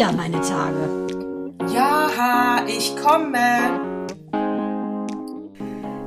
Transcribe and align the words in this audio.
wieder 0.00 0.12
meine 0.12 0.40
Tage. 0.40 1.06
Ja, 1.74 2.64
ich 2.66 2.96
komme. 2.96 4.00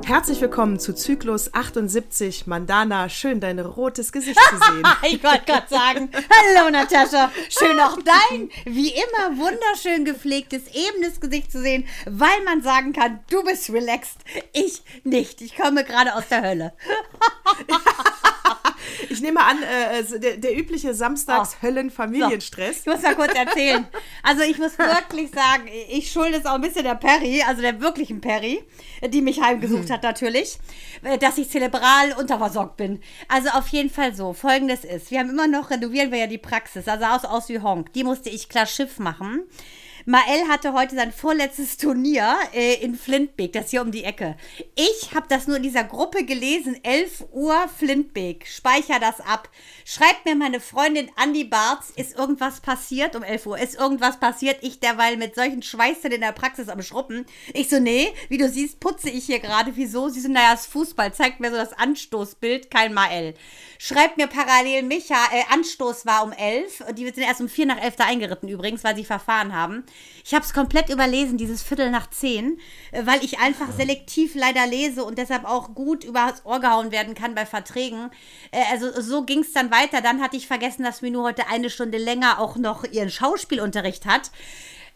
Herzlich 0.04 0.40
willkommen 0.40 0.80
zu 0.80 0.96
Zyklus 0.96 1.54
78. 1.54 2.48
Mandana, 2.48 3.08
schön 3.08 3.38
dein 3.38 3.60
rotes 3.60 4.10
Gesicht 4.10 4.40
zu 4.50 4.56
sehen. 4.56 4.82
ich 5.04 5.22
wollte 5.22 5.44
gerade 5.46 5.68
sagen, 5.68 6.10
hallo 6.12 6.70
Natascha, 6.70 7.30
schön 7.48 7.78
auch 7.78 7.96
dein, 8.02 8.50
wie 8.64 8.88
immer 8.88 9.38
wunderschön 9.38 10.04
gepflegtes, 10.04 10.62
ebenes 10.72 11.20
Gesicht 11.20 11.52
zu 11.52 11.62
sehen, 11.62 11.86
weil 12.04 12.42
man 12.44 12.62
sagen 12.62 12.92
kann, 12.92 13.20
du 13.30 13.44
bist 13.44 13.70
relaxed, 13.70 14.18
ich 14.52 14.82
nicht. 15.04 15.40
Ich 15.40 15.56
komme 15.56 15.84
gerade 15.84 16.16
aus 16.16 16.26
der 16.28 16.42
Hölle. 16.42 16.72
Ich 19.14 19.22
nehme 19.22 19.40
an, 19.40 19.58
äh, 19.62 20.18
der, 20.18 20.36
der, 20.36 20.58
übliche 20.58 20.92
Samstags-Höllen-Familienstress. 20.92 22.84
So. 22.84 22.90
Ich 22.90 22.96
muss 22.96 23.02
mal 23.02 23.14
kurz 23.14 23.34
erzählen. 23.34 23.86
Also 24.22 24.42
ich 24.42 24.58
muss 24.58 24.78
wirklich 24.78 25.30
sagen, 25.30 25.68
ich 25.88 26.10
schulde 26.10 26.38
es 26.38 26.46
auch 26.46 26.54
ein 26.54 26.60
bisschen 26.60 26.84
der 26.84 26.96
Perry, 26.96 27.42
also 27.46 27.62
der 27.62 27.80
wirklichen 27.80 28.20
Perry, 28.20 28.62
die 29.08 29.22
mich 29.22 29.40
heimgesucht 29.40 29.90
hat 29.90 30.02
natürlich, 30.02 30.58
äh, 31.02 31.16
dass 31.18 31.38
ich 31.38 31.48
zelebral 31.48 32.12
unterversorgt 32.18 32.76
bin. 32.76 33.00
Also 33.28 33.50
auf 33.50 33.68
jeden 33.68 33.90
Fall 33.90 34.14
so. 34.14 34.32
Folgendes 34.32 34.84
ist, 34.84 35.10
wir 35.10 35.20
haben 35.20 35.30
immer 35.30 35.46
noch, 35.46 35.70
renovieren 35.70 36.10
wir 36.10 36.18
ja 36.18 36.26
die 36.26 36.38
Praxis, 36.38 36.88
also 36.88 37.04
aus, 37.04 37.24
aus 37.24 37.48
wie 37.48 37.60
Honk. 37.60 37.92
Die 37.92 38.04
musste 38.04 38.30
ich 38.30 38.48
klar 38.48 38.66
Schiff 38.66 38.98
machen. 38.98 39.44
Mael 40.06 40.48
hatte 40.48 40.74
heute 40.74 40.96
sein 40.96 41.12
vorletztes 41.12 41.78
Turnier 41.78 42.36
äh, 42.52 42.74
in 42.74 42.94
Flintbeek, 42.94 43.54
das 43.54 43.70
hier 43.70 43.80
um 43.80 43.90
die 43.90 44.04
Ecke. 44.04 44.36
Ich 44.74 45.14
habe 45.14 45.24
das 45.30 45.46
nur 45.46 45.56
in 45.56 45.62
dieser 45.62 45.84
Gruppe 45.84 46.26
gelesen, 46.26 46.78
11 46.82 47.28
Uhr 47.32 47.56
Flintbeek. 47.74 48.46
Speicher 48.46 49.00
das 49.00 49.20
ab. 49.22 49.48
Schreibt 49.86 50.26
mir 50.26 50.34
meine 50.34 50.60
Freundin 50.60 51.10
Andi 51.16 51.44
Barz, 51.44 51.90
ist 51.96 52.18
irgendwas 52.18 52.60
passiert 52.60 53.16
um 53.16 53.22
11 53.22 53.46
Uhr? 53.46 53.58
Ist 53.58 53.76
irgendwas 53.76 54.20
passiert? 54.20 54.58
Ich 54.60 54.78
derweil 54.78 55.16
mit 55.16 55.34
solchen 55.36 55.62
Schweißern 55.62 56.12
in 56.12 56.20
der 56.20 56.32
Praxis 56.32 56.68
am 56.68 56.82
Schruppen. 56.82 57.24
Ich 57.54 57.70
so, 57.70 57.80
nee, 57.80 58.12
wie 58.28 58.36
du 58.36 58.50
siehst, 58.50 58.80
putze 58.80 59.08
ich 59.08 59.24
hier 59.24 59.40
gerade. 59.40 59.74
Wieso? 59.74 60.10
Sie 60.10 60.20
sind, 60.20 60.32
naja, 60.32 60.52
das 60.52 60.66
Fußball 60.66 61.14
zeigt 61.14 61.40
mir 61.40 61.50
so 61.50 61.56
das 61.56 61.72
Anstoßbild, 61.72 62.70
kein 62.70 62.92
Mael. 62.92 63.32
Schreibt 63.78 64.18
mir 64.18 64.26
parallel 64.26 64.82
Micha, 64.82 65.16
äh, 65.32 65.44
Anstoß 65.50 66.04
war 66.04 66.24
um 66.24 66.32
11. 66.32 66.84
Die 66.92 67.04
sind 67.04 67.20
erst 67.20 67.40
um 67.40 67.48
4 67.48 67.66
nach 67.66 67.80
11 67.80 67.96
da 67.96 68.04
eingeritten 68.04 68.50
übrigens, 68.50 68.84
weil 68.84 68.96
sie 68.96 69.04
verfahren 69.04 69.54
haben. 69.54 69.84
Ich 70.24 70.32
habe 70.32 70.44
es 70.44 70.54
komplett 70.54 70.88
überlesen, 70.88 71.36
dieses 71.36 71.62
Viertel 71.62 71.90
nach 71.90 72.08
zehn, 72.08 72.58
äh, 72.92 73.04
weil 73.04 73.22
ich 73.22 73.38
einfach 73.40 73.70
selektiv 73.72 74.34
leider 74.34 74.66
lese 74.66 75.04
und 75.04 75.18
deshalb 75.18 75.44
auch 75.44 75.74
gut 75.74 76.02
übers 76.02 76.44
Ohr 76.44 76.60
gehauen 76.60 76.92
werden 76.92 77.14
kann 77.14 77.34
bei 77.34 77.44
Verträgen. 77.44 78.10
Äh, 78.50 78.62
also 78.72 79.00
so 79.00 79.24
ging 79.24 79.40
es 79.40 79.52
dann 79.52 79.70
weiter. 79.70 80.00
Dann 80.00 80.22
hatte 80.22 80.36
ich 80.36 80.46
vergessen, 80.46 80.82
dass 80.82 81.02
Minu 81.02 81.22
heute 81.22 81.48
eine 81.48 81.68
Stunde 81.68 81.98
länger 81.98 82.40
auch 82.40 82.56
noch 82.56 82.84
ihren 82.84 83.10
Schauspielunterricht 83.10 84.06
hat. 84.06 84.30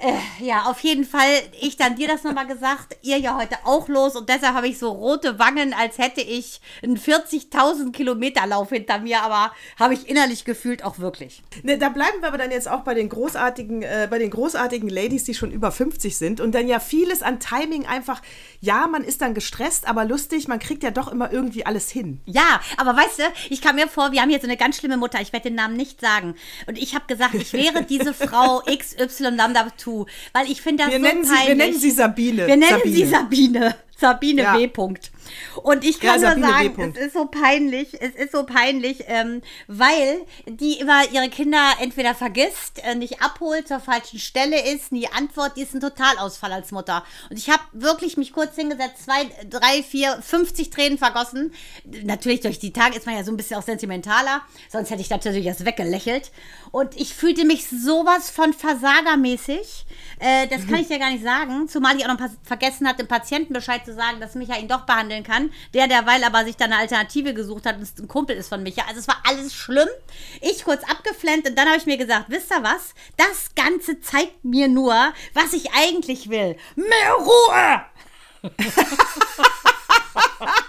Äh, 0.01 0.45
ja, 0.45 0.67
auf 0.67 0.79
jeden 0.81 1.05
Fall, 1.05 1.27
ich 1.61 1.77
dann 1.77 1.97
dir 1.97 2.07
das 2.07 2.23
nochmal 2.23 2.47
gesagt, 2.47 2.97
ihr 3.03 3.19
ja 3.19 3.37
heute 3.37 3.57
auch 3.65 3.89
los 3.89 4.15
und 4.15 4.29
deshalb 4.29 4.55
habe 4.55 4.69
ich 4.69 4.79
so 4.79 4.93
rote 4.93 5.41
Wangen, 5.41 5.75
als 5.75 5.99
hätte 5.99 6.21
ich 6.21 6.61
einen 6.85 6.97
40.000 6.97 7.91
Kilometer 7.91 8.47
Lauf 8.47 8.69
hinter 8.69 9.01
mir, 9.01 9.23
aber 9.23 9.53
habe 9.77 9.95
ich 9.95 10.09
innerlich 10.09 10.45
gefühlt 10.45 10.85
auch 10.85 11.01
wirklich. 11.01 11.43
Ne, 11.65 11.79
da 11.79 11.89
bleiben 11.89 12.21
wir 12.21 12.29
aber 12.29 12.39
dann 12.39 12.53
jetzt 12.53 12.69
auch 12.69 12.83
bei 12.83 12.95
den 12.95 13.09
großartigen, 13.09 13.83
äh, 13.83 14.07
bei 14.09 14.21
den 14.21 14.31
großartigen 14.31 14.89
Ladies, 14.89 15.25
die 15.25 15.35
schon 15.35 15.51
über 15.51 15.73
50 15.73 16.17
sind 16.17 16.41
und 16.41 16.55
dann 16.55 16.69
ja 16.69 16.79
vieles 16.79 17.23
an 17.23 17.41
Timing 17.41 17.85
einfach, 17.85 18.23
ja, 18.61 18.87
man 18.87 19.03
ist 19.03 19.21
dann 19.21 19.35
gestresst, 19.35 19.89
aber 19.89 20.05
lustig, 20.05 20.47
man 20.47 20.61
kriegt 20.61 20.85
ja 20.85 20.93
doch 20.93 21.09
immer 21.09 21.33
irgendwie 21.33 21.67
alles 21.67 21.91
hin. 21.91 22.21
Ja, 22.25 22.61
aber 22.77 22.95
weißt 22.95 23.19
du, 23.19 23.23
ich 23.51 23.61
kam 23.61 23.75
mir 23.75 23.89
vor, 23.89 24.13
wir 24.13 24.23
haben 24.23 24.31
jetzt 24.31 24.43
so 24.43 24.49
eine 24.49 24.57
ganz 24.57 24.77
schlimme 24.77 24.97
Mutter, 24.97 25.21
ich 25.21 25.33
werde 25.33 25.49
den 25.49 25.57
Namen 25.57 25.77
nicht 25.77 26.01
sagen 26.01 26.37
und 26.69 26.79
ich 26.79 26.95
habe 26.95 27.07
gesagt, 27.09 27.35
ich 27.35 27.53
wäre 27.53 27.83
diese 27.83 28.15
Frau 28.15 28.63
XY 28.69 29.31
Lambda 29.31 29.67
zu, 29.89 30.07
weil 30.33 30.51
ich 30.51 30.61
finde 30.61 30.85
das 30.85 30.93
wir 30.93 30.99
so 30.99 31.07
nennen 31.07 31.23
peinlich. 31.23 31.41
Sie, 31.41 31.49
wir 31.49 31.55
nennen 31.57 31.79
sie 31.79 31.91
Sabine. 31.91 32.47
Wir 32.47 32.57
nennen 32.57 32.79
Sabine. 32.79 32.97
sie 32.97 33.05
Sabine. 33.07 33.75
Sabine 33.97 34.43
Ja. 34.43 34.59
W. 34.59 34.69
Punkt. 34.69 35.11
Und 35.63 35.85
ich 35.85 36.01
kann 36.01 36.21
Ja, 36.21 36.35
nur 36.35 36.45
W. 36.45 36.49
sagen, 36.51 36.95
es 36.97 37.07
ist 37.07 37.13
so 37.15 37.27
peinlich, 37.27 38.01
es 38.01 38.15
ist 38.15 38.33
so 38.33 38.45
peinlich, 38.45 39.05
ähm, 39.07 39.43
weil 39.67 40.21
die 40.47 40.79
immer 40.81 41.09
ihre 41.11 41.29
Kinder 41.29 41.75
entweder 41.81 42.15
vergisst, 42.15 42.83
äh, 42.85 42.95
nicht 42.95 43.23
abholt, 43.23 43.69
zur 43.69 43.81
falschen 43.81 44.19
Stelle 44.19 44.73
ist, 44.73 44.93
nie 44.93 45.09
antwortet, 45.09 45.57
die 45.57 45.63
ist 45.63 45.75
ein 45.75 45.81
Totalausfall 45.81 46.53
als 46.53 46.73
Mutter. 46.73 47.05
Und 47.31 47.39
ich 47.39 47.51
habe 47.51 47.63
wirklich 47.73 48.17
mich 48.17 48.33
kurz 48.33 48.55
hingesetzt, 48.57 49.05
zwei, 49.05 49.29
drei, 49.49 49.83
vier, 49.83 50.21
50 50.23 50.71
Tränen 50.71 50.99
vergossen. 50.99 51.53
Natürlich 52.05 52.41
durch 52.41 52.59
die 52.59 52.73
Tage 52.73 52.97
ist 52.97 53.07
man 53.07 53.17
ja 53.17 53.25
so 53.25 53.31
ein 53.33 53.37
bisschen 53.37 53.57
auch 53.59 53.63
sentimentaler, 53.63 54.43
sonst 54.71 54.91
hätte 54.91 55.01
ich 55.03 55.11
natürlich 55.11 55.47
erst 55.47 55.65
weggelächelt. 55.65 56.31
Und 56.71 56.97
ich 56.97 57.15
fühlte 57.15 57.45
mich 57.45 57.67
sowas 57.69 58.31
von 58.31 58.53
versagermäßig. 58.53 59.87
Äh, 60.19 60.47
das 60.49 60.67
kann 60.67 60.81
ich 60.81 60.89
ja 60.89 60.99
gar 60.99 61.11
nicht 61.11 61.25
sagen. 61.25 61.69
Zumal 61.69 61.97
ich 61.97 62.05
auch 62.05 62.19
noch 62.19 62.29
vergessen 62.43 62.87
hatte, 62.87 62.99
dem 62.99 63.09
Patienten 63.09 63.53
Bescheid 63.53 63.85
zu 63.85 63.95
sagen, 63.95 64.21
dass 64.21 64.35
Micha 64.35 64.57
ihn 64.57 64.69
doch 64.69 64.85
behandeln 65.19 65.25
kann. 65.25 65.51
Der 65.75 65.89
derweil 65.89 66.23
aber 66.25 66.45
sich 66.45 66.57
dann 66.57 66.73
eine 66.73 66.83
Alternative 66.83 67.35
gesucht 67.35 67.67
hat 67.67 67.77
und 67.77 67.99
ein 67.99 68.09
Kumpel 68.09 68.37
ist 68.37 68.49
von 68.49 68.63
Micha. 68.63 68.83
Also 68.87 69.01
es 69.01 69.09
war 69.09 69.19
alles 69.25 69.55
schlimm. 69.55 69.89
Ich 70.41 70.65
kurz 70.65 70.83
abgeflennt 70.85 71.49
und 71.49 71.57
dann 71.57 71.69
habe 71.69 71.79
ich 71.79 71.87
mir 71.87 71.99
gesagt, 71.99 72.27
wisst 72.29 72.51
ihr 72.51 72.63
was? 72.63 72.95
Das 73.17 73.55
Ganze 73.55 74.01
zeigt 74.01 74.45
mir 74.45 74.69
nur, 74.69 74.95
was 75.35 75.53
ich 75.53 75.71
eigentlich 75.73 76.31
will. 76.31 76.57
Mehr 76.77 77.15
Ruhe! 77.19 77.83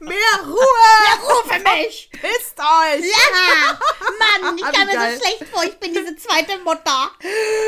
Mehr 0.00 0.16
Ruhe! 0.44 0.56
Mehr 0.56 1.28
Ruhe 1.28 1.42
für 1.48 1.60
mich! 1.60 2.10
Pisst 2.12 2.58
euch! 2.58 3.04
Ja! 3.04 3.78
Mann, 4.18 4.56
ich 4.56 4.62
kam 4.72 4.86
mir 4.86 4.92
geil. 4.94 5.18
so 5.18 5.24
schlecht 5.24 5.44
vor. 5.52 5.64
Ich 5.64 5.78
bin 5.78 5.92
diese 5.92 6.16
zweite 6.16 6.58
Mutter. 6.58 7.10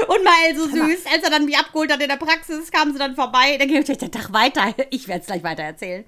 Und 0.09 0.25
Mael 0.25 0.57
so 0.57 0.67
süß. 0.67 1.07
Als 1.13 1.23
er 1.23 1.31
dann 1.31 1.45
mich 1.45 1.57
abgeholt 1.57 1.93
hat 1.93 2.01
in 2.01 2.09
der 2.09 2.17
Praxis, 2.17 2.71
kam 2.71 2.93
sie 2.93 2.99
dann 2.99 3.15
vorbei. 3.15 3.57
Dann 3.59 3.69
ging 3.69 3.79
ich 3.79 3.99
den 3.99 4.13
Tag 4.13 4.33
weiter. 4.33 4.75
Ich 4.91 5.09
werde 5.09 5.23
es 5.23 5.27
gleich 5.27 5.43
weiter 5.43 5.63
erzählen. 5.63 6.05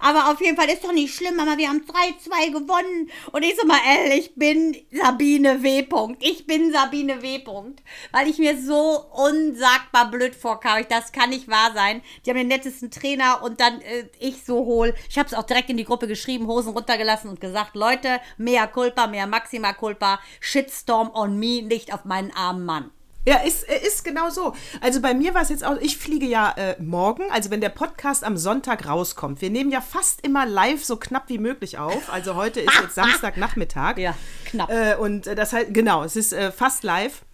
Aber 0.00 0.30
auf 0.30 0.40
jeden 0.40 0.56
Fall 0.56 0.68
ist 0.68 0.84
doch 0.84 0.92
nicht 0.92 1.14
schlimm, 1.14 1.36
Mama. 1.36 1.56
Wir 1.56 1.68
haben 1.68 1.82
3-2 1.86 2.52
gewonnen. 2.52 3.10
Und 3.32 3.42
ich 3.42 3.56
so, 3.56 3.66
Mael, 3.66 4.12
ich 4.12 4.34
bin 4.34 4.76
Sabine 4.92 5.62
W. 5.62 5.82
Punkt. 5.82 6.22
Ich 6.22 6.46
bin 6.46 6.72
Sabine 6.72 7.22
W. 7.22 7.38
Punkt. 7.38 7.82
Weil 8.12 8.28
ich 8.28 8.38
mir 8.38 8.60
so 8.60 9.04
unsagbar 9.12 10.10
blöd 10.10 10.34
vorkam. 10.34 10.84
Das 10.88 11.12
kann 11.12 11.30
nicht 11.30 11.48
wahr 11.48 11.72
sein. 11.74 12.02
Die 12.24 12.30
haben 12.30 12.36
den 12.36 12.48
nettesten 12.48 12.90
Trainer 12.90 13.42
und 13.42 13.60
dann 13.60 13.80
äh, 13.80 14.08
ich 14.18 14.44
so 14.44 14.56
hohl. 14.56 14.94
Ich 15.08 15.18
habe 15.18 15.28
es 15.28 15.34
auch 15.34 15.45
direkt 15.46 15.70
in 15.70 15.76
die 15.76 15.84
Gruppe 15.84 16.06
geschrieben, 16.06 16.46
Hosen 16.46 16.72
runtergelassen 16.72 17.30
und 17.30 17.40
gesagt, 17.40 17.74
Leute, 17.74 18.20
mehr 18.36 18.66
Culpa, 18.66 19.06
mehr 19.06 19.26
Maxima 19.26 19.72
Culpa, 19.72 20.20
Shitstorm 20.40 21.10
on 21.14 21.38
me, 21.38 21.62
nicht 21.62 21.92
auf 21.92 22.04
meinen 22.04 22.32
armen 22.32 22.64
Mann. 22.64 22.90
Ja, 23.28 23.38
ist, 23.38 23.68
äh, 23.68 23.84
ist 23.84 24.04
genau 24.04 24.30
so. 24.30 24.54
Also 24.80 25.00
bei 25.00 25.12
mir 25.12 25.34
war 25.34 25.42
es 25.42 25.48
jetzt 25.48 25.64
auch, 25.64 25.76
ich 25.80 25.98
fliege 25.98 26.26
ja 26.26 26.52
äh, 26.56 26.80
morgen, 26.80 27.24
also 27.32 27.50
wenn 27.50 27.60
der 27.60 27.70
Podcast 27.70 28.22
am 28.22 28.36
Sonntag 28.36 28.86
rauskommt. 28.86 29.40
Wir 29.40 29.50
nehmen 29.50 29.72
ja 29.72 29.80
fast 29.80 30.24
immer 30.24 30.46
live 30.46 30.84
so 30.84 30.96
knapp 30.96 31.28
wie 31.28 31.38
möglich 31.38 31.76
auf. 31.76 32.12
Also 32.12 32.36
heute 32.36 32.60
ist 32.60 32.78
jetzt 32.80 32.94
Samstagnachmittag. 32.94 33.98
Ja, 33.98 34.14
knapp. 34.44 34.70
Äh, 34.70 34.94
und 34.94 35.26
äh, 35.26 35.34
das 35.34 35.52
heißt, 35.52 35.74
genau, 35.74 36.04
es 36.04 36.14
ist 36.14 36.32
äh, 36.32 36.52
fast 36.52 36.84
live. 36.84 37.24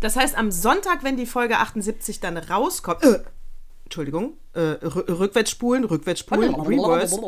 Das 0.00 0.16
heißt, 0.16 0.36
am 0.36 0.50
Sonntag, 0.50 1.04
wenn 1.04 1.16
die 1.16 1.26
Folge 1.26 1.58
78 1.58 2.18
dann 2.18 2.36
rauskommt, 2.36 3.04
äh, 3.04 3.20
Entschuldigung, 3.84 4.38
äh, 4.54 4.60
rü- 4.60 5.18
rückwärts 5.18 5.50
spulen, 5.50 5.84
rückwärts 5.84 6.20
spulen, 6.20 6.54
reverse. 6.54 7.20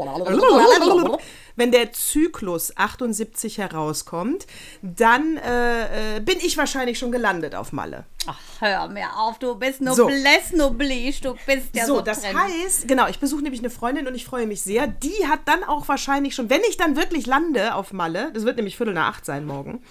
Wenn 1.54 1.70
der 1.70 1.92
Zyklus 1.92 2.76
78 2.76 3.58
herauskommt, 3.58 4.46
dann 4.82 5.36
äh, 5.38 6.16
äh, 6.16 6.20
bin 6.20 6.38
ich 6.38 6.56
wahrscheinlich 6.56 6.98
schon 6.98 7.12
gelandet 7.12 7.54
auf 7.54 7.72
Malle. 7.72 8.04
Ach, 8.26 8.38
hör 8.60 8.88
mir 8.88 9.06
auf, 9.18 9.38
du 9.38 9.54
bist 9.54 9.78
So. 9.78 10.04
noblesse 10.08 10.56
noblige, 10.56 11.20
du 11.22 11.34
bist 11.46 11.68
ja 11.74 11.86
so, 11.86 11.96
so, 11.96 12.00
das 12.00 12.22
drin. 12.22 12.38
heißt, 12.38 12.88
genau, 12.88 13.06
ich 13.08 13.18
besuche 13.20 13.42
nämlich 13.42 13.60
eine 13.60 13.70
Freundin 13.70 14.06
und 14.08 14.14
ich 14.14 14.24
freue 14.24 14.46
mich 14.46 14.62
sehr. 14.62 14.86
Die 14.86 15.26
hat 15.28 15.40
dann 15.46 15.62
auch 15.64 15.88
wahrscheinlich 15.88 16.34
schon, 16.34 16.50
wenn 16.50 16.62
ich 16.68 16.76
dann 16.76 16.96
wirklich 16.96 17.26
lande 17.26 17.74
auf 17.74 17.92
Malle, 17.92 18.30
das 18.32 18.44
wird 18.44 18.56
nämlich 18.56 18.76
Viertel 18.76 18.94
nach 18.94 19.08
acht 19.08 19.24
sein 19.26 19.46
morgen, 19.46 19.82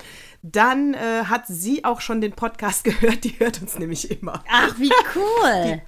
dann 0.44 0.94
äh, 0.94 1.26
hat 1.26 1.44
sie 1.48 1.86
auch 1.86 2.02
schon 2.02 2.22
den 2.22 2.34
Podcast 2.34 2.84
gehört. 2.84 3.24
Die 3.24 3.40
hört 3.40 3.62
uns 3.62 3.78
nämlich 3.80 4.12
immer. 4.12 4.44
Ach, 4.52 4.76
wie 4.78 4.92
cool. 5.16 5.82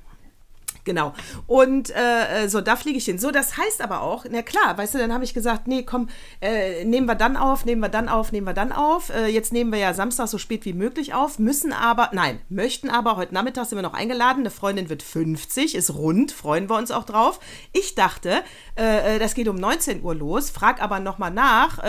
Genau. 0.87 1.13
Und 1.47 1.89
äh, 1.89 2.45
äh, 2.45 2.47
so, 2.47 2.61
da 2.61 2.77
fliege 2.77 2.97
ich 2.97 3.03
hin. 3.03 3.19
So, 3.19 3.29
das 3.29 3.57
heißt 3.57 3.81
aber 3.81 4.01
auch, 4.01 4.23
na 4.31 4.41
klar, 4.41 4.77
weißt 4.77 4.93
du, 4.93 4.99
dann 4.99 5.13
habe 5.13 5.25
ich 5.25 5.33
gesagt, 5.33 5.67
nee, 5.67 5.83
komm, 5.83 6.07
äh, 6.39 6.85
nehmen 6.85 7.07
wir 7.07 7.15
dann 7.15 7.35
auf, 7.35 7.65
nehmen 7.65 7.81
wir 7.81 7.89
dann 7.89 8.07
auf, 8.07 8.31
nehmen 8.31 8.47
wir 8.47 8.53
dann 8.53 8.71
auf. 8.71 9.09
Äh, 9.09 9.27
jetzt 9.27 9.51
nehmen 9.51 9.73
wir 9.73 9.79
ja 9.79 9.93
Samstag 9.93 10.29
so 10.29 10.37
spät 10.37 10.63
wie 10.63 10.71
möglich 10.71 11.13
auf, 11.13 11.39
müssen 11.39 11.73
aber, 11.73 12.09
nein, 12.13 12.39
möchten 12.47 12.89
aber, 12.89 13.17
heute 13.17 13.33
Nachmittag 13.33 13.65
sind 13.65 13.77
wir 13.77 13.81
noch 13.81 13.93
eingeladen, 13.93 14.39
eine 14.39 14.49
Freundin 14.49 14.87
wird 14.87 15.03
50, 15.03 15.75
ist 15.75 15.93
rund, 15.93 16.31
freuen 16.31 16.69
wir 16.69 16.77
uns 16.77 16.91
auch 16.91 17.03
drauf. 17.03 17.41
Ich 17.73 17.95
dachte, 17.95 18.43
äh, 18.77 19.15
äh, 19.15 19.19
das 19.19 19.33
geht 19.33 19.49
um 19.49 19.57
19 19.57 20.03
Uhr 20.03 20.15
los, 20.15 20.49
frag 20.51 20.81
aber 20.81 21.01
nochmal 21.01 21.31
nach, 21.31 21.79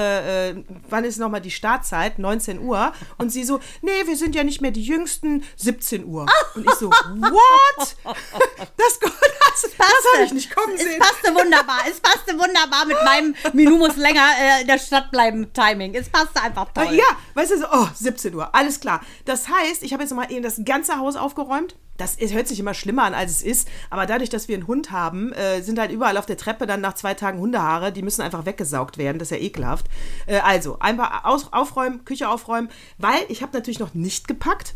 wann 0.88 1.04
ist 1.04 1.18
nochmal 1.18 1.40
die 1.40 1.52
Startzeit, 1.52 2.18
19 2.18 2.58
Uhr. 2.58 2.92
Und 3.16 3.30
sie 3.30 3.44
so, 3.44 3.60
nee, 3.80 3.90
wir 4.06 4.16
sind 4.16 4.34
ja 4.34 4.42
nicht 4.42 4.60
mehr 4.60 4.72
die 4.72 4.82
Jüngsten, 4.82 5.44
17 5.56 6.04
Uhr. 6.04 6.26
Und 6.56 6.66
ich 6.66 6.72
so, 6.72 6.90
what? 7.30 7.96
das, 8.76 8.87
das, 9.00 9.62
das 9.76 10.14
habe 10.14 10.24
ich 10.24 10.32
nicht 10.32 10.54
kommen 10.54 10.76
sehen. 10.76 10.88
Es 10.92 10.98
passte 10.98 11.34
wunderbar. 11.34 11.80
Es 11.88 12.00
passte 12.00 12.32
wunderbar 12.38 12.86
mit 12.86 12.96
meinem 13.04 13.34
Minu 13.52 13.76
muss 13.78 13.96
länger 13.96 14.26
äh, 14.40 14.62
in 14.62 14.66
der 14.66 14.78
Stadt 14.78 15.10
bleiben 15.10 15.52
Timing. 15.52 15.94
Es 15.94 16.08
passte 16.08 16.42
einfach 16.42 16.72
toll. 16.72 16.92
Ja, 16.92 17.04
weißt 17.34 17.52
du, 17.52 17.58
so, 17.58 17.66
oh, 17.72 17.88
17 17.94 18.34
Uhr, 18.34 18.54
alles 18.54 18.80
klar. 18.80 19.00
Das 19.24 19.48
heißt, 19.48 19.82
ich 19.82 19.92
habe 19.92 20.02
jetzt 20.02 20.14
mal 20.14 20.30
eben 20.30 20.42
das 20.42 20.60
ganze 20.64 20.98
Haus 20.98 21.16
aufgeräumt. 21.16 21.76
Das 21.96 22.14
ist, 22.14 22.32
hört 22.32 22.46
sich 22.46 22.60
immer 22.60 22.74
schlimmer 22.74 23.02
an, 23.02 23.14
als 23.14 23.32
es 23.32 23.42
ist. 23.42 23.68
Aber 23.90 24.06
dadurch, 24.06 24.30
dass 24.30 24.46
wir 24.46 24.56
einen 24.56 24.68
Hund 24.68 24.92
haben, 24.92 25.32
äh, 25.32 25.62
sind 25.62 25.80
halt 25.80 25.90
überall 25.90 26.16
auf 26.16 26.26
der 26.26 26.36
Treppe 26.36 26.66
dann 26.66 26.80
nach 26.80 26.94
zwei 26.94 27.14
Tagen 27.14 27.40
Hundehaare. 27.40 27.92
Die 27.92 28.02
müssen 28.02 28.22
einfach 28.22 28.46
weggesaugt 28.46 28.98
werden. 28.98 29.18
Das 29.18 29.32
ist 29.32 29.36
ja 29.36 29.42
ekelhaft. 29.42 29.86
Äh, 30.26 30.38
also, 30.38 30.78
einfach 30.78 31.24
aus, 31.24 31.52
aufräumen, 31.52 32.04
Küche 32.04 32.28
aufräumen. 32.28 32.70
Weil 32.98 33.20
ich 33.28 33.42
habe 33.42 33.52
natürlich 33.52 33.80
noch 33.80 33.94
nicht 33.94 34.28
gepackt. 34.28 34.74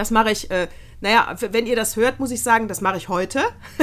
Das 0.00 0.10
mache 0.10 0.30
ich, 0.30 0.50
äh, 0.50 0.66
naja, 1.02 1.36
wenn 1.50 1.66
ihr 1.66 1.76
das 1.76 1.94
hört, 1.96 2.20
muss 2.20 2.30
ich 2.30 2.42
sagen, 2.42 2.68
das 2.68 2.80
mache 2.80 2.96
ich 2.96 3.10
heute. 3.10 3.42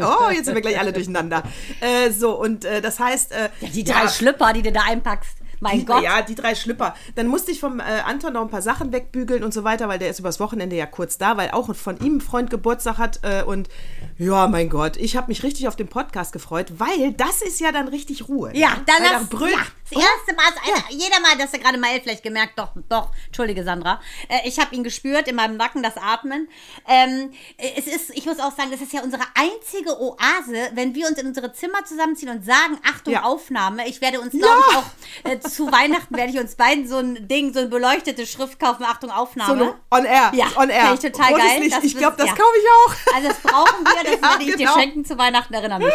oh, 0.00 0.30
jetzt 0.30 0.46
sind 0.46 0.54
wir 0.54 0.62
gleich 0.62 0.78
alle 0.78 0.90
durcheinander. 0.90 1.42
Äh, 1.80 2.10
so, 2.12 2.40
und 2.40 2.64
äh, 2.64 2.80
das 2.80 2.98
heißt. 2.98 3.32
Äh, 3.32 3.50
ja, 3.60 3.68
die 3.68 3.84
drei 3.84 4.04
ja, 4.04 4.08
Schlüpper, 4.08 4.54
die 4.54 4.62
du 4.62 4.72
da 4.72 4.80
einpackst. 4.84 5.36
Mein 5.60 5.80
die, 5.80 5.84
Gott. 5.84 6.02
Ja, 6.02 6.22
die 6.22 6.34
drei 6.34 6.54
Schlüpper. 6.54 6.94
Dann 7.14 7.26
musste 7.26 7.50
ich 7.50 7.60
vom 7.60 7.80
äh, 7.80 7.82
Anton 8.06 8.32
noch 8.32 8.40
ein 8.40 8.48
paar 8.48 8.62
Sachen 8.62 8.90
wegbügeln 8.90 9.44
und 9.44 9.52
so 9.52 9.64
weiter, 9.64 9.86
weil 9.88 9.98
der 9.98 10.08
ist 10.08 10.18
übers 10.18 10.40
Wochenende 10.40 10.74
ja 10.74 10.86
kurz 10.86 11.18
da, 11.18 11.36
weil 11.36 11.50
auch 11.50 11.74
von 11.74 11.98
ihm 11.98 12.16
ein 12.16 12.20
Freund 12.22 12.48
Geburtstag 12.48 12.96
hat. 12.96 13.20
Äh, 13.22 13.42
und 13.42 13.68
ja, 14.16 14.48
mein 14.48 14.70
Gott, 14.70 14.96
ich 14.96 15.16
habe 15.16 15.28
mich 15.28 15.42
richtig 15.42 15.68
auf 15.68 15.76
den 15.76 15.88
Podcast 15.88 16.32
gefreut, 16.32 16.72
weil 16.78 17.12
das 17.12 17.42
ist 17.42 17.60
ja 17.60 17.72
dann 17.72 17.88
richtig 17.88 18.28
Ruhe. 18.28 18.56
Ja, 18.56 18.70
ne? 18.70 18.76
dann 18.86 19.02
Weil 19.02 19.12
das, 19.12 19.28
brüllt- 19.28 19.52
ja, 19.52 19.66
das 19.90 20.02
erste 20.02 20.34
Mal, 20.34 20.44
also 20.46 20.60
einer, 20.70 20.90
jeder 20.90 21.20
Mal, 21.20 21.36
dass 21.38 21.52
er 21.52 21.58
gerade 21.58 21.78
mal 21.78 22.00
vielleicht 22.02 22.22
gemerkt, 22.22 22.58
doch, 22.58 22.70
doch, 22.88 23.08
entschuldige 23.26 23.64
Sandra, 23.64 24.00
äh, 24.28 24.46
ich 24.48 24.58
habe 24.58 24.74
ihn 24.74 24.84
gespürt 24.84 25.28
in 25.28 25.36
meinem 25.36 25.56
Nacken, 25.56 25.82
das 25.82 25.96
Atmen. 25.96 26.48
Ähm, 26.88 27.32
äh, 27.56 27.70
es 27.76 27.86
ist, 27.86 28.10
ich 28.10 28.26
muss 28.26 28.38
auch 28.40 28.56
sagen, 28.56 28.70
das 28.70 28.80
ist 28.80 28.92
ja 28.92 29.02
unsere 29.02 29.22
einzige 29.34 29.98
Oase, 30.00 30.70
wenn 30.74 30.94
wir 30.94 31.08
uns 31.08 31.18
in 31.18 31.26
unsere 31.26 31.52
Zimmer 31.52 31.84
zusammenziehen 31.84 32.30
und 32.30 32.44
sagen, 32.44 32.78
Achtung, 32.88 33.12
Ja. 33.14 33.22
Aufnahme. 33.22 33.86
Ich 33.88 34.00
werde 34.00 34.20
uns, 34.20 34.32
glaube 34.32 34.62
ich, 34.70 34.76
auch 34.76 35.30
äh, 35.30 35.40
zu 35.40 35.70
Weihnachten 35.70 36.16
werde 36.16 36.32
ich 36.32 36.38
uns 36.38 36.54
beiden 36.54 36.86
so 36.88 36.98
ein 36.98 37.28
Ding, 37.28 37.52
so 37.52 37.60
eine 37.60 37.68
beleuchtete 37.68 38.26
Schrift 38.26 38.58
kaufen, 38.58 38.84
Achtung, 38.84 39.10
So 39.10 39.16
Aufnahme. 39.16 39.76
eine 39.90 40.00
on 40.00 40.04
air. 40.04 40.32
Ja, 40.34 40.46
on 40.56 40.70
air. 40.70 40.86
finde 40.86 41.06
ich 41.06 41.12
total 41.12 41.32
Rotes 41.32 41.46
geil. 41.46 41.80
Ich 41.82 41.96
glaube, 41.96 42.16
das 42.16 42.26
ja. 42.26 42.32
kaufe 42.32 42.54
ich 42.56 42.66
auch. 42.70 42.94
Also 43.14 43.28
das 43.28 43.38
brauchen 43.40 43.84
wir, 43.84 44.04
das 44.04 44.12
Ja, 44.20 44.30
werde 44.30 44.44
ich 44.44 44.56
genau. 44.56 44.74
dir 44.74 44.80
schenken 44.80 45.04
zu 45.04 45.18
Weihnachten, 45.18 45.52
erinnere 45.54 45.80
mich. 45.80 45.92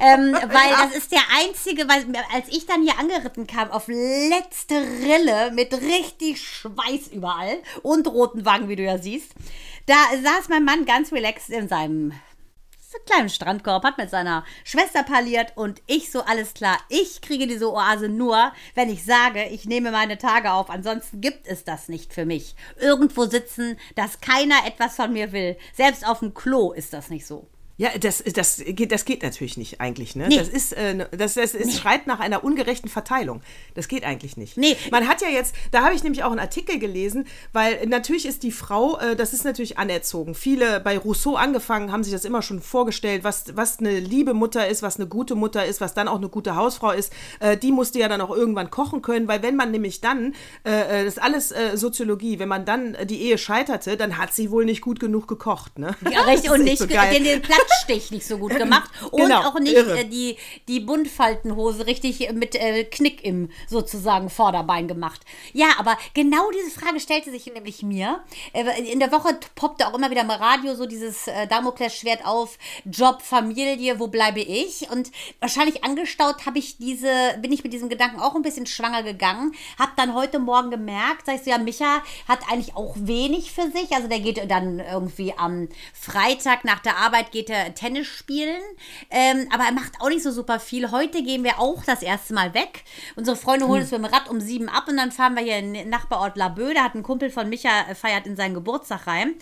Ähm, 0.00 0.32
weil 0.48 0.70
das 0.70 0.96
ist 0.96 1.12
der 1.12 1.22
einzige, 1.38 1.88
weil 1.88 2.04
als 2.34 2.48
ich 2.48 2.66
dann 2.66 2.82
hier 2.82 2.98
angeritten 3.36 3.46
kam, 3.46 3.70
auf 3.70 3.88
letzte 3.88 4.74
Rille 4.74 5.52
mit 5.52 5.72
richtig 5.74 6.40
Schweiß 6.40 7.08
überall 7.12 7.58
und 7.82 8.06
roten 8.08 8.44
Wangen, 8.44 8.68
wie 8.68 8.76
du 8.76 8.82
ja 8.82 8.98
siehst, 8.98 9.32
da 9.86 9.94
saß 10.22 10.48
mein 10.48 10.64
Mann 10.64 10.84
ganz 10.84 11.12
relaxed 11.12 11.50
in 11.50 11.68
seinem 11.68 12.12
kleinen 13.04 13.28
Strandkorb, 13.28 13.84
hat 13.84 13.98
mit 13.98 14.08
seiner 14.08 14.42
Schwester 14.64 15.02
parliert 15.02 15.52
und 15.54 15.82
ich 15.86 16.10
so, 16.10 16.22
alles 16.22 16.54
klar, 16.54 16.78
ich 16.88 17.20
kriege 17.20 17.46
diese 17.46 17.70
Oase 17.70 18.08
nur, 18.08 18.52
wenn 18.74 18.88
ich 18.88 19.04
sage, 19.04 19.44
ich 19.44 19.66
nehme 19.66 19.90
meine 19.90 20.16
Tage 20.16 20.50
auf. 20.52 20.70
Ansonsten 20.70 21.20
gibt 21.20 21.46
es 21.46 21.62
das 21.62 21.90
nicht 21.90 22.14
für 22.14 22.24
mich. 22.24 22.54
Irgendwo 22.80 23.26
sitzen, 23.26 23.78
dass 23.96 24.22
keiner 24.22 24.66
etwas 24.66 24.96
von 24.96 25.12
mir 25.12 25.32
will. 25.32 25.58
Selbst 25.74 26.08
auf 26.08 26.20
dem 26.20 26.32
Klo 26.32 26.72
ist 26.72 26.94
das 26.94 27.10
nicht 27.10 27.26
so. 27.26 27.46
Ja, 27.78 27.90
das, 27.98 28.24
das, 28.24 28.62
geht, 28.64 28.90
das 28.90 29.04
geht 29.04 29.22
natürlich 29.22 29.58
nicht 29.58 29.82
eigentlich. 29.82 30.16
Ne? 30.16 30.28
Nee. 30.28 30.38
Das, 30.38 30.48
ist, 30.48 30.72
äh, 30.72 30.94
ne- 30.94 31.08
das, 31.10 31.34
das 31.34 31.54
ist, 31.54 31.78
schreit 31.78 32.06
nach 32.06 32.20
einer 32.20 32.42
ungerechten 32.42 32.88
Verteilung. 32.88 33.42
Das 33.74 33.86
geht 33.86 34.02
eigentlich 34.02 34.38
nicht. 34.38 34.56
Nee. 34.56 34.76
Man 34.90 35.06
hat 35.06 35.20
ja 35.20 35.28
jetzt, 35.28 35.54
da 35.72 35.82
habe 35.82 35.94
ich 35.94 36.02
nämlich 36.02 36.24
auch 36.24 36.30
einen 36.30 36.40
Artikel 36.40 36.78
gelesen, 36.78 37.26
weil 37.52 37.86
natürlich 37.86 38.24
ist 38.24 38.44
die 38.44 38.52
Frau, 38.52 38.98
äh, 38.98 39.14
das 39.14 39.34
ist 39.34 39.44
natürlich 39.44 39.76
anerzogen. 39.76 40.34
Viele, 40.34 40.80
bei 40.80 40.96
Rousseau 40.96 41.34
angefangen, 41.34 41.92
haben 41.92 42.02
sich 42.02 42.14
das 42.14 42.24
immer 42.24 42.40
schon 42.40 42.62
vorgestellt, 42.62 43.24
was, 43.24 43.56
was 43.56 43.78
eine 43.78 44.00
liebe 44.00 44.32
Mutter 44.32 44.66
ist, 44.66 44.82
was 44.82 44.96
eine 44.96 45.06
gute 45.06 45.34
Mutter 45.34 45.66
ist, 45.66 45.82
was 45.82 45.92
dann 45.92 46.08
auch 46.08 46.16
eine 46.16 46.30
gute 46.30 46.56
Hausfrau 46.56 46.92
ist. 46.92 47.12
Äh, 47.40 47.58
die 47.58 47.72
musste 47.72 47.98
ja 47.98 48.08
dann 48.08 48.22
auch 48.22 48.34
irgendwann 48.34 48.70
kochen 48.70 49.02
können, 49.02 49.28
weil 49.28 49.42
wenn 49.42 49.54
man 49.54 49.70
nämlich 49.70 50.00
dann, 50.00 50.34
äh, 50.64 50.70
äh, 51.00 51.04
das 51.04 51.16
ist 51.16 51.22
alles 51.22 51.52
äh, 51.52 51.76
Soziologie, 51.76 52.38
wenn 52.38 52.48
man 52.48 52.64
dann 52.64 52.96
die 53.04 53.20
Ehe 53.20 53.36
scheiterte, 53.36 53.98
dann 53.98 54.16
hat 54.16 54.32
sie 54.32 54.50
wohl 54.50 54.64
nicht 54.64 54.80
gut 54.80 54.98
genug 54.98 55.28
gekocht. 55.28 55.78
Ne? 55.78 55.94
Ja, 56.10 56.22
richtig, 56.22 56.50
und 56.56 56.64
nicht 56.64 56.78
so 56.78 56.86
den, 56.86 57.24
den 57.24 57.42
Platzstich 57.66 58.10
nicht 58.10 58.26
so 58.26 58.38
gut 58.38 58.56
gemacht 58.56 58.90
und 59.10 59.22
Genau, 59.22 59.42
auch 59.42 59.58
nicht 59.58 59.76
äh, 59.76 60.04
die, 60.04 60.36
die 60.68 60.80
Buntfaltenhose 60.80 61.86
richtig 61.86 62.32
mit 62.32 62.54
äh, 62.54 62.84
Knick 62.84 63.24
im 63.24 63.50
sozusagen 63.68 64.30
Vorderbein 64.30 64.88
gemacht. 64.88 65.20
Ja, 65.52 65.68
aber 65.78 65.96
genau 66.14 66.50
diese 66.50 66.78
Frage 66.78 67.00
stellte 67.00 67.30
sich 67.30 67.46
nämlich 67.46 67.82
mir. 67.82 68.20
Äh, 68.52 68.90
in 68.90 69.00
der 69.00 69.12
Woche 69.12 69.38
poppte 69.54 69.86
auch 69.86 69.94
immer 69.94 70.10
wieder 70.10 70.22
im 70.22 70.30
Radio 70.30 70.74
so 70.74 70.86
dieses 70.86 71.26
äh, 71.28 71.46
Damoklesschwert 71.46 72.24
auf, 72.24 72.58
Job, 72.84 73.22
Familie, 73.22 73.98
wo 73.98 74.08
bleibe 74.08 74.40
ich? 74.40 74.90
Und 74.90 75.10
wahrscheinlich 75.40 75.84
angestaut 75.84 76.46
habe 76.46 76.58
ich 76.58 76.78
diese, 76.78 77.10
bin 77.40 77.52
ich 77.52 77.64
mit 77.64 77.72
diesem 77.72 77.88
Gedanken 77.88 78.20
auch 78.20 78.34
ein 78.34 78.42
bisschen 78.42 78.66
schwanger 78.66 79.02
gegangen, 79.02 79.54
habe 79.78 79.92
dann 79.96 80.14
heute 80.14 80.38
Morgen 80.38 80.70
gemerkt, 80.70 81.26
sag 81.26 81.36
ich 81.36 81.42
so, 81.42 81.50
ja, 81.50 81.58
Micha 81.58 82.02
hat 82.28 82.40
eigentlich 82.50 82.76
auch 82.76 82.94
wenig 82.98 83.52
für 83.52 83.70
sich, 83.70 83.92
also 83.92 84.08
der 84.08 84.20
geht 84.20 84.50
dann 84.50 84.80
irgendwie 84.80 85.34
am 85.36 85.68
Freitag 85.92 86.64
nach 86.64 86.80
der 86.80 86.96
Arbeit 86.98 87.32
geht 87.32 87.50
er 87.50 87.55
Tennis 87.74 88.06
spielen, 88.06 88.60
ähm, 89.10 89.48
aber 89.52 89.64
er 89.64 89.72
macht 89.72 90.00
auch 90.00 90.08
nicht 90.08 90.22
so 90.22 90.30
super 90.30 90.60
viel. 90.60 90.90
Heute 90.90 91.22
gehen 91.22 91.44
wir 91.44 91.58
auch 91.58 91.84
das 91.84 92.02
erste 92.02 92.34
Mal 92.34 92.54
weg. 92.54 92.84
Unsere 93.16 93.36
Freunde 93.36 93.66
holen 93.66 93.82
uns 93.82 93.90
mit 93.90 94.00
dem 94.00 94.04
Rad 94.06 94.28
um 94.28 94.40
sieben 94.40 94.68
ab 94.68 94.84
und 94.88 94.96
dann 94.96 95.12
fahren 95.12 95.34
wir 95.34 95.42
hier 95.42 95.58
in 95.58 95.74
den 95.74 95.88
Nachbarort 95.88 96.36
Labö. 96.36 96.74
Da 96.74 96.84
hat 96.84 96.94
ein 96.94 97.02
Kumpel 97.02 97.30
von 97.30 97.48
Micha 97.48 97.90
äh, 97.90 97.94
feiert 97.94 98.26
in 98.26 98.36
seinen 98.36 98.54
Geburtstag 98.54 99.06
rein. 99.06 99.34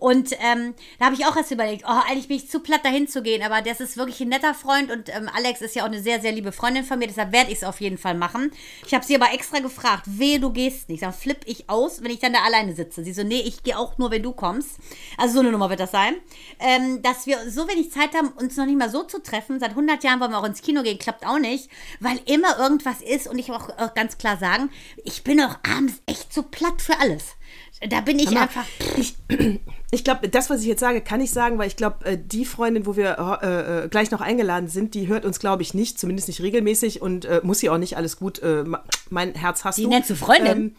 Und 0.00 0.32
ähm, 0.40 0.74
da 0.98 1.06
habe 1.06 1.14
ich 1.14 1.26
auch 1.26 1.36
erst 1.36 1.50
überlegt, 1.50 1.84
oh, 1.86 2.00
eigentlich 2.08 2.28
bin 2.28 2.36
ich 2.36 2.48
zu 2.48 2.60
platt 2.60 2.84
dahin 2.84 3.08
zu 3.08 3.22
gehen, 3.22 3.42
aber 3.42 3.62
das 3.62 3.80
ist 3.80 3.96
wirklich 3.96 4.20
ein 4.20 4.28
netter 4.28 4.54
Freund 4.54 4.90
und 4.90 5.08
ähm, 5.08 5.28
Alex 5.34 5.60
ist 5.60 5.74
ja 5.74 5.82
auch 5.82 5.88
eine 5.88 6.00
sehr, 6.00 6.20
sehr 6.20 6.32
liebe 6.32 6.52
Freundin 6.52 6.84
von 6.84 6.98
mir, 6.98 7.06
deshalb 7.06 7.32
werde 7.32 7.50
ich 7.50 7.58
es 7.58 7.64
auf 7.64 7.80
jeden 7.80 7.98
Fall 7.98 8.14
machen. 8.14 8.50
Ich 8.86 8.94
habe 8.94 9.04
sie 9.04 9.14
aber 9.14 9.32
extra 9.32 9.60
gefragt, 9.60 10.04
wehe, 10.06 10.40
du 10.40 10.50
gehst 10.50 10.88
nicht. 10.88 11.02
Dann 11.02 11.12
flippe 11.12 11.48
ich 11.48 11.68
aus, 11.68 12.02
wenn 12.02 12.10
ich 12.10 12.18
dann 12.18 12.32
da 12.32 12.40
alleine 12.42 12.74
sitze. 12.74 13.04
Sie 13.04 13.12
so, 13.12 13.22
nee, 13.22 13.40
ich 13.40 13.62
gehe 13.62 13.78
auch 13.78 13.98
nur, 13.98 14.10
wenn 14.10 14.22
du 14.22 14.32
kommst. 14.32 14.78
Also 15.16 15.34
so 15.34 15.40
eine 15.40 15.52
Nummer 15.52 15.70
wird 15.70 15.80
das 15.80 15.90
sein. 15.90 16.14
Ähm, 16.58 17.02
dass 17.02 17.26
wir 17.26 17.50
so 17.50 17.61
wenig 17.68 17.90
Zeit 17.92 18.14
haben, 18.14 18.28
uns 18.28 18.56
noch 18.56 18.66
nicht 18.66 18.78
mal 18.78 18.90
so 18.90 19.02
zu 19.04 19.22
treffen. 19.22 19.60
Seit 19.60 19.70
100 19.70 20.02
Jahren 20.04 20.20
wollen 20.20 20.30
wir 20.30 20.38
auch 20.38 20.46
ins 20.46 20.62
Kino 20.62 20.82
gehen, 20.82 20.98
klappt 20.98 21.26
auch 21.26 21.38
nicht, 21.38 21.68
weil 22.00 22.20
immer 22.26 22.58
irgendwas 22.58 23.00
ist 23.00 23.26
und 23.28 23.38
ich 23.38 23.48
will 23.48 23.56
auch, 23.56 23.68
auch 23.78 23.94
ganz 23.94 24.18
klar 24.18 24.36
sagen, 24.36 24.70
ich 25.04 25.24
bin 25.24 25.40
auch 25.40 25.56
abends 25.62 26.02
echt 26.06 26.32
zu 26.32 26.42
platt 26.42 26.80
für 26.82 26.98
alles. 26.98 27.36
Da 27.88 28.00
bin 28.00 28.18
ich 28.18 28.28
Hammer. 28.28 28.42
einfach. 28.42 28.64
Ich, 28.96 29.16
ich 29.90 30.04
glaube, 30.04 30.28
das, 30.28 30.50
was 30.50 30.60
ich 30.60 30.66
jetzt 30.66 30.80
sage, 30.80 31.00
kann 31.00 31.20
ich 31.20 31.32
sagen, 31.32 31.58
weil 31.58 31.66
ich 31.66 31.76
glaube, 31.76 32.04
äh, 32.04 32.18
die 32.18 32.44
Freundin, 32.44 32.86
wo 32.86 32.96
wir 32.96 33.18
äh, 33.42 33.84
äh, 33.84 33.88
gleich 33.88 34.10
noch 34.10 34.20
eingeladen 34.20 34.68
sind, 34.68 34.94
die 34.94 35.08
hört 35.08 35.24
uns, 35.24 35.40
glaube 35.40 35.62
ich, 35.62 35.74
nicht, 35.74 35.98
zumindest 35.98 36.28
nicht 36.28 36.40
regelmäßig 36.42 37.02
und 37.02 37.24
äh, 37.24 37.40
muss 37.42 37.58
sie 37.58 37.70
auch 37.70 37.78
nicht 37.78 37.96
alles 37.96 38.18
gut. 38.18 38.38
Äh, 38.40 38.64
mein 39.10 39.34
Herz 39.34 39.64
hast 39.64 39.78
Die 39.78 39.84
du. 39.84 39.88
nennst 39.88 40.10
du 40.10 40.14
Freundin? 40.16 40.58
Ähm, 40.58 40.74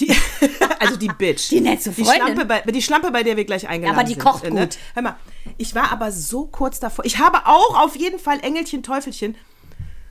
die, 0.00 0.14
also 0.78 0.96
die 0.96 1.08
Bitch. 1.08 1.50
Die 1.50 1.60
nennst 1.60 1.86
du 1.86 1.90
Die 1.90 2.04
Freundin? 2.04 2.34
Schlampe, 2.34 2.44
bei, 2.44 2.60
die 2.72 2.82
Schlampe, 2.82 3.10
bei 3.10 3.22
der 3.22 3.36
wir 3.36 3.44
gleich 3.44 3.68
eingeladen 3.68 3.98
aber 3.98 4.06
die 4.06 4.14
sind. 4.14 4.22
kocht 4.22 4.44
äh, 4.44 4.50
ne? 4.50 4.62
gut. 4.62 4.78
Hör 4.94 5.02
mal, 5.02 5.16
ich 5.58 5.74
war 5.74 5.92
aber 5.92 6.12
so 6.12 6.46
kurz 6.46 6.80
davor. 6.80 7.04
Ich 7.04 7.18
habe 7.18 7.46
auch 7.46 7.84
auf 7.84 7.96
jeden 7.96 8.18
Fall 8.18 8.40
Engelchen, 8.40 8.82
Teufelchen. 8.82 9.36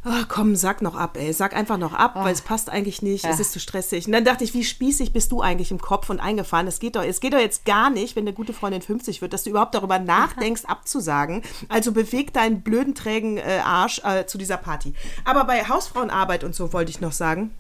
Oh, 0.04 0.24
komm, 0.28 0.56
sag 0.56 0.82
noch 0.82 0.96
ab, 0.96 1.16
ey. 1.16 1.32
Sag 1.32 1.56
einfach 1.56 1.78
noch 1.78 1.94
ab, 1.94 2.16
weil 2.16 2.34
es 2.34 2.42
passt 2.42 2.72
eigentlich 2.72 3.04
nicht. 3.04 3.24
Es 3.24 3.40
ist 3.40 3.52
zu 3.52 3.60
stressig. 3.60 4.08
Und 4.08 4.14
dann 4.14 4.26
dachte 4.26 4.44
ich, 4.44 4.56
wie 4.56 4.64
spießig 4.64 5.14
bist 5.14 5.32
du 5.32 5.42
eigentlich 5.42 5.70
im 5.70 5.80
Kopf 5.80 6.10
und 6.10 6.20
eingefahren? 6.20 6.66
Es 6.66 6.80
geht 6.80 6.96
doch, 6.96 7.04
es 7.04 7.20
geht 7.20 7.34
doch 7.34 7.40
jetzt 7.40 7.66
gar 7.66 7.92
nicht, 7.92 8.16
wenn 8.16 8.24
eine 8.24 8.34
gute 8.34 8.52
Freundin 8.52 8.82
50 8.82 9.22
wird, 9.22 9.32
dass 9.32 9.44
du 9.44 9.52
überhaupt 9.52 9.76
darüber 9.76 10.00
nachdenkst, 10.00 10.66
abzusagen. 10.66 11.44
Also 11.70 11.92
beweg 11.92 12.34
deinen 12.34 12.62
blöden, 12.62 12.96
trägen 12.96 13.38
äh, 13.38 13.62
Arsch 13.64 14.02
äh, 14.04 14.26
zu 14.26 14.40
dieser 14.40 14.58
Party. 14.58 14.96
Aber 15.24 15.44
bei 15.46 15.70
Hausfrauenarbeit 15.70 16.44
und 16.44 16.56
so 16.56 16.74
wollte 16.74 16.90
ich 16.90 17.00
noch 17.00 17.12
sagen. 17.12 17.52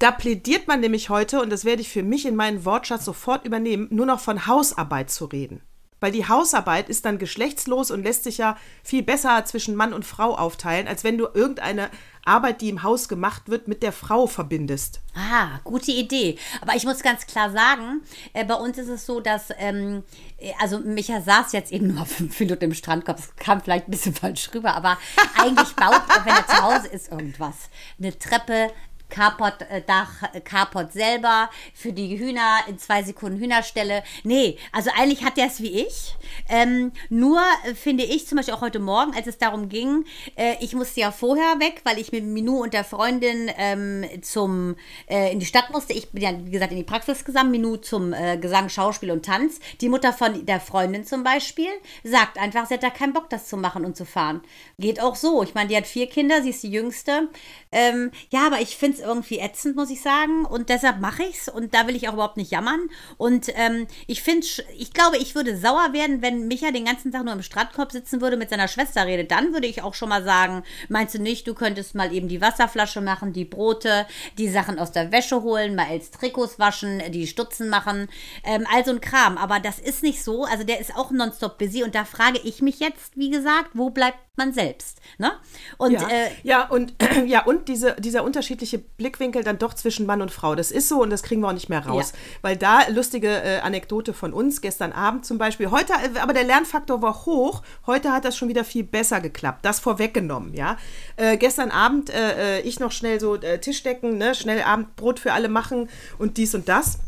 Da 0.00 0.10
plädiert 0.10 0.66
man 0.66 0.80
nämlich 0.80 1.10
heute, 1.10 1.42
und 1.42 1.50
das 1.50 1.66
werde 1.66 1.82
ich 1.82 1.90
für 1.90 2.02
mich 2.02 2.24
in 2.24 2.34
meinen 2.34 2.64
Wortschatz 2.64 3.04
sofort 3.04 3.44
übernehmen, 3.44 3.86
nur 3.90 4.06
noch 4.06 4.18
von 4.18 4.46
Hausarbeit 4.46 5.10
zu 5.10 5.26
reden. 5.26 5.60
Weil 6.00 6.10
die 6.10 6.26
Hausarbeit 6.26 6.88
ist 6.88 7.04
dann 7.04 7.18
geschlechtslos 7.18 7.90
und 7.90 8.02
lässt 8.02 8.24
sich 8.24 8.38
ja 8.38 8.56
viel 8.82 9.02
besser 9.02 9.44
zwischen 9.44 9.74
Mann 9.74 9.92
und 9.92 10.06
Frau 10.06 10.34
aufteilen, 10.34 10.88
als 10.88 11.04
wenn 11.04 11.18
du 11.18 11.28
irgendeine 11.34 11.90
Arbeit, 12.24 12.62
die 12.62 12.70
im 12.70 12.82
Haus 12.82 13.10
gemacht 13.10 13.50
wird, 13.50 13.68
mit 13.68 13.82
der 13.82 13.92
Frau 13.92 14.26
verbindest. 14.26 15.00
Ah, 15.14 15.60
gute 15.64 15.90
Idee. 15.90 16.38
Aber 16.62 16.74
ich 16.76 16.84
muss 16.84 17.02
ganz 17.02 17.26
klar 17.26 17.50
sagen, 17.50 18.00
äh, 18.32 18.46
bei 18.46 18.54
uns 18.54 18.78
ist 18.78 18.88
es 18.88 19.04
so, 19.04 19.20
dass, 19.20 19.50
ähm, 19.58 20.02
äh, 20.38 20.52
also 20.58 20.78
Micha 20.78 21.20
saß 21.20 21.52
jetzt 21.52 21.72
eben 21.72 21.94
nur 21.94 22.06
fünf 22.06 22.40
Minuten 22.40 22.64
im 22.64 22.74
Strandkorb. 22.74 23.18
Das 23.18 23.36
kam 23.36 23.60
vielleicht 23.60 23.86
ein 23.86 23.90
bisschen 23.90 24.14
falsch 24.14 24.48
rüber, 24.54 24.74
aber 24.74 24.96
eigentlich 25.36 25.76
baut, 25.76 26.00
auch 26.08 26.24
wenn 26.24 26.34
er 26.34 26.46
zu 26.46 26.62
Hause 26.62 26.86
ist, 26.88 27.12
irgendwas. 27.12 27.68
Eine 27.98 28.18
Treppe 28.18 28.70
Carport-Dach, 29.10 30.22
äh, 30.32 30.40
Carport 30.40 30.92
selber, 30.92 31.50
für 31.74 31.92
die 31.92 32.18
Hühner 32.18 32.60
in 32.68 32.78
zwei 32.78 33.02
Sekunden 33.02 33.38
Hühnerstelle. 33.38 34.02
Nee, 34.24 34.56
also 34.72 34.90
eigentlich 34.96 35.24
hat 35.24 35.36
der 35.36 35.46
es 35.46 35.60
wie 35.60 35.80
ich. 35.80 36.14
Ähm, 36.48 36.92
nur 37.08 37.40
äh, 37.66 37.74
finde 37.74 38.04
ich 38.04 38.26
zum 38.26 38.36
Beispiel 38.36 38.54
auch 38.54 38.60
heute 38.60 38.78
Morgen, 38.78 39.14
als 39.14 39.26
es 39.26 39.38
darum 39.38 39.68
ging, 39.68 40.04
äh, 40.36 40.54
ich 40.60 40.74
musste 40.74 41.00
ja 41.00 41.12
vorher 41.12 41.58
weg, 41.58 41.80
weil 41.84 41.98
ich 41.98 42.12
mit 42.12 42.24
Minou 42.24 42.62
und 42.62 42.72
der 42.72 42.84
Freundin 42.84 43.50
ähm, 43.56 44.04
zum, 44.22 44.76
äh, 45.08 45.32
in 45.32 45.40
die 45.40 45.46
Stadt 45.46 45.70
musste. 45.70 45.92
Ich 45.92 46.10
bin 46.10 46.22
ja, 46.22 46.32
wie 46.44 46.50
gesagt, 46.50 46.72
in 46.72 46.78
die 46.78 46.84
Praxis 46.84 47.24
gesamt. 47.24 47.50
Minou 47.50 47.76
zum 47.76 48.12
äh, 48.12 48.38
Gesang, 48.38 48.68
Schauspiel 48.68 49.10
und 49.10 49.24
Tanz. 49.24 49.60
Die 49.80 49.88
Mutter 49.88 50.12
von 50.12 50.46
der 50.46 50.60
Freundin 50.60 51.04
zum 51.04 51.24
Beispiel 51.24 51.70
sagt 52.04 52.38
einfach, 52.38 52.66
sie 52.66 52.74
hat 52.74 52.82
da 52.82 52.90
keinen 52.90 53.12
Bock, 53.12 53.28
das 53.30 53.48
zu 53.48 53.56
machen 53.56 53.84
und 53.84 53.96
zu 53.96 54.04
fahren. 54.04 54.42
Geht 54.78 55.00
auch 55.00 55.16
so. 55.16 55.42
Ich 55.42 55.54
meine, 55.54 55.68
die 55.68 55.76
hat 55.76 55.86
vier 55.86 56.08
Kinder, 56.08 56.42
sie 56.42 56.50
ist 56.50 56.62
die 56.62 56.70
jüngste. 56.70 57.28
Ähm, 57.72 58.10
ja, 58.30 58.46
aber 58.46 58.60
ich 58.60 58.76
finde 58.76 58.98
es 58.98 58.99
irgendwie 59.00 59.38
ätzend, 59.38 59.76
muss 59.76 59.90
ich 59.90 60.02
sagen. 60.02 60.44
Und 60.44 60.68
deshalb 60.68 61.00
mache 61.00 61.24
ich 61.24 61.38
es. 61.38 61.48
Und 61.48 61.74
da 61.74 61.86
will 61.86 61.96
ich 61.96 62.08
auch 62.08 62.14
überhaupt 62.14 62.36
nicht 62.36 62.50
jammern. 62.50 62.88
Und 63.16 63.48
ähm, 63.54 63.86
ich 64.06 64.22
finde, 64.22 64.46
ich 64.76 64.92
glaube, 64.92 65.16
ich 65.18 65.34
würde 65.34 65.56
sauer 65.56 65.92
werden, 65.92 66.22
wenn 66.22 66.48
Micha 66.48 66.70
den 66.70 66.84
ganzen 66.84 67.12
Tag 67.12 67.24
nur 67.24 67.34
im 67.34 67.42
Strandkorb 67.42 67.92
sitzen 67.92 68.20
würde, 68.20 68.36
mit 68.36 68.50
seiner 68.50 68.68
Schwester 68.68 69.06
redet. 69.06 69.30
Dann 69.30 69.52
würde 69.52 69.66
ich 69.66 69.82
auch 69.82 69.94
schon 69.94 70.08
mal 70.08 70.24
sagen, 70.24 70.62
meinst 70.88 71.14
du 71.14 71.18
nicht, 71.20 71.46
du 71.46 71.54
könntest 71.54 71.94
mal 71.94 72.12
eben 72.12 72.28
die 72.28 72.40
Wasserflasche 72.40 73.00
machen, 73.00 73.32
die 73.32 73.44
Brote, 73.44 74.06
die 74.38 74.48
Sachen 74.48 74.78
aus 74.78 74.92
der 74.92 75.12
Wäsche 75.12 75.42
holen, 75.42 75.74
mal 75.74 75.86
als 75.86 76.10
Trikots 76.10 76.58
waschen, 76.58 77.02
die 77.10 77.26
Stutzen 77.26 77.68
machen, 77.68 78.08
ähm, 78.44 78.66
all 78.72 78.84
so 78.84 78.92
ein 78.92 79.00
Kram. 79.00 79.38
Aber 79.38 79.60
das 79.60 79.78
ist 79.78 80.02
nicht 80.02 80.22
so. 80.22 80.44
Also 80.44 80.64
der 80.64 80.80
ist 80.80 80.96
auch 80.96 81.10
nonstop 81.10 81.58
busy. 81.58 81.82
Und 81.82 81.94
da 81.94 82.04
frage 82.04 82.40
ich 82.44 82.62
mich 82.62 82.80
jetzt, 82.80 83.16
wie 83.16 83.30
gesagt, 83.30 83.70
wo 83.74 83.90
bleibt 83.90 84.18
man 84.40 84.52
selbst? 84.52 84.98
Ne? 85.18 85.32
Und, 85.76 85.92
ja. 85.92 86.08
Äh, 86.08 86.30
ja, 86.42 86.68
und, 86.68 86.94
ja, 87.26 87.44
und 87.44 87.68
diese, 87.68 87.94
dieser 87.98 88.24
unterschiedliche 88.24 88.78
Blickwinkel 88.78 89.44
dann 89.44 89.58
doch 89.58 89.74
zwischen 89.74 90.06
Mann 90.06 90.22
und 90.22 90.30
Frau. 90.30 90.54
Das 90.54 90.70
ist 90.70 90.88
so 90.88 91.02
und 91.02 91.10
das 91.10 91.22
kriegen 91.22 91.42
wir 91.42 91.48
auch 91.48 91.52
nicht 91.52 91.68
mehr 91.68 91.86
raus. 91.86 92.12
Ja. 92.12 92.18
Weil 92.42 92.56
da 92.56 92.88
lustige 92.88 93.28
äh, 93.28 93.60
Anekdote 93.60 94.14
von 94.14 94.32
uns 94.32 94.60
gestern 94.60 94.92
Abend 94.92 95.26
zum 95.26 95.38
Beispiel. 95.38 95.70
Heute, 95.70 95.92
äh, 95.92 96.18
aber 96.18 96.32
der 96.32 96.44
Lernfaktor 96.44 97.02
war 97.02 97.26
hoch. 97.26 97.62
Heute 97.86 98.12
hat 98.12 98.24
das 98.24 98.36
schon 98.36 98.48
wieder 98.48 98.64
viel 98.64 98.84
besser 98.84 99.20
geklappt. 99.20 99.64
Das 99.64 99.78
vorweggenommen, 99.80 100.54
ja. 100.54 100.76
Äh, 101.16 101.36
gestern 101.36 101.70
Abend 101.70 102.10
äh, 102.10 102.58
äh 102.58 102.60
ich 102.60 102.80
noch 102.80 102.92
schnell 102.92 103.20
so 103.20 103.36
Tischdecken, 103.36 104.18
ne, 104.18 104.34
schnell 104.34 104.62
Abendbrot 104.62 105.20
für 105.20 105.32
alle 105.32 105.48
machen 105.48 105.88
und 106.18 106.36
dies 106.36 106.54
und 106.54 106.68
das. 106.68 106.98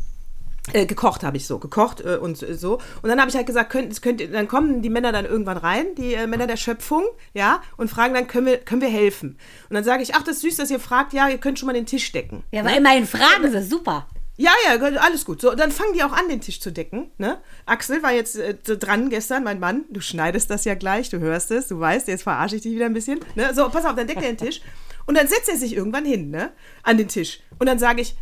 Äh, 0.71 0.85
gekocht 0.85 1.23
habe 1.23 1.35
ich 1.35 1.45
so, 1.45 1.59
gekocht 1.59 1.99
äh, 1.99 2.15
und 2.15 2.37
so. 2.37 2.75
Und 3.01 3.09
dann 3.09 3.19
habe 3.19 3.29
ich 3.29 3.35
halt 3.35 3.47
gesagt, 3.47 3.69
könnt, 3.69 4.01
könnt, 4.01 4.21
dann 4.33 4.47
kommen 4.47 4.81
die 4.81 4.89
Männer 4.89 5.11
dann 5.11 5.25
irgendwann 5.25 5.57
rein, 5.57 5.87
die 5.97 6.13
äh, 6.13 6.25
Männer 6.25 6.47
der 6.47 6.55
Schöpfung, 6.55 7.03
ja, 7.33 7.61
und 7.75 7.89
fragen 7.89 8.13
dann, 8.13 8.27
können 8.27 8.45
wir, 8.45 8.57
können 8.59 8.79
wir 8.79 8.87
helfen? 8.87 9.37
Und 9.69 9.73
dann 9.73 9.83
sage 9.83 10.03
ich, 10.03 10.15
ach, 10.15 10.23
das 10.23 10.37
ist 10.37 10.41
süß, 10.43 10.55
dass 10.55 10.71
ihr 10.71 10.79
fragt, 10.79 11.11
ja, 11.11 11.27
ihr 11.27 11.37
könnt 11.37 11.59
schon 11.59 11.67
mal 11.67 11.73
den 11.73 11.85
Tisch 11.85 12.09
decken. 12.13 12.43
Ja, 12.51 12.61
aber 12.61 12.71
ne? 12.71 12.77
immerhin 12.77 13.05
fragen 13.05 13.51
sie, 13.51 13.61
super. 13.61 14.07
Ja, 14.35 14.51
ja, 14.65 14.79
alles 14.99 15.25
gut. 15.25 15.41
So, 15.41 15.53
dann 15.53 15.71
fangen 15.71 15.93
die 15.93 16.03
auch 16.03 16.13
an, 16.13 16.27
den 16.27 16.41
Tisch 16.41 16.59
zu 16.59 16.71
decken. 16.71 17.11
Ne? 17.17 17.39
Axel 17.65 18.01
war 18.01 18.13
jetzt 18.13 18.37
äh, 18.37 18.55
dran 18.55 19.09
gestern, 19.09 19.43
mein 19.43 19.59
Mann. 19.59 19.83
Du 19.89 19.99
schneidest 19.99 20.49
das 20.49 20.65
ja 20.65 20.75
gleich, 20.75 21.09
du 21.09 21.19
hörst 21.19 21.51
es, 21.51 21.67
du 21.67 21.79
weißt, 21.79 22.07
jetzt 22.07 22.23
verarsche 22.23 22.55
ich 22.55 22.63
dich 22.63 22.73
wieder 22.73 22.85
ein 22.85 22.93
bisschen. 22.93 23.19
Ne? 23.35 23.53
So, 23.53 23.69
pass 23.69 23.85
auf, 23.85 23.95
dann 23.95 24.07
deckt 24.07 24.21
er 24.23 24.29
den 24.29 24.37
Tisch. 24.37 24.61
Und 25.05 25.17
dann 25.17 25.27
setzt 25.27 25.49
er 25.49 25.57
sich 25.57 25.75
irgendwann 25.75 26.05
hin, 26.05 26.31
ne? 26.31 26.51
An 26.81 26.97
den 26.97 27.09
Tisch. 27.09 27.41
Und 27.59 27.67
dann 27.67 27.77
sage 27.77 28.01
ich, 28.01 28.15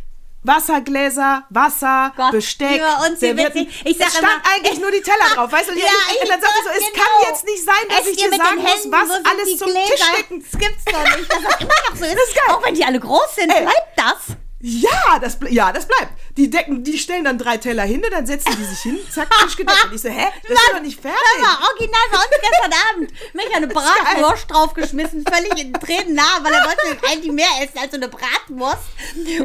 Wassergläser, 0.44 1.44
Wasser, 1.50 2.12
Gott, 2.16 2.32
Besteck, 2.32 2.82
Servietten. 3.16 3.68
Ich 3.84 3.96
sag 3.96 4.08
es 4.08 4.16
stand 4.16 4.26
immer, 4.26 4.54
eigentlich 4.54 4.80
nur 4.80 4.90
die 4.90 5.00
Teller 5.00 5.34
drauf, 5.34 5.52
weißt 5.52 5.70
du? 5.70 5.74
Ja, 5.78 5.86
ich, 6.20 6.28
dann 6.28 6.40
sagt 6.40 6.52
so, 6.64 6.70
es 6.70 6.78
genau. 6.78 7.04
kann 7.04 7.30
jetzt 7.30 7.44
nicht 7.44 7.64
sein, 7.64 7.74
dass 7.88 8.06
ich 8.06 8.16
dir 8.16 8.30
sagen 8.30 8.60
muss, 8.60 8.90
was 8.90 9.10
alles 9.24 9.56
zum 9.56 9.68
Gläser. 9.68 9.86
Tisch 9.86 10.04
stecken. 10.04 10.44
Das 10.50 10.60
gibt's 10.60 10.84
doch 10.84 11.16
nicht, 11.16 11.30
das 11.30 11.38
immer 11.60 11.74
noch 11.88 11.96
so 11.96 12.04
ist. 12.04 12.12
Ist 12.12 12.34
geil. 12.34 12.54
Auch 12.54 12.64
wenn 12.64 12.74
die 12.74 12.84
alle 12.84 12.98
groß 12.98 13.34
sind, 13.36 13.50
Ey. 13.50 13.62
bleibt 13.62 13.96
das. 13.96 14.36
Ja, 14.64 15.18
das, 15.20 15.38
ja, 15.50 15.72
das 15.72 15.86
bleibt. 15.86 16.12
Die 16.36 16.48
decken, 16.48 16.84
die 16.84 16.96
stellen 16.96 17.24
dann 17.24 17.36
drei 17.36 17.56
Teller 17.56 17.82
hin 17.82 18.02
und 18.04 18.12
dann 18.12 18.26
setzen 18.26 18.56
die 18.56 18.64
sich 18.64 18.78
hin, 18.78 18.98
zack, 19.10 19.28
Tisch 19.42 19.56
gedeckt. 19.56 19.86
Und 19.86 19.94
ich 19.94 20.00
so, 20.00 20.08
hä? 20.08 20.26
Das 20.48 20.52
ist 20.52 20.72
doch 20.72 20.80
nicht 20.80 21.00
fertig. 21.00 21.18
Das 21.36 21.48
war 21.48 21.68
original 21.68 22.00
bei 22.10 22.16
uns 22.18 22.26
gestern 22.30 22.72
Abend. 22.90 23.34
Mich 23.34 23.56
eine 23.56 23.66
Bratwurst 23.66 24.50
draufgeschmissen, 24.50 25.24
völlig 25.26 25.60
in 25.60 25.72
Tränen 25.72 26.14
nah, 26.14 26.38
weil 26.42 26.52
er 26.52 26.64
wollte 26.64 27.06
eigentlich 27.10 27.32
mehr 27.32 27.48
essen 27.60 27.78
als 27.78 27.90
so 27.90 27.96
eine 27.96 28.08
Bratwurst. 28.08 28.84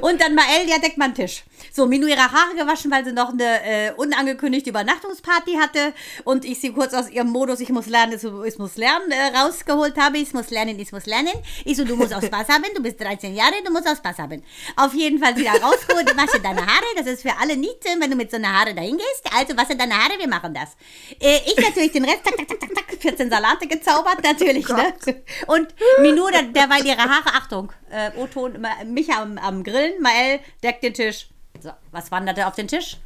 Und 0.01 0.21
dann 0.21 0.35
Mael, 0.35 0.69
ja, 0.69 0.77
deckt 0.77 0.97
man 0.97 1.15
Tisch. 1.15 1.43
So, 1.73 1.87
Minu 1.87 2.07
ihre 2.07 2.31
Haare 2.31 2.55
gewaschen, 2.55 2.91
weil 2.91 3.03
sie 3.03 3.11
noch 3.11 3.29
eine 3.29 3.63
äh, 3.63 3.91
unangekündigte 3.93 4.69
Übernachtungsparty 4.69 5.55
hatte 5.55 5.93
und 6.23 6.45
ich 6.45 6.59
sie 6.59 6.71
kurz 6.71 6.93
aus 6.93 7.09
ihrem 7.09 7.29
Modus, 7.29 7.59
ich 7.59 7.69
muss 7.69 7.87
lernen, 7.87 8.19
ich 8.45 8.57
muss 8.57 8.77
lernen, 8.77 9.11
äh, 9.11 9.37
rausgeholt 9.37 9.97
habe. 9.97 10.17
Ich 10.17 10.33
muss 10.33 10.49
lernen, 10.49 10.79
ich 10.79 10.91
muss 10.91 11.05
lernen. 11.05 11.33
Ich 11.65 11.77
so, 11.77 11.83
du 11.83 11.95
musst 11.95 12.13
auch 12.13 12.21
Spaß 12.21 12.49
haben, 12.49 12.63
du 12.75 12.81
bist 12.81 12.99
13 12.99 13.35
Jahre, 13.35 13.53
du 13.63 13.71
musst 13.71 13.87
auch 13.87 13.95
Spaß 13.95 14.19
haben. 14.19 14.43
Auf 14.75 14.93
jeden 14.93 15.06
Fall 15.19 15.35
sie 15.35 15.43
da 15.43 15.51
rausgeholt, 15.51 16.07
wasche 16.17 16.39
deine 16.41 16.61
Haare, 16.61 16.85
das 16.95 17.07
ist 17.07 17.21
für 17.21 17.35
alle 17.39 17.55
nicht, 17.55 17.83
wenn 17.85 18.09
du 18.09 18.15
mit 18.15 18.31
so 18.31 18.37
einer 18.37 18.51
Haare 18.53 18.73
dahin 18.73 18.97
gehst. 18.97 19.23
Also 19.33 19.55
wasche 19.57 19.75
deine 19.75 19.93
Haare, 19.93 20.19
wir 20.19 20.27
machen 20.27 20.53
das. 20.53 20.75
Äh, 21.19 21.39
ich 21.45 21.55
natürlich 21.55 21.91
den 21.91 22.05
Rest, 22.05 22.23
tak, 22.23 22.35
tak, 22.37 22.47
tak, 22.47 22.59
tak, 22.59 22.73
tak, 22.73 23.01
14 23.01 23.29
Salate 23.29 23.67
gezaubert, 23.67 24.23
natürlich, 24.23 24.69
oh 24.69 24.75
ne? 24.75 24.93
Und 25.47 25.73
Minu, 26.01 26.29
der, 26.29 26.43
derweil 26.43 26.85
ihre 26.85 27.03
Haare, 27.03 27.33
Achtung, 27.33 27.71
äh, 27.89 28.11
O-Ton, 28.17 28.65
Micha 28.85 29.21
am, 29.21 29.37
am 29.37 29.63
Grillen, 29.63 30.01
Mael 30.01 30.39
deckt 30.63 30.83
den 30.83 30.93
Tisch. 30.93 31.27
So, 31.61 31.71
was 31.91 32.11
wanderte 32.11 32.47
auf 32.47 32.55
den 32.55 32.67
Tisch? 32.67 32.97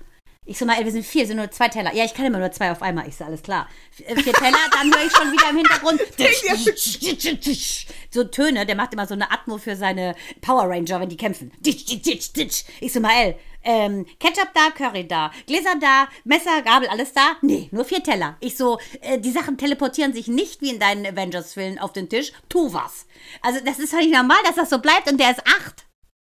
Ich 0.43 0.57
so, 0.57 0.65
mal, 0.65 0.83
wir 0.83 0.91
sind 0.91 1.05
vier, 1.05 1.27
sind 1.27 1.37
nur 1.37 1.51
zwei 1.51 1.67
Teller. 1.67 1.93
Ja, 1.93 2.03
ich 2.03 2.15
kann 2.15 2.25
immer 2.25 2.39
nur 2.39 2.51
zwei 2.51 2.71
auf 2.71 2.81
einmal. 2.81 3.07
Ich 3.07 3.15
so, 3.15 3.23
alles 3.23 3.43
klar. 3.43 3.69
Vier 3.91 4.33
Teller, 4.33 4.57
dann 4.71 4.91
höre 4.91 5.05
ich 5.05 5.15
schon 5.15 5.31
wieder 5.31 5.51
im 5.51 5.57
Hintergrund. 5.57 6.01
so 8.09 8.23
Töne, 8.23 8.65
der 8.65 8.75
macht 8.75 8.91
immer 8.93 9.05
so 9.05 9.13
eine 9.13 9.31
Atmo 9.31 9.59
für 9.59 9.75
seine 9.75 10.15
Power 10.41 10.67
Ranger, 10.67 10.99
wenn 10.99 11.09
die 11.09 11.17
kämpfen. 11.17 11.51
Ich 11.63 12.91
so, 12.91 12.99
mal, 12.99 13.35
ähm, 13.63 14.07
Ketchup 14.19 14.49
da, 14.55 14.71
Curry 14.71 15.07
da, 15.07 15.31
Gläser 15.45 15.75
da, 15.79 16.07
Messer, 16.23 16.63
Gabel, 16.63 16.89
alles 16.89 17.13
da? 17.13 17.35
Nee, 17.43 17.69
nur 17.71 17.85
vier 17.85 18.01
Teller. 18.01 18.37
Ich 18.39 18.57
so, 18.57 18.79
äh, 19.01 19.19
die 19.19 19.31
Sachen 19.31 19.59
teleportieren 19.59 20.11
sich 20.13 20.27
nicht 20.27 20.61
wie 20.61 20.71
in 20.71 20.79
deinen 20.79 21.05
Avengers-Filmen 21.05 21.77
auf 21.77 21.93
den 21.93 22.09
Tisch. 22.09 22.31
Tu 22.49 22.73
was. 22.73 23.05
Also, 23.43 23.59
das 23.63 23.77
ist 23.77 23.93
doch 23.93 23.99
nicht 23.99 24.11
normal, 24.11 24.39
dass 24.43 24.55
das 24.55 24.71
so 24.71 24.79
bleibt 24.79 25.09
und 25.11 25.19
der 25.19 25.31
ist 25.31 25.45
acht. 25.45 25.85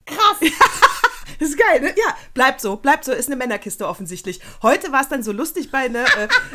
Krass. 0.07 0.39
Das 1.39 1.49
ist 1.51 1.59
geil, 1.59 1.81
ne? 1.81 1.89
Ja, 1.89 2.17
bleibt 2.35 2.61
so, 2.61 2.77
bleibt 2.77 3.05
so, 3.05 3.13
ist 3.13 3.29
eine 3.29 3.37
Männerkiste 3.37 3.87
offensichtlich. 3.87 4.41
Heute 4.63 4.93
war 4.93 5.01
es 5.01 5.09
dann 5.09 5.23
so 5.23 5.33
lustig 5.33 5.71
bei, 5.71 5.89
ne, 5.89 6.05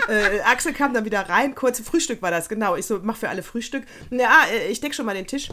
äh, 0.08 0.38
äh, 0.38 0.42
Axel 0.42 0.74
kam 0.74 0.94
dann 0.94 1.06
wieder 1.06 1.28
rein, 1.30 1.56
kurz 1.56 1.80
Frühstück 1.80 2.22
war 2.22 2.32
das, 2.32 2.50
genau. 2.50 2.76
Ich 2.76 2.86
so, 2.86 3.00
mach 3.02 3.18
für 3.18 3.30
alle 3.30 3.44
Frühstück. 3.44 3.84
Ja, 4.10 4.46
äh, 4.52 4.68
ich 4.68 4.82
deck 4.82 4.96
schon 4.96 5.06
mal 5.06 5.16
den 5.16 5.28
Tisch 5.28 5.50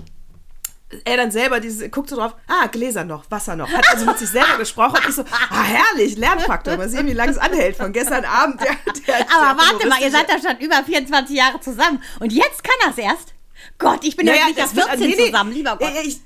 er 1.05 1.17
dann 1.17 1.31
selber 1.31 1.61
diese, 1.61 1.91
guckt 1.91 2.09
so 2.09 2.17
drauf, 2.17 2.35
ah, 2.47 2.67
Gläser 2.67 3.05
noch, 3.05 3.31
Wasser 3.31 3.57
noch. 3.57 3.71
Hat 3.71 3.87
also 3.91 4.07
mit 4.07 4.19
sich 4.19 4.31
selber 4.31 4.57
gesprochen 4.59 4.99
ich 5.07 5.15
so, 5.15 5.23
ah, 5.23 5.63
herrlich, 5.63 6.17
Lernfaktor. 6.17 6.77
Mal 6.77 6.89
sehen, 6.89 7.07
wie 7.07 7.13
lange 7.13 7.33
es 7.33 7.39
anhält 7.39 7.77
von 7.77 7.93
gestern 7.93 8.25
Abend. 8.25 8.61
Der, 8.63 8.77
der, 9.07 9.31
Aber 9.31 9.61
warte 9.61 9.87
mal, 9.87 10.01
ihr 10.01 10.11
seid 10.11 10.29
da 10.29 10.41
schon 10.41 10.59
über 10.61 10.83
24 10.83 11.37
Jahre 11.37 11.61
zusammen 11.61 12.03
und 12.21 12.33
jetzt 12.33 12.65
kann 12.65 12.91
es 12.91 12.99
erst. 12.99 13.35
Gott, 13.77 14.01
ich 14.03 14.17
bin 14.17 14.27
ja, 14.27 14.35
ja 14.35 14.47
nicht 14.47 14.59
erst 14.59 14.75
14 14.75 15.01
nee, 15.01 15.27
zusammen, 15.27 15.53
lieber 15.53 15.77
Gott. 15.77 15.93
Ich, 16.05 16.21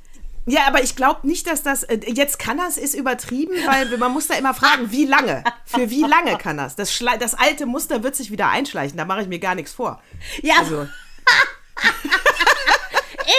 ja, 0.47 0.67
aber 0.67 0.83
ich 0.83 0.97
glaube 0.97 1.27
nicht, 1.27 1.47
dass 1.47 1.63
das 1.63 1.85
äh, 1.85 2.01
jetzt 2.07 2.39
kann 2.39 2.59
das 2.59 2.77
ist 2.77 2.95
übertrieben, 2.95 3.55
weil 3.67 3.97
man 3.99 4.13
muss 4.13 4.27
da 4.27 4.35
immer 4.35 4.55
fragen, 4.55 4.91
wie 4.91 5.05
lange? 5.05 5.45
Für 5.65 5.89
wie 5.91 6.03
lange 6.03 6.37
kann 6.37 6.57
das? 6.57 6.75
Das, 6.75 6.99
das 7.21 7.35
alte 7.35 7.67
Muster 7.67 8.03
wird 8.03 8.17
sich 8.17 8.31
wieder 8.31 8.49
einschleichen. 8.49 8.97
Da 8.97 9.05
mache 9.05 9.23
ich 9.23 9.29
mir 9.29 9.39
gar 9.39 9.55
nichts 9.55 9.73
vor. 9.73 10.03
Ja. 10.43 10.55
Also. 10.59 10.83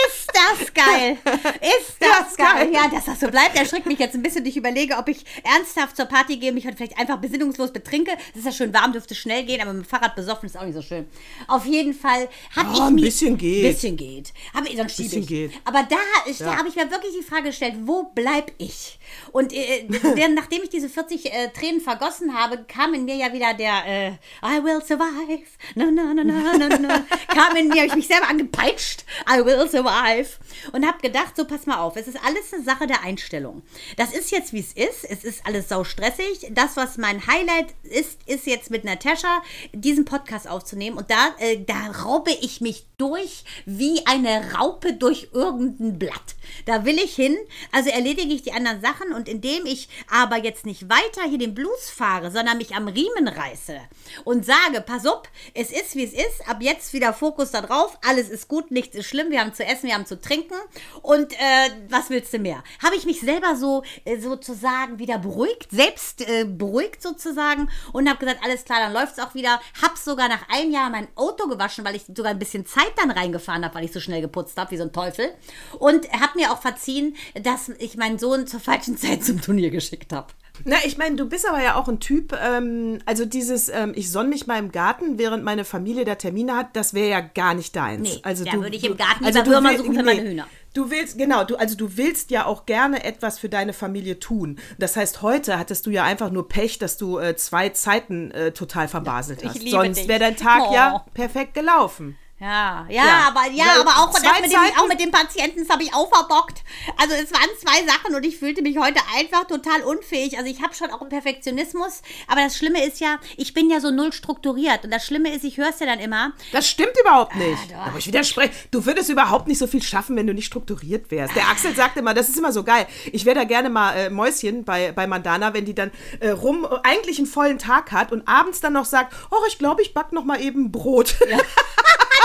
Ist 0.07 0.22
das 0.33 0.73
geil? 0.73 1.17
Ist 1.25 1.97
das 1.99 2.37
ja, 2.37 2.53
geil? 2.53 2.71
Ja, 2.73 2.87
dass 2.89 3.05
das 3.05 3.19
so 3.19 3.27
bleibt, 3.27 3.57
erschrickt 3.57 3.85
mich 3.85 3.99
jetzt 3.99 4.15
ein 4.15 4.21
bisschen. 4.21 4.45
Ich 4.45 4.57
überlege, 4.57 4.97
ob 4.97 5.07
ich 5.07 5.23
ernsthaft 5.43 5.95
zur 5.95 6.05
Party 6.05 6.37
gehe, 6.37 6.51
mich 6.51 6.65
heute 6.65 6.77
vielleicht 6.77 6.97
einfach 6.97 7.17
besinnungslos 7.17 7.71
betrinke. 7.71 8.11
Es 8.33 8.39
ist 8.39 8.45
ja 8.45 8.51
schön 8.51 8.73
warm, 8.73 8.93
dürfte 8.93 9.15
schnell 9.15 9.43
gehen, 9.43 9.61
aber 9.61 9.73
mit 9.73 9.85
dem 9.85 9.89
Fahrrad 9.89 10.15
besoffen 10.15 10.47
ist 10.47 10.57
auch 10.57 10.65
nicht 10.65 10.75
so 10.75 10.81
schön. 10.81 11.07
Auf 11.47 11.65
jeden 11.65 11.93
Fall 11.93 12.27
habe 12.55 12.69
oh, 12.71 12.73
ich 12.73 12.81
ein 12.81 12.95
bisschen 12.95 13.37
geht. 13.37 13.63
Bisschen 13.63 13.97
geht. 13.97 14.33
Hab 14.53 14.67
sonst 14.67 14.97
bisschen 14.97 15.21
ich. 15.21 15.27
geht. 15.27 15.51
Aber 15.65 15.83
da, 15.83 15.95
ja. 16.25 16.33
da 16.39 16.57
habe 16.57 16.67
ich 16.67 16.75
mir 16.75 16.89
wirklich 16.89 17.13
die 17.17 17.23
Frage 17.23 17.43
gestellt, 17.43 17.75
wo 17.83 18.11
bleib 18.15 18.51
ich? 18.57 18.99
Und 19.31 19.53
äh, 19.53 19.85
denn, 20.15 20.33
nachdem 20.33 20.63
ich 20.63 20.69
diese 20.69 20.89
40 20.89 21.25
äh, 21.25 21.49
Tränen 21.49 21.81
vergossen 21.81 22.33
habe, 22.33 22.63
kam 22.67 22.93
in 22.93 23.05
mir 23.05 23.15
ja 23.15 23.33
wieder 23.33 23.53
der 23.53 23.85
äh, 23.85 24.07
I 24.43 24.63
will 24.63 24.81
survive. 24.85 25.45
No, 25.75 25.85
no, 25.85 26.13
no, 26.13 26.23
no, 26.23 26.33
no, 26.57 26.67
no. 26.67 26.93
kam 27.27 27.55
in 27.55 27.69
mir, 27.69 27.81
habe 27.81 27.87
ich 27.87 27.95
mich 27.95 28.07
selber 28.07 28.29
angepeitscht. 28.29 29.05
I 29.29 29.43
will 29.43 29.67
survive. 29.69 30.22
Und 30.71 30.85
habe 30.85 30.99
gedacht, 31.01 31.35
so 31.35 31.45
pass 31.45 31.65
mal 31.65 31.77
auf, 31.77 31.95
es 31.95 32.07
ist 32.07 32.17
alles 32.23 32.53
eine 32.53 32.63
Sache 32.63 32.87
der 32.87 33.01
Einstellung. 33.01 33.63
Das 33.97 34.13
ist 34.13 34.31
jetzt, 34.31 34.53
wie 34.53 34.59
es 34.59 34.73
ist. 34.73 35.03
Es 35.09 35.23
ist 35.23 35.45
alles 35.45 35.69
sau 35.69 35.83
stressig. 35.83 36.49
Das, 36.51 36.77
was 36.77 36.97
mein 36.97 37.25
Highlight 37.27 37.73
ist, 37.83 38.19
ist 38.25 38.45
jetzt 38.45 38.69
mit 38.69 38.83
Natascha 38.83 39.41
diesen 39.73 40.05
Podcast 40.05 40.47
aufzunehmen. 40.47 40.97
Und 40.97 41.09
da, 41.09 41.35
äh, 41.39 41.63
da 41.63 41.91
raube 42.03 42.31
ich 42.41 42.61
mich 42.61 42.85
durch 42.97 43.43
wie 43.65 44.05
eine 44.05 44.53
Raupe 44.53 44.93
durch 44.93 45.29
irgendein 45.33 45.99
Blatt. 45.99 46.35
Da 46.65 46.85
will 46.85 46.97
ich 46.97 47.15
hin. 47.15 47.37
Also 47.71 47.89
erledige 47.89 48.33
ich 48.33 48.43
die 48.43 48.53
anderen 48.53 48.81
Sachen 48.81 49.13
und 49.13 49.27
indem 49.27 49.65
ich 49.65 49.89
aber 50.09 50.37
jetzt 50.37 50.65
nicht 50.65 50.89
weiter 50.89 51.27
hier 51.27 51.37
den 51.37 51.55
Blues 51.55 51.89
fahre, 51.89 52.31
sondern 52.31 52.57
mich 52.57 52.75
am 52.75 52.87
Riemen 52.87 53.27
reiße 53.27 53.79
und 54.23 54.45
sage, 54.45 54.81
pass 54.85 55.05
auf, 55.05 55.23
es 55.53 55.71
ist 55.71 55.95
wie 55.95 56.03
es 56.03 56.13
ist, 56.13 56.47
ab 56.47 56.57
jetzt 56.61 56.93
wieder 56.93 57.13
Fokus 57.13 57.51
da 57.51 57.61
drauf, 57.61 57.97
alles 58.05 58.29
ist 58.29 58.47
gut, 58.47 58.71
nichts 58.71 58.95
ist 58.95 59.07
schlimm, 59.07 59.31
wir 59.31 59.39
haben 59.39 59.53
zu 59.53 59.65
essen, 59.65 59.87
wir 59.87 59.95
haben 59.95 60.05
zu 60.05 60.12
trinken 60.19 60.55
und 61.01 61.33
äh, 61.33 61.69
was 61.89 62.09
willst 62.09 62.33
du 62.33 62.39
mehr? 62.39 62.63
Habe 62.83 62.95
ich 62.95 63.05
mich 63.05 63.21
selber 63.21 63.55
so 63.55 63.83
äh, 64.05 64.17
sozusagen 64.19 64.99
wieder 64.99 65.17
beruhigt, 65.17 65.71
selbst 65.71 66.27
äh, 66.27 66.45
beruhigt 66.45 67.01
sozusagen 67.01 67.69
und 67.91 68.09
habe 68.09 68.19
gesagt, 68.19 68.43
alles 68.43 68.65
klar, 68.65 68.79
dann 68.79 68.93
läuft 68.93 69.17
es 69.17 69.23
auch 69.23 69.35
wieder. 69.35 69.59
Habe 69.81 69.97
sogar 69.97 70.29
nach 70.29 70.47
einem 70.49 70.71
Jahr 70.71 70.89
mein 70.89 71.07
Auto 71.15 71.47
gewaschen, 71.47 71.85
weil 71.85 71.95
ich 71.95 72.03
sogar 72.15 72.31
ein 72.31 72.39
bisschen 72.39 72.65
Zeit 72.65 72.93
dann 72.97 73.11
reingefahren 73.11 73.63
habe, 73.63 73.75
weil 73.75 73.85
ich 73.85 73.91
so 73.91 73.99
schnell 73.99 74.21
geputzt 74.21 74.57
habe, 74.57 74.71
wie 74.71 74.77
so 74.77 74.83
ein 74.83 74.93
Teufel. 74.93 75.33
Und 75.79 76.11
habe 76.11 76.37
mir 76.39 76.51
auch 76.51 76.61
verziehen, 76.61 77.15
dass 77.41 77.69
ich 77.69 77.97
meinen 77.97 78.19
Sohn 78.19 78.47
zur 78.47 78.59
falschen 78.59 78.97
Zeit 79.03 79.23
zum 79.23 79.41
Turnier 79.41 79.69
geschickt 79.69 80.13
habe. 80.13 80.27
Na, 80.65 80.77
ich 80.85 80.97
meine, 80.97 81.15
du 81.15 81.27
bist 81.27 81.47
aber 81.47 81.61
ja 81.61 81.75
auch 81.75 81.87
ein 81.87 81.99
Typ, 81.99 82.33
ähm, 82.41 82.99
also 83.05 83.25
dieses, 83.25 83.69
ähm, 83.69 83.93
ich 83.95 84.11
sonne 84.11 84.29
mich 84.29 84.47
mal 84.47 84.59
im 84.59 84.71
Garten, 84.71 85.17
während 85.17 85.43
meine 85.43 85.65
Familie 85.65 86.05
da 86.05 86.15
Termine 86.15 86.55
hat, 86.55 86.75
das 86.75 86.93
wäre 86.93 87.09
ja 87.09 87.19
gar 87.21 87.53
nicht 87.53 87.75
deins. 87.75 88.01
Nee, 88.15 88.19
also 88.23 88.45
da 88.45 88.51
du, 88.51 88.61
würde 88.61 88.75
ich 88.75 88.85
im 88.85 88.95
Garten 88.95 89.25
also 89.25 89.39
lieber 89.39 89.43
du 89.43 89.51
Würmer 89.51 89.77
suchen 89.77 89.95
für 89.95 90.03
meine 90.03 90.21
Hühner. 90.21 90.47
Du 90.73 90.89
willst, 90.89 91.17
genau, 91.17 91.43
du, 91.43 91.55
also 91.55 91.75
du 91.75 91.97
willst 91.97 92.31
ja 92.31 92.45
auch 92.45 92.65
gerne 92.65 93.03
etwas 93.03 93.37
für 93.39 93.49
deine 93.49 93.73
Familie 93.73 94.19
tun. 94.19 94.57
Das 94.79 94.95
heißt, 94.95 95.21
heute 95.21 95.59
hattest 95.59 95.85
du 95.85 95.91
ja 95.91 96.03
einfach 96.03 96.31
nur 96.31 96.47
Pech, 96.47 96.79
dass 96.79 96.97
du 96.97 97.19
äh, 97.19 97.35
zwei 97.35 97.69
Zeiten 97.69 98.31
äh, 98.31 98.51
total 98.51 98.87
verbaselt 98.87 99.43
Ich 99.43 99.49
hast. 99.49 99.69
Sonst 99.69 100.07
wäre 100.07 100.19
dein 100.19 100.37
Tag 100.37 100.63
Oh. 100.69 100.73
ja 100.73 101.05
perfekt 101.13 101.53
gelaufen. 101.53 102.17
Ja, 102.43 102.85
ja, 102.89 103.05
Ja. 103.05 103.27
aber 103.29 103.49
ja, 103.51 103.63
Weil 103.65 103.81
aber 103.81 103.91
auch 104.03 104.11
das 104.11 104.21
mit, 104.41 104.51
dem, 104.51 104.59
auch 104.77 104.87
mit 104.87 104.99
dem 104.99 105.11
Patienten, 105.11 105.61
das 105.61 105.69
habe 105.69 105.83
ich 105.83 105.93
auch 105.93 106.09
verbockt. 106.13 106.61
Also 106.97 107.13
es 107.15 107.31
waren 107.31 107.49
zwei 107.57 107.85
Sachen 107.87 108.15
und 108.15 108.25
ich 108.25 108.37
fühlte 108.37 108.61
mich 108.61 108.77
heute 108.77 108.99
einfach 109.17 109.45
total 109.45 109.81
unfähig. 109.83 110.37
Also 110.37 110.49
ich 110.51 110.61
habe 110.61 110.73
schon 110.75 110.91
auch 110.91 110.99
einen 110.99 111.09
Perfektionismus, 111.09 112.01
aber 112.27 112.41
das 112.41 112.57
Schlimme 112.57 112.85
ist 112.85 112.99
ja, 112.99 113.17
ich 113.37 113.53
bin 113.53 113.69
ja 113.69 113.79
so 113.79 113.91
null 113.91 114.11
strukturiert 114.11 114.83
und 114.83 114.91
das 114.91 115.05
Schlimme 115.05 115.33
ist, 115.33 115.45
ich 115.45 115.57
höre 115.57 115.69
es 115.69 115.79
ja 115.79 115.85
dann 115.85 115.99
immer. 115.99 116.33
Das 116.51 116.67
stimmt 116.67 116.91
überhaupt 116.99 117.33
nicht. 117.35 117.71
doch. 117.71 117.77
Aber 117.87 117.97
ich 117.97 118.07
widerspreche. 118.07 118.51
Du 118.71 118.85
würdest 118.85 119.09
überhaupt 119.09 119.47
nicht 119.47 119.59
so 119.59 119.67
viel 119.67 119.81
schaffen, 119.81 120.17
wenn 120.17 120.27
du 120.27 120.33
nicht 120.33 120.47
strukturiert 120.47 121.11
wärst. 121.11 121.37
Der 121.37 121.47
Axel 121.47 121.73
sagt 121.73 121.95
immer, 121.95 122.13
das 122.13 122.27
ist 122.27 122.37
immer 122.37 122.51
so 122.51 122.65
geil. 122.65 122.87
Ich 123.13 123.23
wäre 123.23 123.35
da 123.35 123.43
gerne 123.45 123.69
mal 123.69 123.93
äh, 123.95 124.09
Mäuschen 124.09 124.65
bei, 124.65 124.91
bei 124.91 125.07
Mandana, 125.07 125.53
wenn 125.53 125.63
die 125.63 125.75
dann 125.75 125.91
äh, 126.19 126.31
rum 126.31 126.65
eigentlich 126.83 127.19
einen 127.19 127.27
vollen 127.27 127.57
Tag 127.57 127.93
hat 127.93 128.11
und 128.11 128.27
abends 128.27 128.59
dann 128.59 128.73
noch 128.73 128.85
sagt, 128.85 129.15
oh, 129.31 129.45
ich 129.47 129.57
glaube, 129.59 129.81
ich 129.81 129.93
back 129.93 130.11
noch 130.11 130.25
mal 130.25 130.41
eben 130.41 130.73
Brot. 130.73 131.15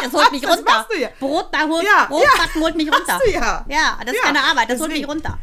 Das 0.02 0.12
holt 0.12 0.33
mich 0.33 0.47
runter. 0.49 0.87
Brot, 1.21 1.49
da 1.52 1.61
holt, 1.67 1.85
Ja, 1.85 2.07
Brotbacken 2.09 2.50
ja. 2.55 2.61
holt 2.61 2.75
mich 2.76 2.93
runter. 2.93 3.19
du 3.25 3.31
ja. 3.31 3.64
Ja, 3.69 3.99
das 4.05 4.14
ist 4.14 4.21
Ja, 4.21 4.26
keine 4.26 4.43
Arbeit, 4.43 4.71
das 4.71 4.78
holt 4.81 4.90
mich 4.90 5.00
deswegen. 5.02 5.11
runter. 5.11 5.38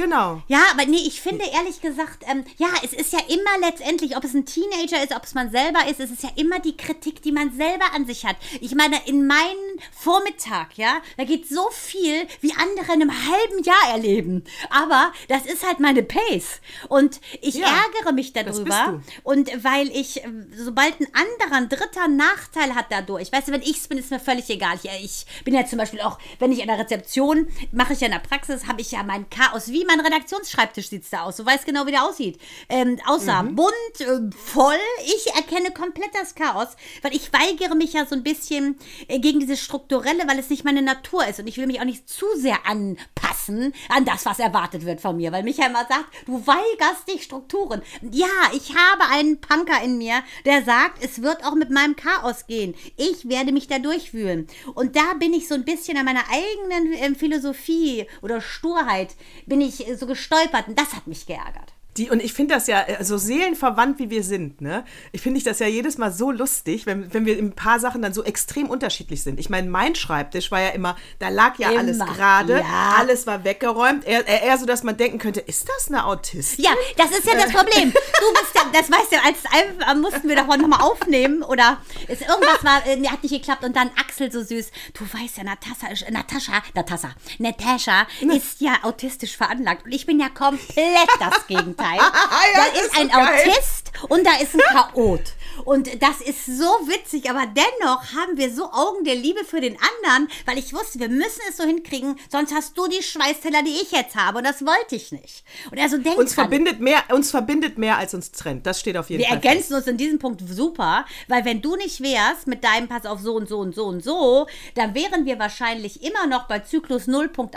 Genau. 0.00 0.42
Ja, 0.48 0.62
aber 0.72 0.86
nee, 0.86 1.02
ich 1.06 1.20
finde 1.20 1.44
ehrlich 1.52 1.80
gesagt, 1.80 2.24
ähm, 2.30 2.44
ja, 2.56 2.68
es 2.82 2.92
ist 2.92 3.12
ja 3.12 3.20
immer 3.28 3.66
letztendlich, 3.68 4.16
ob 4.16 4.24
es 4.24 4.34
ein 4.34 4.46
Teenager 4.46 5.02
ist, 5.02 5.14
ob 5.14 5.24
es 5.24 5.34
man 5.34 5.50
selber 5.50 5.86
ist, 5.88 6.00
es 6.00 6.10
ist 6.10 6.22
ja 6.22 6.30
immer 6.36 6.58
die 6.58 6.76
Kritik, 6.76 7.22
die 7.22 7.32
man 7.32 7.52
selber 7.52 7.92
an 7.94 8.06
sich 8.06 8.24
hat. 8.24 8.36
Ich 8.60 8.74
meine, 8.74 8.96
in 9.06 9.26
meinem 9.26 9.78
Vormittag, 9.92 10.76
ja, 10.76 11.00
da 11.16 11.24
geht 11.24 11.48
so 11.48 11.68
viel, 11.70 12.26
wie 12.40 12.52
andere 12.52 12.94
in 12.94 13.02
einem 13.02 13.10
halben 13.12 13.62
Jahr 13.62 13.92
erleben. 13.92 14.44
Aber 14.70 15.12
das 15.28 15.46
ist 15.46 15.66
halt 15.66 15.80
meine 15.80 16.02
Pace. 16.02 16.60
Und 16.88 17.20
ich 17.40 17.56
Ja, 17.56 17.66
ärgere 17.66 18.12
mich 18.12 18.32
darüber. 18.32 19.02
Und 19.22 19.50
weil 19.62 19.88
ich, 19.88 20.24
äh, 20.24 20.28
sobald 20.56 20.98
ein 21.00 21.08
anderer, 21.12 21.56
ein 21.58 21.68
dritter 21.68 22.08
Nachteil 22.08 22.74
hat 22.74 22.86
dadurch, 22.90 23.32
weißt 23.32 23.48
du, 23.48 23.52
wenn 23.52 23.62
ich 23.62 23.76
es 23.78 23.88
bin, 23.88 23.98
ist 23.98 24.10
mir 24.10 24.20
völlig 24.20 24.48
egal. 24.48 24.78
Ich, 24.82 25.26
ich 25.36 25.44
bin 25.44 25.54
ja 25.54 25.66
zum 25.66 25.78
Beispiel 25.78 26.00
auch, 26.00 26.18
wenn 26.38 26.52
ich 26.52 26.62
an 26.62 26.68
der 26.68 26.78
Rezeption, 26.78 27.48
mache 27.72 27.92
ich 27.92 28.00
ja 28.00 28.06
in 28.06 28.12
der 28.12 28.20
Praxis, 28.20 28.66
habe 28.66 28.80
ich 28.80 28.92
ja 28.92 29.02
mein 29.02 29.28
Chaos, 29.28 29.68
wie 29.68 29.84
mein 29.90 30.00
Redaktionsschreibtisch 30.00 30.88
sieht 30.88 31.04
es 31.04 31.10
da 31.10 31.22
aus. 31.22 31.36
Du 31.36 31.44
weißt 31.46 31.66
genau, 31.66 31.86
wie 31.86 31.90
der 31.90 32.04
aussieht. 32.04 32.40
Ähm, 32.68 32.98
außer 33.06 33.42
Mhm. 33.42 33.56
bunt, 33.56 34.00
äh, 34.00 34.20
voll. 34.36 34.74
Ich 35.06 35.34
erkenne 35.34 35.70
komplett 35.72 36.14
das 36.14 36.34
Chaos, 36.34 36.68
weil 37.02 37.14
ich 37.14 37.32
weigere 37.32 37.74
mich 37.74 37.92
ja 37.92 38.06
so 38.06 38.14
ein 38.14 38.22
bisschen 38.22 38.78
äh, 39.08 39.18
gegen 39.18 39.40
dieses 39.40 39.60
Strukturelle, 39.60 40.26
weil 40.28 40.38
es 40.38 40.50
nicht 40.50 40.64
meine 40.64 40.82
Natur 40.82 41.26
ist. 41.26 41.40
Und 41.40 41.46
ich 41.46 41.56
will 41.56 41.66
mich 41.66 41.80
auch 41.80 41.84
nicht 41.84 42.08
zu 42.08 42.26
sehr 42.36 42.66
anpassen 42.66 43.74
an 43.88 44.04
das, 44.04 44.26
was 44.26 44.38
erwartet 44.38 44.84
wird 44.84 45.00
von 45.00 45.16
mir. 45.16 45.32
Weil 45.32 45.42
Michael 45.42 45.70
immer 45.70 45.86
sagt, 45.88 46.06
du 46.26 46.46
weigerst 46.46 47.08
dich 47.08 47.22
Strukturen. 47.24 47.82
Ja, 48.10 48.26
ich 48.54 48.74
habe 48.74 49.04
einen 49.10 49.40
Punker 49.40 49.82
in 49.82 49.98
mir, 49.98 50.22
der 50.44 50.62
sagt, 50.64 51.02
es 51.04 51.22
wird 51.22 51.44
auch 51.44 51.54
mit 51.54 51.70
meinem 51.70 51.96
Chaos 51.96 52.46
gehen. 52.46 52.74
Ich 52.96 53.28
werde 53.28 53.52
mich 53.52 53.66
da 53.68 53.78
durchwühlen. 53.78 54.46
Und 54.74 54.96
da 54.96 55.14
bin 55.18 55.32
ich 55.32 55.48
so 55.48 55.54
ein 55.54 55.64
bisschen 55.64 55.96
an 55.98 56.04
meiner 56.04 56.24
eigenen 56.30 56.92
ähm, 56.94 57.16
Philosophie 57.16 58.06
oder 58.22 58.40
Sturheit, 58.40 59.14
bin 59.46 59.60
ich 59.60 59.69
äh, 59.78 59.96
so 59.96 60.06
gestolpert. 60.06 60.68
Und 60.68 60.78
das 60.78 60.94
hat 60.94 61.06
mich 61.06 61.26
geärgert. 61.26 61.72
Die, 62.00 62.08
und 62.08 62.22
ich 62.22 62.32
finde 62.32 62.54
das 62.54 62.66
ja, 62.66 62.82
so 63.02 63.18
seelenverwandt 63.18 63.98
wie 63.98 64.08
wir 64.08 64.24
sind, 64.24 64.62
ne? 64.62 64.84
Ich 65.12 65.20
finde 65.20 65.36
ich 65.36 65.44
das 65.44 65.58
ja 65.58 65.66
jedes 65.66 65.98
Mal 65.98 66.10
so 66.10 66.30
lustig, 66.30 66.86
wenn, 66.86 67.12
wenn 67.12 67.26
wir 67.26 67.38
in 67.38 67.48
ein 67.48 67.52
paar 67.52 67.78
Sachen 67.78 68.00
dann 68.00 68.14
so 68.14 68.24
extrem 68.24 68.70
unterschiedlich 68.70 69.22
sind. 69.22 69.38
Ich 69.38 69.50
meine, 69.50 69.68
mein 69.68 69.94
Schreibtisch 69.94 70.50
war 70.50 70.62
ja 70.62 70.70
immer, 70.70 70.96
da 71.18 71.28
lag 71.28 71.58
ja 71.58 71.68
alles 71.68 71.96
Immer, 71.96 72.06
gerade, 72.06 72.58
ja. 72.60 72.94
alles 72.98 73.26
war 73.26 73.44
weggeräumt. 73.44 74.06
Eher, 74.06 74.26
eher 74.26 74.56
so, 74.56 74.64
dass 74.64 74.82
man 74.82 74.96
denken 74.96 75.18
könnte, 75.18 75.40
ist 75.40 75.68
das 75.68 75.88
eine 75.88 76.06
Autistin? 76.06 76.64
Ja, 76.64 76.70
das 76.96 77.10
ist 77.10 77.26
ja 77.26 77.34
das 77.34 77.52
Problem. 77.52 77.92
Du 77.92 78.40
bist 78.40 78.54
ja, 78.54 78.62
das 78.72 78.90
weißt 78.90 79.12
du, 79.12 79.16
als 79.22 79.98
mussten 80.00 80.26
wir 80.28 80.36
davon 80.36 80.58
nochmal 80.60 80.80
aufnehmen 80.80 81.42
oder 81.42 81.76
es 82.08 82.22
irgendwas 82.22 82.64
war, 82.64 82.86
äh, 82.86 83.06
hat 83.08 83.22
nicht 83.22 83.32
geklappt 83.34 83.62
und 83.64 83.76
dann 83.76 83.90
Axel 84.00 84.32
so 84.32 84.42
süß. 84.42 84.70
Du 84.94 85.04
weißt 85.04 85.36
ja, 85.36 85.44
Natascha, 85.44 85.88
ist- 85.92 86.10
Natascha, 86.10 86.62
Natascha, 86.74 87.10
Natascha 87.38 88.06
ist 88.20 88.60
ja 88.60 88.78
autistisch 88.82 89.36
veranlagt 89.36 89.84
und 89.84 89.92
ich 89.92 90.06
bin 90.06 90.18
ja 90.18 90.30
komplett 90.30 91.08
das 91.18 91.46
Gegenteil. 91.46 91.89
da 92.54 92.64
das 92.64 92.74
ist 92.74 92.86
ist 92.86 92.94
so 92.94 93.00
ein 93.00 93.08
geil. 93.08 93.50
Autist 93.50 93.92
und 94.08 94.26
da 94.26 94.32
ist 94.40 94.54
ein 94.54 94.60
Chaot. 94.72 95.20
Und 95.64 96.02
das 96.02 96.20
ist 96.20 96.46
so 96.46 96.64
witzig, 96.86 97.28
aber 97.30 97.44
dennoch 97.46 98.02
haben 98.14 98.36
wir 98.36 98.52
so 98.52 98.64
Augen 98.72 99.04
der 99.04 99.14
Liebe 99.14 99.44
für 99.44 99.60
den 99.60 99.76
anderen, 99.76 100.28
weil 100.46 100.58
ich 100.58 100.72
wusste, 100.72 100.98
wir 101.00 101.08
müssen 101.08 101.40
es 101.48 101.56
so 101.56 101.64
hinkriegen, 101.64 102.16
sonst 102.30 102.54
hast 102.54 102.76
du 102.76 102.86
die 102.88 103.02
Schweißteller, 103.02 103.62
die 103.62 103.70
ich 103.82 103.90
jetzt 103.92 104.16
habe 104.16 104.38
und 104.38 104.44
das 104.44 104.64
wollte 104.64 104.96
ich 104.96 105.12
nicht. 105.12 105.44
Und 105.70 105.78
er 105.78 105.88
so 105.88 105.98
denkt 105.98 106.18
Uns 106.18 106.34
dran. 106.34 106.44
verbindet, 106.44 106.80
mehr, 106.80 107.02
uns 107.12 107.30
verbindet 107.30 107.78
mehr, 107.78 107.98
als 107.98 108.14
uns 108.14 108.30
trennt. 108.32 108.66
Das 108.66 108.80
steht 108.80 108.96
auf 108.96 109.10
jeden 109.10 109.20
Wir 109.22 109.28
Fall. 109.28 109.36
ergänzen 109.36 109.74
uns 109.74 109.86
in 109.86 109.96
diesem 109.96 110.18
Punkt 110.18 110.42
super, 110.48 111.04
weil 111.28 111.44
wenn 111.44 111.60
du 111.62 111.76
nicht 111.76 112.00
wärst 112.02 112.46
mit 112.46 112.64
deinem 112.64 112.88
Pass 112.88 113.06
auf 113.06 113.20
so 113.20 113.34
und 113.34 113.48
so 113.48 113.58
und 113.58 113.74
so 113.74 113.86
und 113.86 114.02
so, 114.02 114.46
dann 114.74 114.94
wären 114.94 115.24
wir 115.26 115.38
wahrscheinlich 115.38 116.02
immer 116.04 116.26
noch 116.26 116.48
bei 116.48 116.60
Zyklus 116.60 117.08
0.1. 117.08 117.54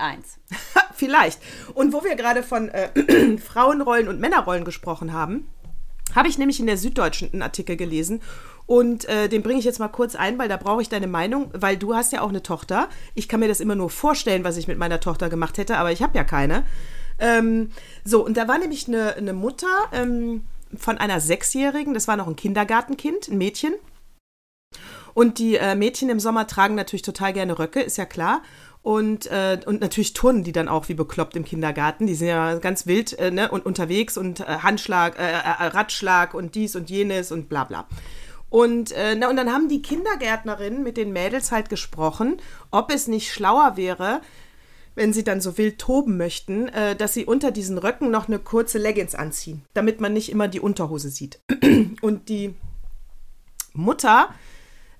Ha, 0.76 0.84
Vielleicht. 0.96 1.40
Und 1.74 1.94
wo 1.94 2.04
wir 2.04 2.16
gerade 2.16 2.44
von 2.44 2.70
äh, 2.70 3.38
Frauenrollen 3.38 4.08
und 4.08 4.20
Männerrollen 4.20 4.64
gesprochen 4.66 5.14
haben, 5.14 5.48
habe 6.16 6.28
ich 6.28 6.38
nämlich 6.38 6.60
in 6.60 6.68
der 6.68 6.78
Süddeutschen 6.78 7.32
einen 7.32 7.42
Artikel 7.42 7.76
gelesen. 7.76 8.22
Und 8.66 9.06
äh, 9.06 9.28
den 9.28 9.44
bringe 9.44 9.60
ich 9.60 9.66
jetzt 9.66 9.80
mal 9.80 9.90
kurz 9.90 10.16
ein, 10.16 10.40
weil 10.40 10.48
da 10.48 10.58
brauche 10.58 10.82
ich 10.82 10.90
deine 10.90 11.08
Meinung, 11.08 11.50
weil 11.54 11.76
du 11.78 11.96
hast 11.96 12.14
ja 12.14 12.22
auch 12.22 12.30
eine 12.30 12.44
Tochter. 12.44 12.88
Ich 13.14 13.28
kann 13.28 13.42
mir 13.42 13.50
das 13.50 13.60
immer 13.60 13.76
nur 13.76 13.90
vorstellen, 13.90 14.44
was 14.44 14.58
ich 14.58 14.68
mit 14.68 14.78
meiner 14.78 15.00
Tochter 15.00 15.30
gemacht 15.30 15.58
hätte, 15.58 15.78
aber 15.78 15.92
ich 15.92 16.02
habe 16.02 16.18
ja 16.18 16.24
keine. 16.24 16.64
Ähm, 17.20 17.72
so, 18.06 18.26
und 18.26 18.38
da 18.38 18.48
war 18.48 18.58
nämlich 18.58 18.88
eine, 18.88 19.16
eine 19.16 19.34
Mutter 19.34 19.68
ähm, 19.92 20.44
von 20.76 20.98
einer 20.98 21.20
Sechsjährigen, 21.20 21.94
das 21.94 22.08
war 22.08 22.16
noch 22.18 22.28
ein 22.28 22.36
Kindergartenkind, 22.36 23.28
ein 23.28 23.38
Mädchen. 23.38 23.74
Und 25.14 25.38
die 25.38 25.56
äh, 25.56 25.76
Mädchen 25.76 26.10
im 26.10 26.20
Sommer 26.20 26.48
tragen 26.48 26.76
natürlich 26.76 27.04
total 27.04 27.34
gerne 27.34 27.60
Röcke, 27.60 27.82
ist 27.82 27.98
ja 27.98 28.06
klar. 28.06 28.42
Und, 28.84 29.28
äh, 29.28 29.60
und 29.66 29.80
natürlich 29.80 30.12
turnen 30.12 30.44
die 30.44 30.52
dann 30.52 30.68
auch 30.68 30.90
wie 30.90 30.94
bekloppt 30.94 31.38
im 31.38 31.46
Kindergarten. 31.46 32.06
Die 32.06 32.16
sind 32.16 32.28
ja 32.28 32.56
ganz 32.56 32.86
wild 32.86 33.18
äh, 33.18 33.32
ne? 33.32 33.50
und 33.50 33.66
unterwegs 33.66 34.18
und 34.18 34.42
äh, 34.42 34.44
Handschlag, 34.44 35.18
äh, 35.18 35.32
äh, 35.32 35.68
Radschlag 35.68 36.34
und 36.34 36.54
dies 36.54 36.76
und 36.76 36.90
jenes 36.90 37.32
und 37.32 37.48
bla 37.48 37.64
bla. 37.64 37.88
Und, 38.50 38.92
äh, 38.92 39.16
na, 39.16 39.30
und 39.30 39.38
dann 39.38 39.52
haben 39.52 39.70
die 39.70 39.82
Kindergärtnerinnen 39.82 40.84
mit 40.84 40.98
den 40.98 41.14
Mädels 41.14 41.52
halt 41.52 41.70
gesprochen, 41.70 42.42
ob 42.72 42.94
es 42.94 43.08
nicht 43.08 43.32
schlauer 43.32 43.78
wäre, 43.78 44.22
wenn 44.96 45.14
sie 45.14 45.24
dann 45.24 45.40
so 45.40 45.58
wild 45.58 45.80
toben 45.80 46.18
möchten, 46.18 46.68
äh, 46.68 46.96
dass 46.98 47.14
sie 47.14 47.26
unter 47.26 47.52
diesen 47.52 47.78
Röcken 47.78 48.12
noch 48.12 48.28
eine 48.28 48.38
kurze 48.38 48.80
Leggings 48.80 49.16
anziehen, 49.16 49.64
damit 49.74 50.02
man 50.02 50.12
nicht 50.12 50.30
immer 50.30 50.50
die 50.50 50.60
Unterhose 50.60 51.10
sieht. 51.10 51.40
Und 52.02 52.28
die 52.28 52.54
Mutter 53.74 54.28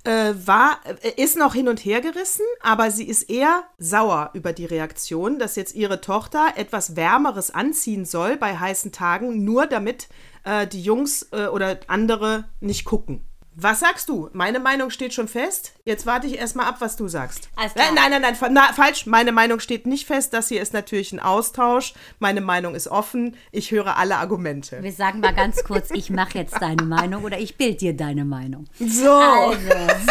äh, 0.04 0.34
war, 0.46 0.80
äh, 1.02 1.22
ist 1.22 1.38
noch 1.38 1.54
hin 1.54 1.68
und 1.68 1.80
her 1.80 2.02
gerissen, 2.02 2.46
aber 2.62 2.92
sie 2.92 3.08
ist 3.08 3.24
eher 3.30 3.64
sauer 3.78 4.32
über 4.34 4.54
die 4.54 4.66
Reaktion, 4.66 5.40
dass 5.40 5.56
jetzt 5.56 5.76
ihre 5.76 6.02
Tochter 6.02 6.54
etwas 6.56 6.96
Wärmeres 6.96 7.52
anziehen 7.52 8.06
soll 8.06 8.38
bei 8.38 8.58
heißen 8.58 8.92
Tagen, 8.92 9.44
nur 9.44 9.66
damit 9.66 10.10
äh, 10.44 10.68
die 10.68 10.82
Jungs 10.82 11.30
äh, 11.32 11.48
oder 11.48 11.80
andere 11.88 12.46
nicht 12.60 12.86
gucken. 12.86 13.26
Was 13.56 13.80
sagst 13.82 14.10
du? 14.10 14.30
Meine 14.34 14.60
Meinung 14.60 14.90
steht 14.90 15.14
schon 15.14 15.28
fest. 15.28 15.74
Jetzt 15.86 16.06
warte 16.06 16.26
ich 16.28 16.38
erstmal 16.40 16.66
ab, 16.66 16.78
was 16.80 16.96
du 16.96 17.08
sagst. 17.08 17.50
Äh, 17.58 17.70
nein, 17.94 18.10
nein, 18.12 18.22
nein, 18.22 18.36
fa- 18.36 18.50
na, 18.50 18.74
falsch. 18.74 19.06
Meine 19.06 19.32
Meinung 19.32 19.60
steht 19.60 19.86
nicht 19.86 20.08
fest. 20.08 20.34
Das 20.34 20.48
hier 20.48 20.62
ist 20.62 20.74
natürlich 20.74 21.12
ein 21.12 21.20
Austausch. 21.20 21.94
Meine 22.20 22.42
Meinung 22.42 22.74
ist 22.74 22.88
offen. 22.88 23.36
Ich 23.52 23.72
höre 23.72 23.98
alle 23.98 24.18
Argumente. 24.18 24.82
Wir 24.82 24.92
sagen 24.92 25.20
mal 25.20 25.34
ganz 25.36 25.64
kurz, 25.64 25.92
ich 25.92 26.10
mache 26.10 26.38
jetzt 26.40 26.60
deine 26.62 26.84
Meinung 26.84 27.24
oder 27.24 27.38
ich 27.38 27.56
bild 27.58 27.82
dir 27.82 27.96
deine 27.96 28.26
Meinung. 28.26 28.66
So. 28.80 29.12
Also, 29.12 29.60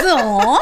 so. 0.00 0.58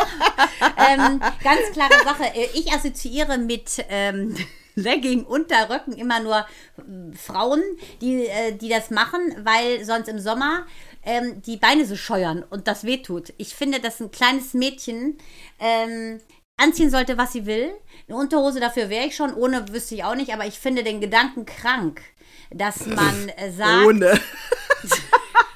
ähm, 0.77 1.21
ganz 1.43 1.61
klare 1.73 1.95
Sache. 2.05 2.33
Ich 2.55 2.73
assoziiere 2.73 3.37
mit 3.39 3.85
ähm, 3.91 4.35
Legging-Unterröcken 4.77 5.93
immer 5.95 6.21
nur 6.21 6.39
äh, 6.79 7.17
Frauen, 7.17 7.63
die, 8.01 8.27
äh, 8.27 8.53
die 8.53 8.69
das 8.69 8.91
machen, 8.91 9.21
weil 9.43 9.85
sonst 9.85 10.09
im 10.09 10.19
Sommer 10.19 10.67
ähm, 11.05 11.43
die 11.43 11.57
Beine 11.57 11.87
so 11.87 11.97
scheuern 11.97 12.45
und 12.49 12.67
das 12.67 12.85
wehtut. 12.85 13.33
Ich 13.39 13.55
finde, 13.55 13.81
dass 13.81 14.01
ein 14.01 14.11
kleines 14.11 14.55
Mädchen 14.55 15.19
ähm, 15.59 16.21
anziehen 16.57 16.91
sollte, 16.91 17.17
was 17.19 17.33
sie 17.33 17.47
will. 17.47 17.71
Eine 18.09 18.19
Unterhose 18.19 18.61
dafür 18.61 18.91
wäre 18.91 19.07
ich 19.07 19.17
schon, 19.17 19.35
ohne 19.35 19.73
wüsste 19.73 19.95
ich 19.95 20.05
auch 20.05 20.15
nicht, 20.15 20.33
aber 20.33 20.47
ich 20.47 20.59
finde 20.59 20.85
den 20.85 21.01
Gedanken 21.01 21.47
krank, 21.47 22.03
dass 22.51 22.87
man 22.87 23.29
äh, 23.31 23.51
sagt. 23.51 23.87
Ohne. 23.87 24.21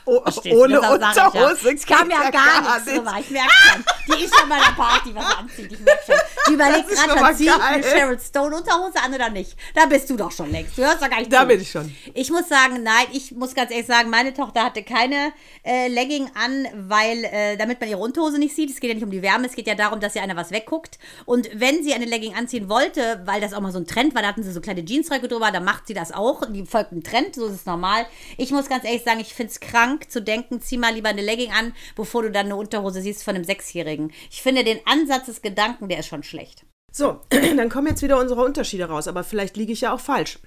Oh, 0.06 0.22
ohne 0.52 0.74
ja. 0.74 0.90
Unterhose. 0.92 1.72
Es 1.74 1.86
kam 1.86 2.08
geht 2.08 2.18
ja 2.18 2.30
gar, 2.30 2.60
nichts 2.60 2.84
drüber. 2.92 3.14
Ich 3.20 3.30
merke 3.30 3.50
schon. 3.72 3.84
Die 4.18 4.24
ist 4.24 4.38
schon 4.38 4.48
mal 4.48 4.60
eine 4.60 4.74
Party, 4.74 5.14
was 5.14 5.36
anzieht. 5.36 5.72
Ich 5.72 5.80
merke 5.80 6.02
schon. 6.06 6.14
Die 6.48 6.52
überlegt 6.52 6.90
Das 6.90 7.02
gerade 7.06 7.42
ich 7.42 7.46
geil. 7.48 7.60
eine 7.60 7.82
Sheryl 7.82 8.20
Stone 8.20 8.54
Unterhose 8.56 8.98
an 9.02 9.14
oder 9.14 9.30
nicht. 9.30 9.56
Da 9.74 9.86
bist 9.86 10.10
du 10.10 10.16
doch 10.16 10.30
schon 10.30 10.50
längst. 10.52 10.76
Du 10.76 10.82
hörst 10.82 11.02
doch 11.02 11.08
gar 11.08 11.18
nicht 11.20 11.32
Da 11.32 11.40
zu. 11.40 11.46
bin 11.46 11.60
ich 11.60 11.70
schon. 11.70 11.94
Ich 12.12 12.30
muss 12.30 12.48
sagen, 12.48 12.82
nein, 12.82 13.06
ich 13.12 13.32
muss 13.32 13.54
ganz 13.54 13.70
ehrlich 13.70 13.86
sagen, 13.86 14.10
meine 14.10 14.34
Tochter 14.34 14.64
hatte 14.64 14.82
keine 14.82 15.32
äh, 15.64 15.88
Legging 15.88 16.30
an, 16.34 16.66
weil, 16.88 17.24
äh, 17.24 17.56
damit 17.56 17.80
man 17.80 17.88
ihre 17.88 18.00
Unterhose 18.00 18.38
nicht 18.38 18.54
sieht. 18.54 18.70
Es 18.70 18.80
geht 18.80 18.88
ja 18.90 18.94
nicht 18.94 19.04
um 19.04 19.10
die 19.10 19.22
Wärme, 19.22 19.46
es 19.46 19.54
geht 19.54 19.66
ja 19.66 19.74
darum, 19.74 20.00
dass 20.00 20.14
ihr 20.14 20.22
einer 20.22 20.36
was 20.36 20.50
wegguckt. 20.50 20.98
Und 21.24 21.48
wenn 21.54 21.82
sie 21.82 21.94
eine 21.94 22.04
Legging 22.04 22.34
anziehen 22.34 22.68
wollte, 22.68 23.22
weil 23.24 23.40
das 23.40 23.54
auch 23.54 23.60
mal 23.60 23.72
so 23.72 23.78
ein 23.78 23.86
Trend 23.86 24.14
war, 24.14 24.20
da 24.22 24.28
hatten 24.28 24.42
sie 24.42 24.52
so 24.52 24.60
kleine 24.60 24.84
Jeansröcke 24.84 25.28
drüber, 25.28 25.50
dann 25.50 25.64
macht 25.64 25.86
sie 25.86 25.94
das 25.94 26.12
auch. 26.12 26.42
Die 26.50 26.66
folgt 26.66 26.92
einem 26.92 27.02
Trend, 27.02 27.34
so 27.34 27.46
ist 27.46 27.54
es 27.54 27.66
normal. 27.66 28.04
Ich 28.36 28.50
muss 28.50 28.68
ganz 28.68 28.84
ehrlich 28.84 29.02
sagen, 29.02 29.20
ich 29.20 29.32
finde 29.32 29.50
es 29.52 29.60
krank 29.60 29.93
zu 30.00 30.22
denken, 30.22 30.60
zieh 30.60 30.78
mal 30.78 30.94
lieber 30.94 31.08
eine 31.08 31.22
Legging 31.22 31.52
an, 31.52 31.72
bevor 31.96 32.22
du 32.22 32.30
dann 32.30 32.46
eine 32.46 32.56
Unterhose 32.56 33.00
siehst 33.00 33.22
von 33.22 33.34
einem 33.34 33.44
Sechsjährigen. 33.44 34.12
Ich 34.30 34.42
finde 34.42 34.64
den 34.64 34.80
Ansatz 34.86 35.26
des 35.26 35.42
Gedanken, 35.42 35.88
der 35.88 36.00
ist 36.00 36.08
schon 36.08 36.22
schlecht. 36.22 36.64
So, 36.92 37.20
dann 37.30 37.68
kommen 37.68 37.88
jetzt 37.88 38.02
wieder 38.02 38.18
unsere 38.18 38.44
Unterschiede 38.44 38.86
raus, 38.86 39.08
aber 39.08 39.24
vielleicht 39.24 39.56
liege 39.56 39.72
ich 39.72 39.82
ja 39.82 39.92
auch 39.92 40.00
falsch. 40.00 40.38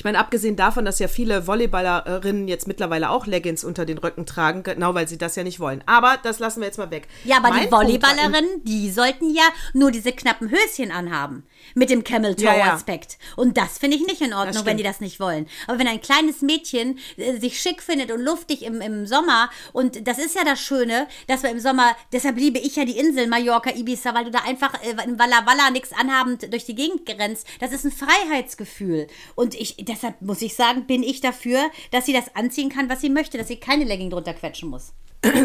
Ich 0.00 0.04
meine, 0.04 0.18
abgesehen 0.18 0.56
davon, 0.56 0.84
dass 0.84 0.98
ja 0.98 1.08
viele 1.08 1.46
Volleyballerinnen 1.46 2.48
jetzt 2.48 2.66
mittlerweile 2.66 3.10
auch 3.10 3.26
Leggings 3.26 3.64
unter 3.64 3.84
den 3.84 3.98
Röcken 3.98 4.24
tragen, 4.24 4.62
genau 4.62 4.94
weil 4.94 5.06
sie 5.06 5.18
das 5.18 5.36
ja 5.36 5.44
nicht 5.44 5.60
wollen. 5.60 5.84
Aber 5.84 6.16
das 6.22 6.38
lassen 6.38 6.60
wir 6.60 6.66
jetzt 6.66 6.78
mal 6.78 6.90
weg. 6.90 7.06
Ja, 7.24 7.36
aber 7.36 7.50
Mein 7.50 7.64
die 7.64 7.70
Volleyballerinnen, 7.70 8.64
die 8.64 8.90
sollten 8.90 9.34
ja 9.34 9.42
nur 9.74 9.90
diese 9.90 10.12
knappen 10.12 10.50
Höschen 10.50 10.90
anhaben. 10.90 11.44
Mit 11.74 11.90
dem 11.90 12.04
Camel 12.04 12.34
Toe 12.34 12.46
Ja, 12.46 12.56
ja. 12.56 12.74
Aspekt. 12.74 13.18
Und 13.36 13.56
das 13.56 13.78
finde 13.78 13.96
ich 13.96 14.06
nicht 14.06 14.20
in 14.20 14.32
Ordnung, 14.32 14.64
wenn 14.64 14.76
die 14.76 14.82
das 14.82 15.00
nicht 15.00 15.20
wollen. 15.20 15.48
Aber 15.66 15.78
wenn 15.78 15.86
ein 15.86 16.00
kleines 16.00 16.42
Mädchen 16.42 16.98
äh, 17.16 17.38
sich 17.38 17.60
schick 17.60 17.82
findet 17.82 18.10
und 18.10 18.20
luftig 18.20 18.62
im, 18.62 18.80
im 18.80 19.06
Sommer, 19.06 19.50
und 19.72 20.06
das 20.06 20.18
ist 20.18 20.34
ja 20.34 20.44
das 20.44 20.60
Schöne, 20.60 21.06
dass 21.26 21.42
wir 21.42 21.50
im 21.50 21.60
Sommer, 21.60 21.96
deshalb 22.12 22.36
liebe 22.36 22.58
ich 22.58 22.76
ja 22.76 22.84
die 22.84 22.98
Insel 22.98 23.26
Mallorca, 23.26 23.70
Ibiza, 23.70 24.14
weil 24.14 24.24
du 24.24 24.30
da 24.30 24.40
einfach 24.40 24.74
äh, 24.82 24.96
in 25.04 25.18
Walla 25.18 25.46
Walla 25.46 25.70
nichts 25.70 25.92
anhabend 25.92 26.52
durch 26.52 26.64
die 26.64 26.74
Gegend 26.74 27.08
rennst. 27.08 27.46
Das 27.60 27.72
ist 27.72 27.84
ein 27.84 27.92
Freiheitsgefühl. 27.92 29.06
Und 29.34 29.54
ich, 29.54 29.76
deshalb 29.80 30.20
muss 30.22 30.42
ich 30.42 30.54
sagen, 30.54 30.86
bin 30.86 31.02
ich 31.02 31.20
dafür, 31.20 31.70
dass 31.90 32.06
sie 32.06 32.12
das 32.12 32.34
anziehen 32.34 32.68
kann, 32.68 32.88
was 32.88 33.00
sie 33.00 33.10
möchte, 33.10 33.38
dass 33.38 33.48
sie 33.48 33.56
keine 33.56 33.84
Legging 33.84 34.10
drunter 34.10 34.34
quetschen 34.34 34.68
muss. 34.68 34.92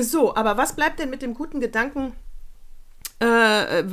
So, 0.02 0.36
aber 0.36 0.58
was 0.58 0.76
bleibt 0.76 1.00
denn 1.00 1.10
mit 1.10 1.22
dem 1.22 1.34
guten 1.34 1.60
Gedanken? 1.60 2.14
Äh, 3.22 3.80
äh, 3.80 3.86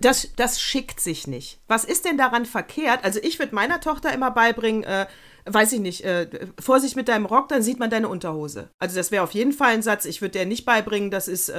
das, 0.00 0.28
das 0.36 0.60
schickt 0.60 1.00
sich 1.00 1.26
nicht. 1.26 1.60
Was 1.66 1.84
ist 1.84 2.04
denn 2.04 2.16
daran 2.16 2.46
verkehrt? 2.46 3.04
Also 3.04 3.18
ich 3.22 3.38
würde 3.38 3.54
meiner 3.54 3.80
Tochter 3.80 4.12
immer 4.12 4.30
beibringen, 4.30 4.84
äh, 4.84 5.06
weiß 5.46 5.72
ich 5.72 5.80
nicht, 5.80 6.04
äh, 6.04 6.28
Vorsicht 6.60 6.94
mit 6.94 7.08
deinem 7.08 7.26
Rock, 7.26 7.48
dann 7.48 7.62
sieht 7.62 7.78
man 7.78 7.90
deine 7.90 8.08
Unterhose. 8.08 8.70
Also 8.78 8.96
das 8.96 9.10
wäre 9.10 9.24
auf 9.24 9.32
jeden 9.32 9.52
Fall 9.52 9.74
ein 9.74 9.82
Satz. 9.82 10.04
Ich 10.04 10.20
würde 10.20 10.32
der 10.32 10.46
nicht 10.46 10.64
beibringen, 10.64 11.10
das 11.10 11.26
ist, 11.26 11.52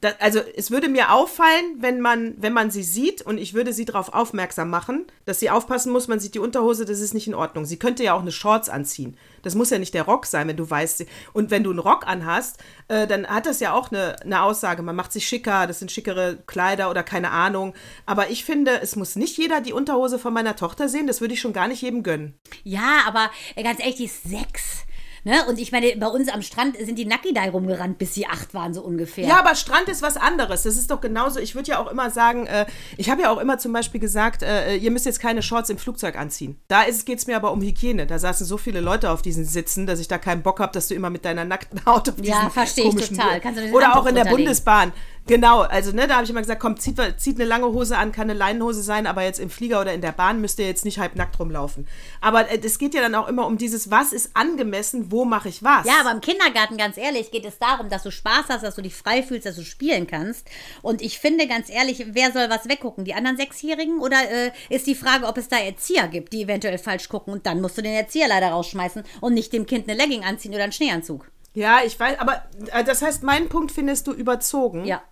da, 0.00 0.12
also 0.20 0.40
es 0.56 0.70
würde 0.70 0.88
mir 0.88 1.12
auffallen, 1.12 1.76
wenn 1.78 2.00
man, 2.00 2.34
wenn 2.38 2.52
man 2.52 2.70
sie 2.70 2.82
sieht 2.82 3.22
und 3.22 3.38
ich 3.38 3.54
würde 3.54 3.72
sie 3.72 3.84
darauf 3.84 4.14
aufmerksam 4.14 4.70
machen, 4.70 5.06
dass 5.24 5.40
sie 5.40 5.50
aufpassen 5.50 5.92
muss, 5.92 6.08
man 6.08 6.20
sieht 6.20 6.34
die 6.34 6.38
Unterhose, 6.38 6.84
das 6.84 7.00
ist 7.00 7.14
nicht 7.14 7.26
in 7.26 7.34
Ordnung. 7.34 7.64
Sie 7.64 7.78
könnte 7.78 8.04
ja 8.04 8.14
auch 8.14 8.20
eine 8.20 8.32
Shorts 8.32 8.68
anziehen. 8.68 9.16
Das 9.42 9.54
muss 9.54 9.70
ja 9.70 9.78
nicht 9.78 9.94
der 9.94 10.04
Rock 10.04 10.26
sein, 10.26 10.46
wenn 10.48 10.56
du 10.56 10.68
weißt. 10.68 11.04
Und 11.32 11.50
wenn 11.50 11.64
du 11.64 11.70
einen 11.70 11.78
Rock 11.78 12.06
anhast, 12.06 12.58
äh, 12.88 13.06
dann 13.06 13.26
hat 13.26 13.46
das 13.46 13.60
ja 13.60 13.72
auch 13.72 13.90
eine, 13.90 14.20
eine 14.22 14.42
Aussage. 14.42 14.82
Man 14.82 14.96
macht 14.96 15.12
sich 15.12 15.26
schicker, 15.26 15.66
das 15.66 15.78
sind 15.80 15.90
schickere 15.90 16.38
Kleider 16.46 16.90
oder 16.90 17.02
keine 17.02 17.30
Ahnung. 17.30 17.74
Aber 18.06 18.30
ich 18.30 18.44
finde, 18.44 18.80
es 18.80 18.96
muss 18.96 19.16
nicht 19.16 19.36
jeder 19.36 19.60
die 19.60 19.72
Unterhose 19.72 20.18
von 20.18 20.32
meiner 20.32 20.56
Tochter 20.56 20.88
sehen. 20.88 21.06
Das 21.06 21.20
würde 21.20 21.34
ich 21.34 21.40
schon 21.40 21.52
gar 21.52 21.68
nicht 21.68 21.82
jedem 21.82 22.02
gönnen. 22.02 22.38
Ja, 22.62 23.02
aber 23.06 23.30
äh, 23.56 23.62
ganz 23.62 23.80
ehrlich, 23.80 23.96
die 23.96 24.04
ist 24.04 24.22
sechs. 24.22 24.84
Ne? 25.24 25.44
Und 25.48 25.58
ich 25.58 25.72
meine, 25.72 25.94
bei 25.96 26.06
uns 26.06 26.28
am 26.28 26.42
Strand 26.42 26.76
sind 26.78 26.96
die 26.96 27.04
Nackidai 27.04 27.50
rumgerannt, 27.50 27.98
bis 27.98 28.14
sie 28.14 28.26
acht 28.26 28.54
waren, 28.54 28.72
so 28.72 28.82
ungefähr. 28.82 29.26
Ja, 29.26 29.40
aber 29.40 29.54
Strand 29.54 29.88
ist 29.88 30.02
was 30.02 30.16
anderes. 30.16 30.62
Das 30.62 30.76
ist 30.76 30.90
doch 30.90 31.00
genauso. 31.00 31.40
Ich 31.40 31.54
würde 31.54 31.70
ja 31.70 31.78
auch 31.78 31.90
immer 31.90 32.10
sagen, 32.10 32.46
äh, 32.46 32.66
ich 32.96 33.10
habe 33.10 33.22
ja 33.22 33.30
auch 33.30 33.38
immer 33.38 33.58
zum 33.58 33.72
Beispiel 33.72 34.00
gesagt, 34.00 34.42
äh, 34.42 34.76
ihr 34.76 34.90
müsst 34.90 35.06
jetzt 35.06 35.20
keine 35.20 35.42
Shorts 35.42 35.70
im 35.70 35.78
Flugzeug 35.78 36.16
anziehen. 36.16 36.58
Da 36.68 36.84
geht 37.04 37.18
es 37.18 37.26
mir 37.26 37.36
aber 37.36 37.52
um 37.52 37.60
Hygiene. 37.60 38.06
Da 38.06 38.18
saßen 38.18 38.46
so 38.46 38.56
viele 38.56 38.80
Leute 38.80 39.10
auf 39.10 39.20
diesen 39.22 39.44
Sitzen, 39.44 39.86
dass 39.86 40.00
ich 40.00 40.08
da 40.08 40.18
keinen 40.18 40.42
Bock 40.42 40.60
habe, 40.60 40.72
dass 40.72 40.88
du 40.88 40.94
immer 40.94 41.10
mit 41.10 41.24
deiner 41.24 41.44
nackten 41.44 41.84
Haut 41.84 42.08
auf 42.08 42.14
Ja, 42.18 42.36
diesen 42.36 42.50
verstehe 42.50 42.88
ich 42.88 43.08
total. 43.08 43.40
Oder 43.72 43.96
auch 43.96 44.06
in 44.06 44.14
der. 44.14 44.28
Bundesbahn. 44.28 44.92
Genau, 45.28 45.60
also 45.60 45.92
ne, 45.92 46.06
da 46.06 46.14
habe 46.14 46.24
ich 46.24 46.30
immer 46.30 46.40
gesagt, 46.40 46.60
komm, 46.60 46.78
zieht, 46.78 46.98
zieht 47.18 47.36
eine 47.36 47.44
lange 47.44 47.66
Hose 47.66 47.96
an, 47.98 48.12
kann 48.12 48.30
eine 48.30 48.38
Leinenhose 48.38 48.82
sein, 48.82 49.06
aber 49.06 49.22
jetzt 49.22 49.38
im 49.38 49.50
Flieger 49.50 49.80
oder 49.82 49.92
in 49.92 50.00
der 50.00 50.12
Bahn 50.12 50.40
müsst 50.40 50.58
ihr 50.58 50.66
jetzt 50.66 50.86
nicht 50.86 50.98
halbnackt 50.98 51.38
rumlaufen. 51.38 51.86
Aber 52.22 52.50
äh, 52.50 52.58
es 52.64 52.78
geht 52.78 52.94
ja 52.94 53.02
dann 53.02 53.14
auch 53.14 53.28
immer 53.28 53.46
um 53.46 53.58
dieses, 53.58 53.90
was 53.90 54.14
ist 54.14 54.30
angemessen, 54.34 55.12
wo 55.12 55.26
mache 55.26 55.50
ich 55.50 55.62
was. 55.62 55.86
Ja, 55.86 56.00
aber 56.00 56.12
im 56.12 56.22
Kindergarten, 56.22 56.78
ganz 56.78 56.96
ehrlich, 56.96 57.30
geht 57.30 57.44
es 57.44 57.58
darum, 57.58 57.90
dass 57.90 58.02
du 58.02 58.10
Spaß 58.10 58.46
hast, 58.48 58.64
dass 58.64 58.74
du 58.74 58.82
dich 58.82 58.94
frei 58.94 59.22
fühlst, 59.22 59.46
dass 59.46 59.56
du 59.56 59.64
spielen 59.64 60.06
kannst. 60.06 60.46
Und 60.80 61.02
ich 61.02 61.18
finde, 61.18 61.46
ganz 61.46 61.68
ehrlich, 61.68 62.06
wer 62.12 62.32
soll 62.32 62.48
was 62.48 62.68
weggucken? 62.68 63.04
Die 63.04 63.14
anderen 63.14 63.36
Sechsjährigen? 63.36 64.00
Oder 64.00 64.30
äh, 64.30 64.50
ist 64.70 64.86
die 64.86 64.94
Frage, 64.94 65.26
ob 65.26 65.36
es 65.36 65.48
da 65.48 65.58
Erzieher 65.58 66.08
gibt, 66.08 66.32
die 66.32 66.42
eventuell 66.42 66.78
falsch 66.78 67.08
gucken? 67.08 67.34
Und 67.34 67.44
dann 67.44 67.60
musst 67.60 67.76
du 67.76 67.82
den 67.82 67.92
Erzieher 67.92 68.28
leider 68.28 68.48
rausschmeißen 68.48 69.04
und 69.20 69.34
nicht 69.34 69.52
dem 69.52 69.66
Kind 69.66 69.88
eine 69.88 69.98
Legging 69.98 70.24
anziehen 70.24 70.54
oder 70.54 70.64
einen 70.64 70.72
Schneeanzug. 70.72 71.30
Ja, 71.54 71.80
ich 71.84 71.98
weiß, 71.98 72.18
aber 72.20 72.44
äh, 72.72 72.84
das 72.84 73.02
heißt, 73.02 73.22
meinen 73.22 73.48
Punkt 73.48 73.72
findest 73.72 74.06
du 74.06 74.12
überzogen. 74.12 74.84
Ja. 74.84 75.02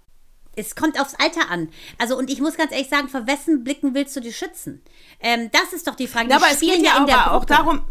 Es 0.56 0.74
kommt 0.74 0.98
aufs 0.98 1.14
Alter 1.14 1.50
an. 1.50 1.68
Also, 1.98 2.16
und 2.16 2.30
ich 2.30 2.40
muss 2.40 2.56
ganz 2.56 2.72
ehrlich 2.72 2.88
sagen, 2.88 3.08
vor 3.08 3.26
wessen 3.26 3.62
Blicken 3.62 3.94
willst 3.94 4.16
du 4.16 4.20
dich 4.20 4.36
schützen? 4.36 4.82
Ähm, 5.20 5.50
das 5.52 5.72
ist 5.74 5.86
doch 5.86 5.94
die 5.94 6.08
Frage. 6.08 6.30
Ja, 6.30 6.38
Die 6.38 6.44
aber 6.44 6.52
es 6.52 6.60
geht 6.60 6.82
ja 6.82 6.96
in 6.96 7.06
der 7.06 7.18
aber 7.18 7.32
auch 7.32 7.44
darum. 7.44 7.82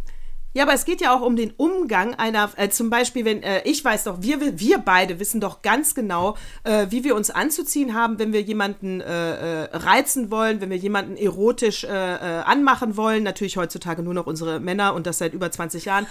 Ja, 0.56 0.64
aber 0.64 0.74
es 0.74 0.86
geht 0.86 1.02
ja 1.02 1.14
auch 1.14 1.20
um 1.20 1.36
den 1.36 1.52
Umgang 1.58 2.16
einer, 2.16 2.50
äh, 2.56 2.70
zum 2.70 2.90
Beispiel, 2.90 3.26
wenn, 3.26 3.44
äh, 3.44 3.62
ich 3.66 3.84
weiß 3.84 4.06
doch, 4.06 4.22
wir, 4.22 4.58
wir 4.58 4.78
beide 4.78 5.20
wissen 5.20 5.42
doch 5.42 5.62
ganz 5.62 5.94
genau, 5.96 6.38
äh, 6.64 6.86
wie 6.92 7.04
wir 7.04 7.14
uns 7.14 7.30
anzuziehen 7.30 7.94
haben, 7.94 8.20
wenn 8.20 8.32
wir 8.32 8.42
jemanden 8.42 9.02
äh, 9.02 9.64
äh, 9.66 9.70
reizen 9.74 10.32
wollen, 10.32 10.62
wenn 10.62 10.70
wir 10.70 10.78
jemanden 10.78 11.18
erotisch 11.18 11.84
äh, 11.84 11.88
anmachen 11.90 12.96
wollen. 12.96 13.24
Natürlich 13.24 13.58
heutzutage 13.58 14.02
nur 14.02 14.14
noch 14.14 14.28
unsere 14.28 14.62
Männer 14.62 14.94
und 14.94 15.06
das 15.08 15.18
seit 15.18 15.34
über 15.34 15.52
20 15.52 15.84
Jahren. 15.84 16.08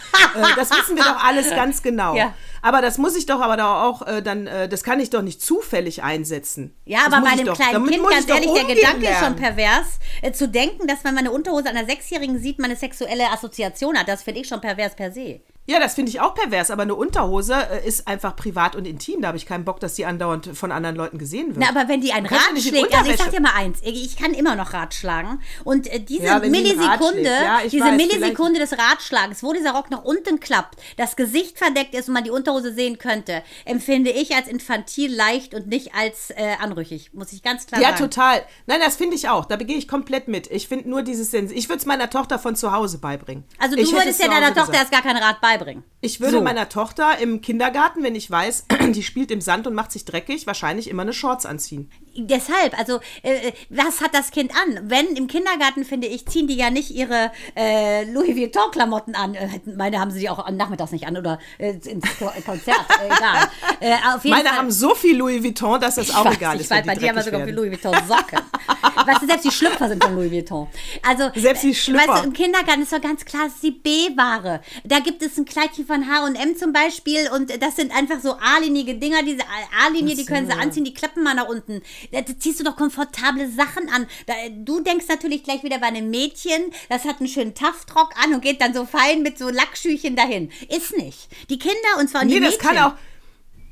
das 0.56 0.70
wissen 0.70 0.94
wir 0.96 1.04
doch 1.04 1.24
alles 1.24 1.48
ganz 1.56 1.82
genau. 1.82 2.14
Ja. 2.14 2.34
Aber 2.60 2.82
das 2.82 2.98
muss 2.98 3.16
ich 3.16 3.24
doch 3.24 3.40
aber 3.40 3.56
da 3.56 3.82
auch 3.84 4.02
dann, 4.22 4.44
das 4.44 4.84
kann 4.84 5.00
ich 5.00 5.08
doch 5.08 5.22
nicht 5.22 5.40
zufällig 5.40 6.02
einsetzen. 6.02 6.74
Ja, 6.84 7.06
aber 7.06 7.22
bei 7.22 7.30
einem 7.30 7.46
doch- 7.46 7.54
kleinen 7.56 7.86
Kind, 7.86 8.06
ganz 8.10 8.26
doch 8.26 8.34
ehrlich, 8.34 8.52
der 8.52 8.74
Gedanke 8.74 9.06
ist 9.06 9.14
schon 9.20 9.36
lernen. 9.36 9.36
pervers. 9.36 10.34
Zu 10.36 10.48
denken, 10.48 10.86
dass 10.86 11.02
wenn 11.02 11.14
man 11.14 11.24
eine 11.26 11.32
Unterhose 11.32 11.68
einer 11.70 11.86
Sechsjährigen 11.86 12.38
sieht, 12.38 12.58
man 12.58 12.70
eine 12.70 12.78
sexuelle 12.78 13.30
Assoziation 13.32 13.96
hat, 13.98 14.06
das 14.08 14.22
finde 14.22 14.33
ich 14.36 14.46
schon 14.48 14.60
pervers 14.60 14.94
per 14.94 15.12
se. 15.12 15.40
Ja, 15.66 15.80
das 15.80 15.94
finde 15.94 16.10
ich 16.10 16.20
auch 16.20 16.34
pervers, 16.34 16.70
aber 16.70 16.82
eine 16.82 16.94
Unterhose 16.94 17.54
äh, 17.54 17.88
ist 17.88 18.06
einfach 18.06 18.36
privat 18.36 18.76
und 18.76 18.86
intim. 18.86 19.22
Da 19.22 19.28
habe 19.28 19.38
ich 19.38 19.46
keinen 19.46 19.64
Bock, 19.64 19.80
dass 19.80 19.94
die 19.94 20.04
andauernd 20.04 20.50
von 20.54 20.70
anderen 20.70 20.94
Leuten 20.94 21.16
gesehen 21.16 21.56
wird. 21.56 21.58
Na, 21.58 21.70
aber 21.70 21.88
wenn 21.88 22.02
die 22.02 22.12
ein 22.12 22.24
Du 22.24 22.28
kannst 22.28 22.48
Rad 22.48 22.56
ja 22.56 22.62
schlägt, 22.62 22.94
also 22.94 23.10
ich 23.10 23.16
sag 23.16 23.30
dir 23.30 23.40
mal 23.40 23.54
eins, 23.56 23.78
ich 23.82 24.16
kann 24.18 24.34
immer 24.34 24.56
noch 24.56 24.74
Rad 24.74 24.92
schlagen 24.92 25.40
und 25.64 25.90
äh, 25.90 26.00
diese 26.00 26.24
Ja, 26.24 26.38
die 26.38 26.50
Millisekunde. 26.50 27.22
Ja, 27.22 27.60
diese 27.64 27.82
weiß, 27.82 27.96
Millisekunde 27.96 28.60
des 28.60 28.72
Radschlagens, 28.76 29.42
wo 29.42 29.54
dieser 29.54 29.72
Rock 29.72 29.90
nach 29.90 30.04
unten 30.04 30.38
klappt, 30.38 30.78
das 30.98 31.16
Gesicht 31.16 31.56
verdeckt 31.56 31.94
ist 31.94 32.08
und 32.08 32.14
man 32.14 32.24
die 32.24 32.30
Unterhose 32.30 32.74
sehen 32.74 32.98
könnte, 32.98 33.42
empfinde 33.64 34.10
ich 34.10 34.36
als 34.36 34.48
infantil 34.48 35.14
leicht 35.14 35.54
und 35.54 35.66
nicht 35.66 35.94
als 35.94 36.28
äh, 36.30 36.56
anrüchig, 36.60 37.14
muss 37.14 37.32
ich 37.32 37.42
ganz 37.42 37.66
klar 37.66 37.80
ja, 37.80 37.96
sagen. 37.96 38.10
total. 38.10 38.42
Nein, 38.66 38.80
das 38.84 38.96
finde 38.96 39.16
ich 39.16 39.30
auch. 39.30 39.46
Da 39.46 39.56
begehe 39.56 39.78
ich 39.78 39.88
komplett 39.88 40.28
mit. 40.28 40.50
Ich 40.50 40.68
finde 40.68 40.90
nur 40.90 41.00
dieses 41.00 41.30
Sens. 41.30 41.50
Ich 41.52 41.70
würde 41.70 41.78
es 41.78 41.86
meiner 41.86 42.10
Tochter 42.10 42.38
von 42.38 42.54
zu 42.54 42.72
Hause 42.72 42.98
beibringen. 42.98 43.44
Also 43.58 43.76
du 43.76 43.82
Ich 43.82 43.92
würdest 43.92 44.20
es 44.20 44.26
ja 44.26 44.28
deiner 44.28 44.54
Tochter 44.54 44.74
erst 44.74 44.92
gar 44.92 45.00
kein 45.00 45.16
Rad 45.16 45.40
beibringen. 45.40 45.53
Ich 46.00 46.20
würde 46.20 46.38
So. 46.38 46.42
meiner 46.42 46.68
Tochter 46.68 47.18
im 47.18 47.40
Kindergarten, 47.40 48.02
wenn 48.02 48.14
ich 48.14 48.30
weiß, 48.30 48.66
die 48.94 49.02
spielt 49.02 49.30
im 49.30 49.40
Sand 49.40 49.66
und 49.66 49.74
macht 49.74 49.92
sich 49.92 50.04
dreckig, 50.04 50.46
wahrscheinlich 50.46 50.88
immer 50.88 51.02
eine 51.02 51.12
Shorts 51.12 51.46
anziehen. 51.46 51.90
Deshalb, 52.16 52.78
also, 52.78 53.00
äh, 53.22 53.52
was 53.70 54.00
hat 54.00 54.14
das 54.14 54.30
Kind 54.30 54.52
an? 54.52 54.88
Wenn 54.90 55.16
im 55.16 55.26
Kindergarten, 55.26 55.84
finde 55.84 56.06
ich, 56.06 56.26
ziehen 56.26 56.46
die 56.46 56.54
ja 56.56 56.70
nicht 56.70 56.90
ihre 56.90 57.32
äh, 57.56 58.04
Louis 58.10 58.36
Vuitton-Klamotten 58.36 59.14
an. 59.14 59.34
Äh, 59.34 59.48
meine 59.76 59.98
haben 60.00 60.10
sie 60.10 60.20
die 60.20 60.30
auch 60.30 60.48
nachmittags 60.50 60.92
nicht 60.92 61.06
an 61.06 61.16
oder 61.16 61.38
äh, 61.58 61.70
ins 61.84 62.04
Ko- 62.18 62.30
Konzert. 62.46 62.76
Äh, 63.02 63.06
egal. 63.06 63.48
Äh, 63.80 63.96
Meine 64.28 64.48
Fall. 64.48 64.56
haben 64.58 64.70
so 64.70 64.94
viel 64.94 65.16
Louis 65.16 65.42
Vuitton, 65.42 65.80
dass 65.80 65.96
das 65.96 66.14
auch 66.14 66.20
ich 66.20 66.30
weiß, 66.30 66.36
egal 66.36 66.54
ich 66.56 66.60
ist. 66.62 66.70
weiß, 66.70 66.78
wenn 66.78 66.86
bei 66.86 66.94
die 66.94 67.00
dir 67.00 67.08
haben 67.08 67.16
wir 67.16 67.22
sogar 67.22 67.40
werden. 67.40 67.54
Louis 67.56 67.70
Vuitton 67.72 67.94
Socken. 68.06 68.38
weißt 69.06 69.22
du, 69.22 69.26
selbst 69.26 69.44
die 69.44 69.50
Schlüpfer 69.50 69.88
sind 69.88 70.02
von 70.02 70.14
Louis 70.14 70.30
Vuitton. 70.30 70.68
Also, 71.06 71.30
Selbst 71.34 71.62
die 71.64 71.70
äh, 71.70 71.74
Schlüpfer. 71.74 72.08
Weißt 72.08 72.22
du, 72.22 72.26
im 72.28 72.32
Kindergarten 72.32 72.82
ist 72.82 72.92
doch 72.92 73.00
ganz 73.00 73.24
klar, 73.24 73.46
es 73.46 73.54
ist 73.54 73.62
die 73.62 73.70
B-Ware. 73.72 74.60
Da 74.84 75.00
gibt 75.00 75.22
es 75.22 75.36
ein 75.36 75.44
Kleidchen 75.44 75.86
von 75.86 76.06
H&M 76.08 76.56
zum 76.56 76.72
Beispiel 76.72 77.28
und 77.34 77.50
das 77.62 77.76
sind 77.76 77.92
einfach 77.94 78.20
so 78.20 78.32
A-linige 78.34 78.94
Dinger, 78.94 79.22
diese 79.22 79.42
A-Linie, 79.84 80.14
die 80.16 80.24
können 80.24 80.46
sie 80.46 80.52
anziehen, 80.56 80.84
die 80.84 80.94
klappen 80.94 81.22
mal 81.22 81.34
nach 81.34 81.48
unten. 81.48 81.82
Da 82.12 82.20
ziehst 82.38 82.60
du 82.60 82.64
doch 82.64 82.76
komfortable 82.76 83.48
Sachen 83.50 83.88
an. 83.88 84.06
Da, 84.26 84.34
du 84.50 84.80
denkst 84.80 85.06
natürlich 85.08 85.42
gleich 85.44 85.62
wieder 85.62 85.78
bei 85.78 85.86
einem 85.88 86.10
Mädchen, 86.10 86.62
das 86.88 87.04
hat 87.04 87.20
einen 87.20 87.28
schönen 87.28 87.54
Taftrock 87.54 88.10
an 88.22 88.34
und 88.34 88.40
geht 88.42 88.60
dann 88.60 88.74
so 88.74 88.84
fein 88.86 89.22
mit 89.22 89.38
so 89.38 89.48
Lackschüchen 89.48 90.16
dahin. 90.16 90.50
Ist 90.68 90.96
nicht. 90.96 91.28
Die 91.50 91.58
Kinder 91.58 91.76
und 91.98 92.08
zwar 92.08 92.24
Nee, 92.24 92.34
die 92.34 92.40
das 92.40 92.54
Mädchen. 92.58 92.68
kann 92.68 92.78
auch. 92.78 92.92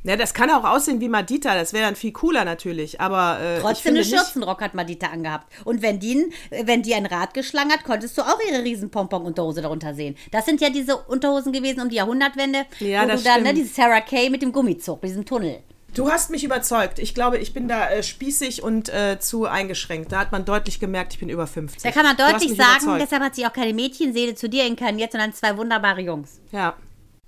Ja, 0.05 0.17
das 0.17 0.35
kann 0.35 0.51
auch 0.51 0.65
aussehen 0.65 1.01
wie 1.01 1.09
Madita, 1.09 1.55
das 1.55 1.73
wäre 1.73 1.85
dann 1.85 1.95
viel 1.95 2.11
cooler 2.11 2.45
natürlich, 2.45 3.01
aber 3.01 3.39
äh, 3.41 3.61
Trotzdem 3.61 3.95
eine 3.95 4.05
Schürzenrock 4.05 4.61
hat 4.61 4.75
Madita 4.75 5.07
angehabt. 5.07 5.47
Und 5.65 5.81
wenn 5.81 6.01
die, 6.01 6.27
wenn 6.51 6.83
die 6.83 6.93
ein 6.97 7.07
Rad 7.07 7.35
geschlagen 7.35 7.71
hat, 7.71 7.85
konntest 7.85 8.19
du 8.19 8.23
auch 8.23 8.41
ihre 8.51 8.65
riesen 8.65 8.91
Pompon-Unterhose 8.91 9.63
darunter 9.63 9.95
sehen. 9.95 10.17
Das 10.33 10.45
sind 10.45 10.61
ja 10.61 10.71
diese 10.71 10.97
Unterhosen 10.97 11.53
gewesen 11.53 11.81
um 11.83 11.89
die 11.89 11.95
Jahrhundertwende, 11.97 12.67
Ja, 12.81 13.05
wo 13.05 13.09
das 13.11 13.23
du 13.23 13.29
dann, 13.29 13.43
ne, 13.45 13.51
stimmt. 13.51 13.59
diese 13.65 13.75
Sarah 13.75 14.01
Kay 14.01 14.29
mit 14.29 14.43
dem 14.43 14.51
Gummizug, 14.51 15.01
mit 15.03 15.11
diesem 15.11 15.25
Tunnel. 15.25 15.61
Du 15.95 16.11
hast 16.11 16.31
mich 16.31 16.43
überzeugt. 16.43 16.99
Ich 16.99 17.15
glaube, 17.15 17.39
ich 17.39 17.53
bin 17.53 17.69
da 17.69 17.91
äh, 17.91 18.03
spießig 18.03 18.63
und 18.63 18.89
äh, 18.89 19.19
zu 19.21 19.45
eingeschränkt. 19.45 20.13
Da 20.13 20.21
hat 20.21 20.33
man 20.33 20.45
deutlich 20.45 20.81
gemerkt, 20.81 21.13
ich 21.13 21.19
bin 21.19 21.29
über 21.29 21.47
50. 21.47 21.83
Da 21.83 21.91
kann 21.91 22.07
man 22.07 22.17
deutlich 22.17 22.57
sagen, 22.57 22.85
überzeugt. 22.85 23.03
deshalb 23.03 23.23
hat 23.23 23.35
sich 23.35 23.47
auch 23.47 23.53
keine 23.53 23.75
Mädchenseele 23.75 24.35
zu 24.35 24.49
dir 24.49 24.67
inkarniert, 24.67 25.13
sondern 25.13 25.35
zwei 25.35 25.57
wunderbare 25.57 26.01
Jungs. 26.01 26.41
Ja. 26.51 26.75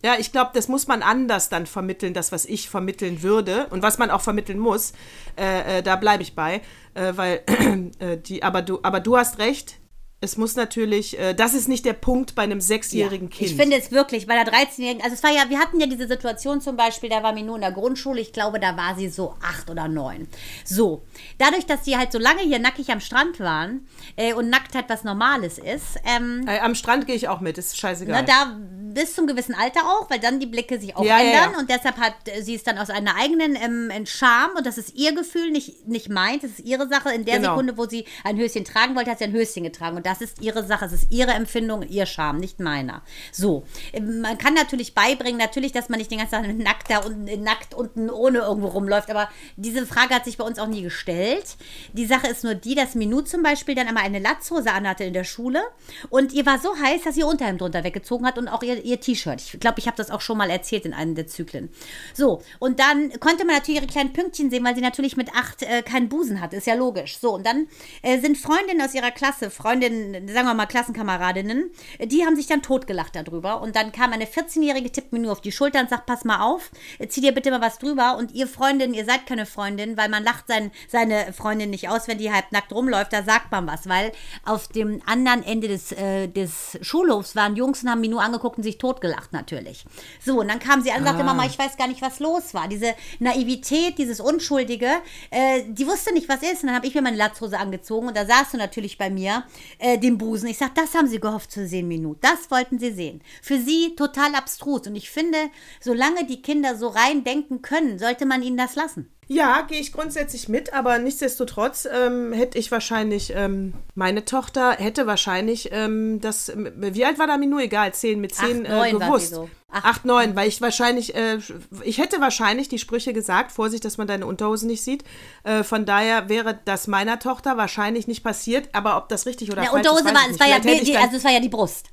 Ja, 0.03 0.17
ich 0.19 0.33
glaube, 0.33 0.51
das 0.53 0.69
muss 0.69 0.87
man 0.87 1.03
anders 1.03 1.49
dann 1.49 1.65
vermitteln, 1.67 2.13
das, 2.13 2.31
was 2.31 2.45
ich 2.45 2.69
vermitteln 2.69 3.23
würde 3.23 3.69
und 3.71 3.83
was 3.83 3.97
man 3.97 4.11
auch 4.11 4.21
vermitteln 4.21 4.59
muss. 4.59 4.93
Äh, 5.37 5.79
äh, 5.79 5.83
da 5.83 5.97
bleibe 5.97 6.23
ich 6.23 6.35
bei. 6.35 6.61
Äh, 6.95 7.13
weil 7.17 7.43
äh, 7.99 8.19
die, 8.19 8.43
aber 8.43 8.63
du, 8.63 8.81
aber 8.83 9.01
du 9.01 9.17
hast 9.17 9.39
recht. 9.39 9.79
Es 10.25 10.39
muss 10.39 10.57
natürlich, 10.57 11.19
äh, 11.19 11.35
das 11.35 11.53
ist 11.53 11.69
nicht 11.69 11.85
der 11.85 11.93
Punkt 11.93 12.35
bei 12.35 12.43
einem 12.43 12.63
sechsjährigen 12.63 13.29
Kind. 13.29 13.51
Ich 13.51 13.57
finde 13.57 13.77
es 13.77 13.93
wirklich, 13.93 14.27
bei 14.27 14.35
der 14.43 14.51
13-Jährigen, 14.51 15.03
also 15.03 15.15
es 15.15 15.23
war 15.23 15.31
ja, 15.31 15.51
wir 15.51 15.59
hatten 15.59 15.79
ja 15.81 15.87
diese 15.87 16.09
Situation 16.09 16.63
zum 16.63 16.77
Beispiel, 16.77 17.11
da 17.11 17.23
war 17.23 17.35
Minou 17.35 17.57
in 17.57 17.61
der 17.61 17.73
Grundschule, 17.73 18.21
ich 18.23 18.33
glaube, 18.33 18.59
da 18.59 18.75
war 18.77 18.97
sie 18.97 19.09
so 19.11 19.35
acht 19.43 19.69
oder 19.69 19.87
neun. 19.87 20.27
So, 20.65 21.03
dadurch, 21.37 21.67
dass 21.67 21.83
die 21.83 21.99
halt 21.99 22.11
so 22.11 22.19
lange 22.19 22.41
hier 22.41 22.59
nackig 22.59 22.91
am 22.91 23.01
Strand 23.01 23.39
waren 23.39 23.87
äh, 24.17 24.33
und 24.33 24.49
Nacktheit 24.49 24.87
was 24.89 25.05
Normales 25.05 25.59
ist, 25.59 25.99
ähm, 26.07 26.47
äh, 26.49 26.59
am 26.61 26.75
Strand 26.75 27.07
gehe 27.07 27.17
ich 27.17 27.29
auch 27.29 27.41
mit, 27.41 27.59
ist 27.59 27.79
scheißegal. 27.79 28.23
Ne, 28.23 28.27
da 28.27 28.59
bis 28.95 29.15
zum 29.15 29.27
gewissen 29.27 29.55
Alter 29.55 29.81
auch, 29.81 30.09
weil 30.09 30.21
dann 30.21 30.41
die 30.41 30.47
Blicke 30.47 30.81
sich 30.81 30.97
auch 30.97 31.05
Ja, 31.05 31.19
ja, 31.19 31.25
ändern 31.25 31.53
ja. 31.53 31.59
und 31.59 31.69
deshalb 31.69 31.99
hat 31.99 32.15
äh, 32.27 32.41
sie 32.43 32.55
es 32.55 32.63
dann 32.63 32.79
aus 32.79 32.89
einer 32.89 33.17
eigenen 33.17 33.57
ähm, 33.57 34.07
Scham 34.07 34.53
und 34.57 34.65
das 34.65 34.79
ist 34.79 34.95
ihr 34.95 35.15
Gefühl, 35.15 35.51
nicht, 35.51 35.87
nicht 35.87 36.09
meint, 36.09 36.45
das 36.45 36.53
ist 36.53 36.61
ihre 36.61 36.89
Sache. 36.89 37.13
In 37.13 37.25
der 37.27 37.35
Genau. 37.37 37.51
Sekunde, 37.51 37.77
wo 37.77 37.87
sie 37.87 38.05
ein 38.23 38.39
Höschen 38.39 38.65
tragen 38.65 38.95
wollte, 38.95 39.11
hat 39.11 39.19
sie 39.19 39.25
ein 39.25 39.33
Höschen 39.33 39.65
getragen 39.65 39.97
und 39.97 40.07
das 40.07 40.14
ist 40.21 40.41
ihre 40.43 40.65
Sache, 40.65 40.85
es 40.87 40.93
ist 40.93 41.07
ihre 41.11 41.33
Empfindung, 41.33 41.83
ihr 41.83 42.07
Scham, 42.07 42.39
nicht 42.39 42.61
meiner. 42.61 43.03
So, 43.33 43.65
ähm, 43.93 44.21
man 44.21 44.39
kann 44.39 44.55
natürlich 44.55 44.95
beibringen, 44.95 45.39
natürlich, 45.39 45.73
dass 45.73 45.89
man 45.89 45.99
nicht 45.99 46.11
den 46.11 46.19
ganzen 46.19 46.43
Tag 46.43 46.55
nackt 46.55 46.91
da 46.91 46.99
unten, 46.99 47.43
nackt 47.43 47.75
unten 47.75 48.11
ohne 48.11 48.39
irgendwo 48.39 48.69
rumläuft, 48.69 49.11
aber 49.11 49.29
diese 49.57 49.87
Frage 49.87 50.15
hat 50.15 50.25
sich 50.25 50.37
bei 50.37 50.45
uns 50.45 50.59
auch 50.59 50.67
nie 50.67 50.83
gestellt. 50.83 51.57
Die 51.93 52.07
Sache 52.07 52.29
ist 52.29 52.45
nur 52.45 52.55
die, 52.55 52.75
dass 52.75 52.95
Minou 52.95 53.23
zum 53.23 53.43
Beispiel 53.43 53.75
dann 53.75 53.89
einmal 53.89 54.05
eine 54.05 54.19
Latzhose 54.19 54.73
anhatte 54.73 55.05
in 55.05 55.13
der 55.13 55.25
Schule 55.25 55.63
und 56.11 56.33
ihr 56.33 56.47
war 56.47 56.59
so 56.59 56.77
heiß, 56.77 57.03
dass 57.03 57.17
ihr 57.17 57.27
Unterhemd 57.27 57.61
drunter 57.61 57.85
weggezogen 57.85 58.27
hat 58.27 58.39
und 58.39 58.49
auch 58.49 58.63
ihr, 58.63 58.85
ihr 58.85 59.01
T-Shirt. 59.01 59.41
Ich 59.41 59.61
glaube, 59.61 59.79
ich 59.79 59.87
habe 59.87 59.97
das 59.97 60.11
auch 60.11 60.21
schon 60.21 60.39
mal 60.39 60.51
erzählt 60.51 60.85
in 60.85 60.95
einem 60.95 61.15
der 61.15 61.27
Zyklen. 61.27 61.71
So, 62.13 62.43
und 62.59 62.81
dann 62.81 63.11
konnte 63.21 63.45
man 63.45 63.55
natürlich 63.57 63.81
ihre 63.81 63.91
kleinen 63.91 64.13
Pünktchen 64.13 64.51
sehen, 64.51 64.65
weil 64.65 64.75
sie 64.75 64.81
natürlich 64.81 65.17
mit 65.17 65.35
acht 65.35 65.63
äh, 65.63 65.83
keinen 65.83 66.09
Busen 66.09 66.41
hat. 66.41 66.53
Ist 66.53 66.67
ja 66.67 66.75
logisch. 66.75 67.19
So, 67.19 67.35
und 67.35 67.47
dann 67.47 67.69
äh, 68.03 68.19
sind 68.21 68.39
Freundinnen 68.39 68.83
aus 68.83 68.95
ihrer 68.95 69.11
Klasse, 69.11 69.51
Freundinnen, 69.51 70.04
sagen 70.13 70.47
wir 70.47 70.55
mal 70.55 70.67
Klassenkameradinnen, 70.67 71.71
die 72.01 72.25
haben 72.25 72.37
sich 72.37 72.47
dann 72.47 72.63
totgelacht 72.63 73.15
darüber. 73.17 73.61
Und 73.61 73.77
dann 73.77 73.93
kam 73.93 74.13
eine 74.13 74.27
14-Jährige, 74.27 74.91
tippt 74.91 75.13
mir 75.13 75.21
nur 75.21 75.33
auf 75.33 75.41
die 75.41 75.53
Schulter 75.53 75.81
und 75.81 75.91
sagt, 75.91 76.07
pass 76.07 76.25
mal 76.25 76.41
auf, 76.41 76.71
zieh 77.09 77.21
dir 77.21 77.33
bitte 77.33 77.51
mal 77.51 77.61
was 77.61 77.79
drüber. 77.79 78.17
Und 78.17 78.33
ihr 78.33 78.47
Freundin, 78.47 78.95
ihr 78.95 79.05
seid 79.05 79.27
keine 79.27 79.47
Freundin, 79.47 79.97
weil 79.97 80.09
man 80.09 80.25
lacht 80.25 80.49
sein, 80.49 80.71
seine 80.89 81.33
Freundin 81.33 81.71
nicht 81.71 81.89
aus, 81.89 82.09
wenn 82.09 82.19
die 82.19 82.33
halb 82.33 82.53
nackt 82.53 82.73
rumläuft, 82.73 83.13
da 83.13 83.23
sagt 83.23 83.51
man 83.53 83.67
was. 83.67 83.89
Weil 83.89 84.13
auf 84.45 84.69
dem 84.69 85.03
anderen 85.07 85.43
Ende 85.43 85.69
des, 85.69 85.93
äh, 85.93 86.29
des 86.29 86.79
Schulhofs 86.83 87.37
waren 87.37 87.57
Jungs 87.57 87.83
und 87.83 87.91
haben 87.91 88.01
mich 88.01 88.11
nur 88.11 88.23
angeguckt 88.23 88.59
und 88.59 88.65
sich 88.65 88.79
totgelacht 88.79 89.33
natürlich. 89.33 89.85
So, 90.25 90.41
und 90.41 90.49
dann 90.49 90.59
kam 90.59 90.83
sie 90.83 90.91
an 90.93 90.99
und 90.99 91.05
sagte, 91.05 91.25
Mama, 91.25 91.47
ich 91.47 91.59
weiß 91.59 91.77
gar 91.77 91.89
nicht, 91.89 92.03
was 92.03 92.21
los 92.21 92.55
war. 92.55 92.69
Diese 92.69 92.95
Naivität, 93.19 93.99
dieses 93.99 94.21
Unschuldige, 94.21 94.89
äh, 95.31 95.63
die 95.69 95.87
wusste 95.87 96.13
nicht, 96.13 96.29
was 96.29 96.43
ist. 96.43 96.63
Und 96.63 96.69
dann 96.69 96.77
habe 96.77 96.87
ich 96.87 96.95
mir 96.95 97.03
meine 97.03 97.17
Latzhose 97.17 97.59
angezogen 97.59 98.09
und 98.09 98.17
da 98.17 98.27
saß 98.27 98.53
du 98.53 98.57
natürlich 98.57 98.99
bei 98.99 99.11
mir, 99.11 99.45
äh, 99.85 99.99
den 99.99 100.17
Busen. 100.17 100.49
Ich 100.49 100.57
sag, 100.57 100.75
das 100.75 100.95
haben 100.95 101.09
sie 101.09 101.21
gehofft 101.21 101.53
zu 101.53 101.67
sehen, 101.67 101.89
Minute. 101.89 102.21
Das 102.23 102.51
wollten 102.51 102.79
sie 102.79 102.91
sehen. 102.91 103.21
Für 103.43 103.61
sie 103.61 103.95
total 103.97 104.35
abstrus. 104.35 104.87
Und 104.87 104.97
ich 104.97 105.11
finde, 105.11 105.37
solange 105.79 106.25
die 106.25 106.41
Kinder 106.41 106.75
so 106.77 106.89
rein 106.89 107.23
denken 107.23 107.61
können, 107.61 107.99
sollte 107.99 108.25
man 108.25 108.43
ihnen 108.43 108.57
das 108.57 108.77
lassen. 108.77 109.14
Ja, 109.27 109.63
gehe 109.63 109.81
ich 109.81 109.93
grundsätzlich 109.93 110.49
mit, 110.49 110.73
aber 110.75 110.99
nichtsdestotrotz 110.99 111.89
ähm, 111.91 112.33
hätte 112.33 112.59
ich 112.59 112.71
wahrscheinlich, 112.71 113.33
ähm, 113.35 113.75
meine 113.95 114.25
Tochter 114.25 114.73
hätte 114.73 115.07
wahrscheinlich 115.07 115.71
ähm, 115.73 116.21
das, 116.21 116.53
wie 116.55 117.05
alt 117.05 117.19
war 117.19 117.27
da 117.27 117.37
Minu? 117.37 117.59
Egal, 117.59 117.95
10, 117.95 118.21
mit 118.21 118.35
10 118.35 118.67
Acht, 118.67 118.73
neun 118.73 118.87
äh, 118.87 118.93
gewusst. 118.93 119.35
so. 119.35 119.49
Acht. 119.71 119.85
8, 119.85 120.05
9, 120.05 120.37
weil 120.37 120.49
ich 120.49 120.61
wahrscheinlich, 120.61 121.15
äh, 121.15 121.39
ich 121.83 121.99
hätte 121.99 122.21
wahrscheinlich 122.21 122.69
die 122.69 122.79
Sprüche 122.79 123.13
gesagt, 123.13 123.51
Vorsicht, 123.51 123.85
dass 123.85 123.99
man 123.99 124.07
deine 124.07 124.27
Unterhose 124.27 124.67
nicht 124.67 124.85
sieht. 124.85 125.05
Äh, 125.43 125.65
von 125.65 125.85
daher 125.85 126.29
wäre 126.29 126.59
das 126.65 126.87
meiner 126.87 127.19
Tochter 127.19 127.57
wahrscheinlich 127.57 128.07
nicht 128.07 128.23
passiert, 128.23 128.69
aber 128.73 128.97
ob 128.97 129.09
das 129.09 129.27
richtig 129.27 129.51
oder 129.51 129.63
Der 129.63 129.71
falsch 129.71 129.87
Unterhose 129.87 130.09
ist, 130.09 130.15
war, 130.15 130.31
es 130.31 130.41
war 130.41 130.49
ja, 130.49 130.59
die, 130.61 130.97
also 130.97 131.17
es 131.17 131.25
war 131.25 131.33
ja 131.33 131.41
die 131.41 131.49
Brust. 131.49 131.89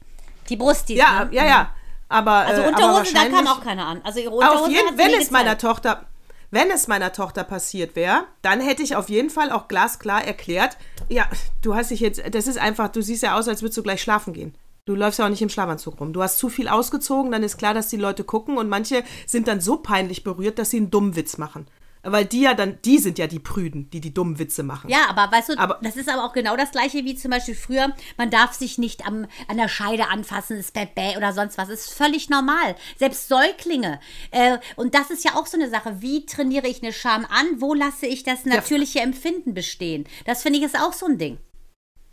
Die 0.49 0.57
Brust, 0.57 0.89
die. 0.89 0.95
ja, 0.95 1.25
ne? 1.25 1.29
ja, 1.31 1.45
ja. 1.45 1.75
Aber, 2.09 2.31
Also 2.31 2.61
äh, 2.61 2.65
aber 2.65 2.77
Unterhose, 2.77 3.13
da 3.13 3.25
kam 3.25 3.47
auch 3.47 3.63
keiner 3.63 3.87
an. 3.87 4.01
Also 4.03 4.19
ihre 4.19 4.31
Unterhose 4.31 4.63
auf 4.63 4.69
jeden, 4.69 4.97
wenn 4.97 5.13
es 5.13 5.31
meiner. 5.31 5.57
Tochter, 5.57 6.05
wenn 6.51 6.69
es 6.69 6.87
meiner 6.87 7.13
Tochter 7.13 7.43
passiert 7.43 7.95
wäre, 7.95 8.25
dann 8.41 8.59
hätte 8.59 8.83
ich 8.83 8.95
auf 8.95 9.09
jeden 9.09 9.29
Fall 9.29 9.51
auch 9.51 9.67
glasklar 9.67 10.23
erklärt, 10.23 10.77
ja, 11.09 11.27
du 11.61 11.75
hast 11.75 11.91
dich 11.91 12.01
jetzt, 12.01 12.21
das 12.31 12.47
ist 12.47 12.57
einfach, 12.57 12.89
du 12.89 13.01
siehst 13.01 13.23
ja 13.23 13.37
aus, 13.37 13.47
als 13.47 13.61
würdest 13.61 13.77
du 13.77 13.83
gleich 13.83 14.01
schlafen 14.01 14.33
gehen. 14.33 14.53
Du 14.85 14.95
läufst 14.95 15.19
ja 15.19 15.25
auch 15.25 15.29
nicht 15.29 15.41
im 15.41 15.49
Schlafanzug 15.49 15.99
rum. 15.99 16.11
Du 16.11 16.21
hast 16.23 16.39
zu 16.39 16.49
viel 16.49 16.67
ausgezogen, 16.67 17.31
dann 17.31 17.43
ist 17.43 17.57
klar, 17.57 17.73
dass 17.73 17.87
die 17.87 17.97
Leute 17.97 18.23
gucken 18.23 18.57
und 18.57 18.67
manche 18.67 19.03
sind 19.27 19.47
dann 19.47 19.61
so 19.61 19.77
peinlich 19.77 20.23
berührt, 20.23 20.59
dass 20.59 20.71
sie 20.71 20.77
einen 20.77 20.91
dummen 20.91 21.15
Witz 21.15 21.37
machen. 21.37 21.67
Weil 22.03 22.25
die 22.25 22.41
ja 22.41 22.53
dann, 22.53 22.79
die 22.83 22.97
sind 22.97 23.19
ja 23.19 23.27
die 23.27 23.39
Prüden, 23.39 23.89
die 23.91 24.01
die 24.01 24.13
dummen 24.13 24.39
Witze 24.39 24.63
machen. 24.63 24.89
Ja, 24.89 25.07
aber 25.09 25.31
weißt 25.31 25.49
du, 25.49 25.57
Aber- 25.57 25.79
das 25.83 25.95
ist 25.95 26.09
aber 26.09 26.23
auch 26.25 26.33
genau 26.33 26.57
das 26.57 26.71
gleiche 26.71 27.05
wie 27.05 27.15
zum 27.15 27.31
Beispiel 27.31 27.55
früher. 27.55 27.93
Man 28.17 28.31
darf 28.31 28.53
sich 28.53 28.77
nicht 28.77 29.05
am, 29.05 29.27
an 29.47 29.57
der 29.57 29.67
Scheide 29.67 30.07
anfassen, 30.09 30.57
das 30.57 30.71
Bäh 30.71 31.17
oder 31.17 31.33
sonst 31.33 31.57
was. 31.57 31.69
Das 31.69 31.81
ist 31.85 31.93
völlig 31.93 32.29
normal. 32.29 32.75
Selbst 32.97 33.27
Säuglinge. 33.27 33.99
Äh, 34.31 34.57
und 34.75 34.95
das 34.95 35.11
ist 35.11 35.23
ja 35.23 35.35
auch 35.35 35.45
so 35.45 35.57
eine 35.57 35.69
Sache. 35.69 36.01
Wie 36.01 36.25
trainiere 36.25 36.67
ich 36.67 36.81
eine 36.81 36.93
Scham 36.93 37.25
an? 37.25 37.61
Wo 37.61 37.73
lasse 37.73 38.07
ich 38.07 38.23
das 38.23 38.45
natürliche 38.45 38.99
Empfinden 38.99 39.53
bestehen? 39.53 40.05
Das 40.25 40.41
finde 40.41 40.59
ich 40.59 40.65
ist 40.65 40.79
auch 40.79 40.93
so 40.93 41.05
ein 41.05 41.17
Ding. 41.17 41.37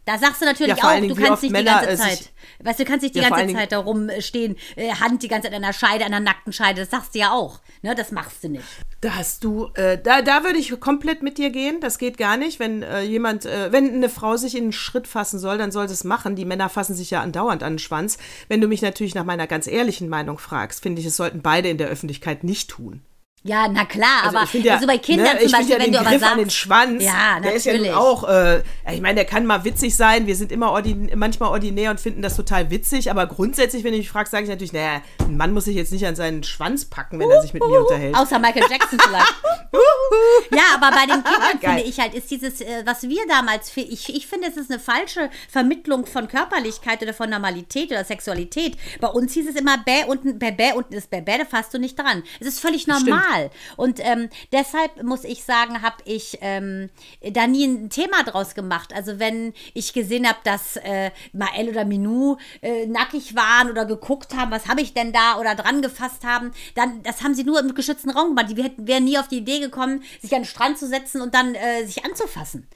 Da 0.09 0.17
sagst 0.17 0.41
du 0.41 0.47
natürlich 0.47 0.75
Ja, 0.75 0.89
auch, 0.89 0.95
Dingen, 0.95 1.11
du 1.11 1.15
kannst 1.17 1.43
nicht 1.43 1.51
die 1.51 1.53
Männer, 1.53 1.83
ganze 1.83 1.91
äh, 1.91 1.97
Zeit, 1.97 2.31
weißt 2.65 2.81
du, 2.81 2.85
kannst 2.87 3.03
nicht 3.03 3.15
die 3.15 3.19
Ja, 3.19 3.29
ganze 3.29 3.55
Zeit 3.55 3.73
da 3.73 3.79
rumstehen, 3.79 4.57
äh, 4.75 4.91
Hand 4.95 5.23
die 5.23 5.29
ganze 5.29 5.49
Zeit 5.49 5.57
an 5.57 5.61
der 5.61 5.75
Scheide, 5.75 6.07
an 6.07 6.13
der 6.13 6.21
nackten 6.21 6.55
Scheide, 6.55 6.81
das 6.81 6.91
sagst 6.91 7.15
du 7.15 7.19
ja 7.19 7.33
auch. 7.33 7.61
Ne, 7.83 7.95
das 7.95 8.11
machst 8.11 8.43
du 8.43 8.49
nicht. 8.49 8.65
Da 9.03 9.17
hast 9.17 9.45
du, 9.45 9.69
äh, 9.75 9.99
da, 10.03 10.23
da 10.23 10.45
würde 10.45 10.59
ich 10.59 10.81
komplett 10.81 11.23
mit 11.23 11.37
dir 11.37 11.51
gehen. 11.51 11.83
Das 11.83 11.99
geht 11.99 12.17
gar 12.17 12.39
nicht. 12.39 12.59
Wenn 12.59 12.83
äh, 12.83 13.03
jemand, 13.03 13.45
äh, 13.45 13.71
wenn 13.71 13.95
eine 13.95 14.09
Frau 14.09 14.39
sich 14.39 14.57
in 14.57 14.63
einen 14.65 14.73
Schritt 14.73 15.07
fassen 15.07 15.39
soll, 15.39 15.59
dann 15.59 15.73
soll 15.73 15.89
sie 15.89 15.95
es 15.95 16.05
machen. 16.05 16.37
Die 16.37 16.47
Männer 16.47 16.71
fassen 16.71 16.95
sich 16.95 17.11
ja 17.11 17.21
andauernd 17.21 17.63
an 17.63 17.75
den 17.75 17.79
Schwanz. 17.79 18.17
Wenn 18.49 18.63
du 18.63 18.67
mich 18.67 18.81
natürlich 18.81 19.15
nach 19.15 19.27
meiner 19.27 19.47
ganz 19.47 19.67
ehrlichen 19.67 20.09
Meinung 20.09 20.39
fragst, 20.39 20.83
finde 20.83 21.03
ich, 21.03 21.07
es 21.07 21.19
sollten 21.19 21.43
beide 21.43 21.69
in 21.69 21.77
der 21.77 21.89
Öffentlichkeit 21.89 22.45
nicht 22.45 22.71
tun. 22.71 23.03
Ja, 23.45 23.69
na 23.69 23.85
klar, 23.85 24.25
Also 24.25 24.37
aber 24.37 24.49
ich 24.53 24.65
ja, 24.65 24.75
also 24.75 24.87
bei 24.87 24.99
Kindern 24.99 25.35
ne, 25.35 25.39
zum 25.39 25.47
ich 25.47 25.53
Beispiel, 25.53 25.71
ja 25.71 25.79
wenn 25.79 25.85
den 25.85 25.93
du 25.93 26.01
aber 26.01 26.11
Griff 26.11 26.21
sagst, 26.21 26.33
an 26.33 26.39
den 26.41 26.51
Schwanz, 26.51 27.05
ja, 27.05 27.41
der 27.41 27.53
ist 27.55 27.67
ja 27.67 27.73
nun 27.75 27.83
natürlich. 27.83 27.99
auch, 27.99 28.29
äh, 28.29 28.63
ich 28.93 29.01
meine, 29.01 29.15
der 29.15 29.25
kann 29.27 29.47
mal 29.47 29.65
witzig 29.65 29.97
sein. 29.97 30.27
Wir 30.27 30.35
sind 30.35 30.51
immer 30.51 30.73
ordin 30.73 31.11
manchmal 31.15 31.51
ordinär 31.51 31.93
und 31.93 32.01
finden 32.01 32.21
das 32.21 32.35
total 32.35 32.71
witzig, 32.71 33.11
aber 33.11 33.27
grundsätzlich, 33.27 33.85
wenn 33.85 33.93
du 33.93 33.99
mich 33.99 34.11
fragst, 34.11 34.33
sage 34.33 34.43
ich 34.43 34.51
natürlich, 34.51 34.73
naja, 34.73 35.03
ein 35.21 35.37
Mann 35.37 35.53
muss 35.55 35.67
sich 35.67 35.77
jetzt 35.77 35.93
nicht 35.93 36.05
an 36.07 36.17
seinen 36.17 36.43
Schwanz 36.43 36.85
packen, 36.85 37.21
wenn 37.21 37.31
er 37.31 37.41
sich 37.41 37.55
mit 37.55 37.65
mir 37.65 37.81
unterhält. 37.81 38.17
Außer 38.17 38.41
Michael 38.41 38.65
Jackson 38.69 38.99
vielleicht. 38.99 39.35
ja, 40.51 40.75
aber 40.75 40.91
bei 40.91 41.07
den 41.07 41.23
Kindern 41.23 41.61
finde 41.61 41.83
ich 41.83 42.01
halt, 42.01 42.15
ist 42.15 42.31
dieses, 42.31 42.61
äh, 42.61 42.83
was 42.85 43.05
wir 43.05 43.23
damals, 43.29 43.71
ich, 43.77 44.15
ich 44.15 44.27
finde, 44.27 44.49
es 44.49 44.57
ist 44.57 44.71
eine 44.71 44.81
falsche 44.81 45.31
Vermittlung 45.49 46.07
von 46.07 46.27
Körperlichkeit 46.27 47.03
oder 47.03 47.15
von 47.15 47.31
Normalität 47.31 47.93
oder 47.93 48.05
Sexualität. 48.05 48.77
Bei 49.01 49.09
uns 49.09 49.33
hieß 49.33 49.49
es 49.49 49.55
immer 49.55 49.79
Bä 49.79 50.07
unten, 50.09 50.39
Bä, 50.41 50.51
Bä, 50.51 50.75
unten 50.75 50.95
ist 50.95 51.11
Bä, 51.11 51.21
Bä, 51.21 51.39
da 51.39 51.45
fasst 51.45 51.73
du 51.73 51.79
nicht 51.79 51.97
dran. 51.99 52.25
Es 52.41 52.47
ist 52.49 52.61
völlig 52.61 52.87
normal. 52.89 53.28
Und 53.77 54.01
ähm, 54.01 54.29
deshalb 54.53 55.03
muss 55.03 55.25
ich 55.25 55.45
sagen, 55.45 55.83
habe 55.83 55.97
ich 56.05 56.39
ähm, 56.41 56.91
da 57.33 57.47
nie 57.47 57.67
ein 57.67 57.91
Thema 57.91 58.23
draus 58.25 58.55
gemacht. 58.55 58.93
Also 58.95 59.19
wenn 59.19 59.55
ich 59.75 59.93
gesehen 59.93 60.27
habe, 60.27 60.39
dass 60.45 60.77
äh, 60.77 61.11
Mael 61.33 61.69
oder 61.69 61.85
Minou 61.85 62.37
äh, 62.63 62.87
nackig 62.87 63.35
waren 63.35 63.71
oder 63.71 63.85
geguckt 63.85 64.35
haben, 64.37 64.51
was 64.51 64.69
habe 64.69 64.81
ich 64.81 64.95
denn 64.95 65.13
da 65.13 65.39
oder 65.39 65.55
dran 65.55 65.83
gefasst 65.83 66.25
haben, 66.25 66.53
dann, 66.75 67.03
das 67.03 67.23
haben 67.23 67.35
sie 67.35 67.45
nur 67.45 67.61
im 67.61 67.75
geschützten 67.75 68.11
Raum 68.11 68.35
gemacht. 68.35 68.51
Die 68.51 68.63
hätten, 68.63 68.87
wären 68.87 69.05
nie 69.05 69.19
auf 69.19 69.29
die 69.29 69.39
Idee 69.39 69.61
gekommen, 69.61 70.03
sich 70.21 70.35
an 70.35 70.43
den 70.43 70.47
Strand 70.47 70.79
zu 70.79 70.87
setzen 70.87 71.21
und 71.21 71.35
dann 71.35 71.55
äh, 71.55 71.85
sich 71.85 72.05
anzufassen. 72.05 72.67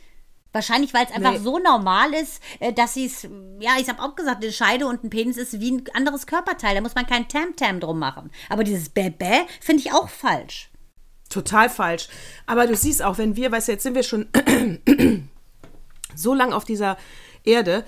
Wahrscheinlich, 0.52 0.92
weil 0.92 1.06
es 1.06 1.12
einfach 1.12 1.32
Nee. 1.32 1.38
so 1.38 1.58
normal 1.58 2.12
ist, 2.12 2.42
äh, 2.60 2.72
dass 2.72 2.94
sie 2.94 3.06
es, 3.06 3.26
ja, 3.58 3.72
ich 3.80 3.88
habe 3.88 4.02
auch 4.02 4.14
gesagt, 4.14 4.42
eine 4.42 4.52
Scheide 4.52 4.86
und 4.86 5.02
ein 5.02 5.10
Penis 5.10 5.36
ist 5.38 5.60
wie 5.60 5.72
ein 5.72 5.84
anderes 5.94 6.26
Körperteil. 6.26 6.74
Da 6.74 6.80
muss 6.82 6.94
man 6.94 7.06
kein 7.06 7.26
Tam-Tam 7.28 7.80
drum 7.80 7.98
machen. 7.98 8.30
Aber 8.50 8.62
dieses 8.64 8.90
Bäh-Bäh 8.90 9.46
finde 9.60 9.80
ich 9.82 9.92
auch 9.92 10.08
falsch. 10.08 10.70
Total 11.30 11.70
falsch. 11.70 12.08
Aber 12.46 12.66
du 12.66 12.76
siehst 12.76 13.02
auch, 13.02 13.16
wenn 13.16 13.36
wir, 13.36 13.50
weißt 13.50 13.68
du, 13.68 13.72
jetzt 13.72 13.82
sind 13.82 13.94
wir 13.94 14.02
schon 14.02 14.28
so 16.14 16.34
lang 16.34 16.52
auf 16.52 16.64
dieser 16.64 16.98
Erde 17.44 17.84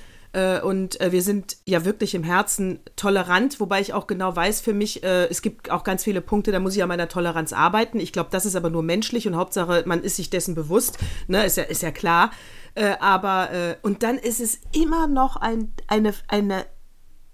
und 0.61 1.01
äh, 1.01 1.13
wir 1.13 1.23
sind 1.23 1.59
ja 1.65 1.85
wirklich 1.85 2.15
im 2.15 2.25
Herzen 2.25 2.81
tolerant, 2.97 3.61
wobei 3.61 3.81
ich 3.81 3.93
auch 3.93 4.07
genau 4.07 4.35
weiß 4.35 4.61
für 4.61 4.75
mich, 4.75 5.05
äh, 5.05 5.27
es 5.27 5.43
gibt 5.43 5.71
auch 5.71 5.85
ganz 5.85 6.03
viele 6.03 6.21
Punkte, 6.21 6.51
da 6.51 6.59
muss 6.59 6.75
ich 6.75 6.83
an 6.83 6.89
meiner 6.89 7.09
Toleranz 7.09 7.53
arbeiten. 7.53 8.01
Ich 8.01 8.13
glaube, 8.13 8.31
das 8.33 8.45
ist 8.45 8.57
aber 8.57 8.71
nur 8.71 8.83
menschlich 8.83 9.29
und 9.29 9.37
Hauptsache, 9.37 9.85
man 9.87 10.03
ist 10.03 10.17
sich 10.17 10.31
dessen 10.31 10.55
bewusst, 10.55 10.99
ne, 11.29 11.45
ist 11.45 11.57
ja, 11.57 11.63
ist 11.63 11.83
ja 11.83 11.93
klar. 11.93 12.31
Äh, 12.75 12.97
aber, 13.01 13.53
äh, 13.53 13.77
und 13.83 14.03
dann 14.03 14.19
ist 14.19 14.41
es 14.41 14.61
immer 14.73 15.07
noch 15.07 15.37
ein, 15.37 15.73
eine, 15.87 16.13
eine 16.29 16.67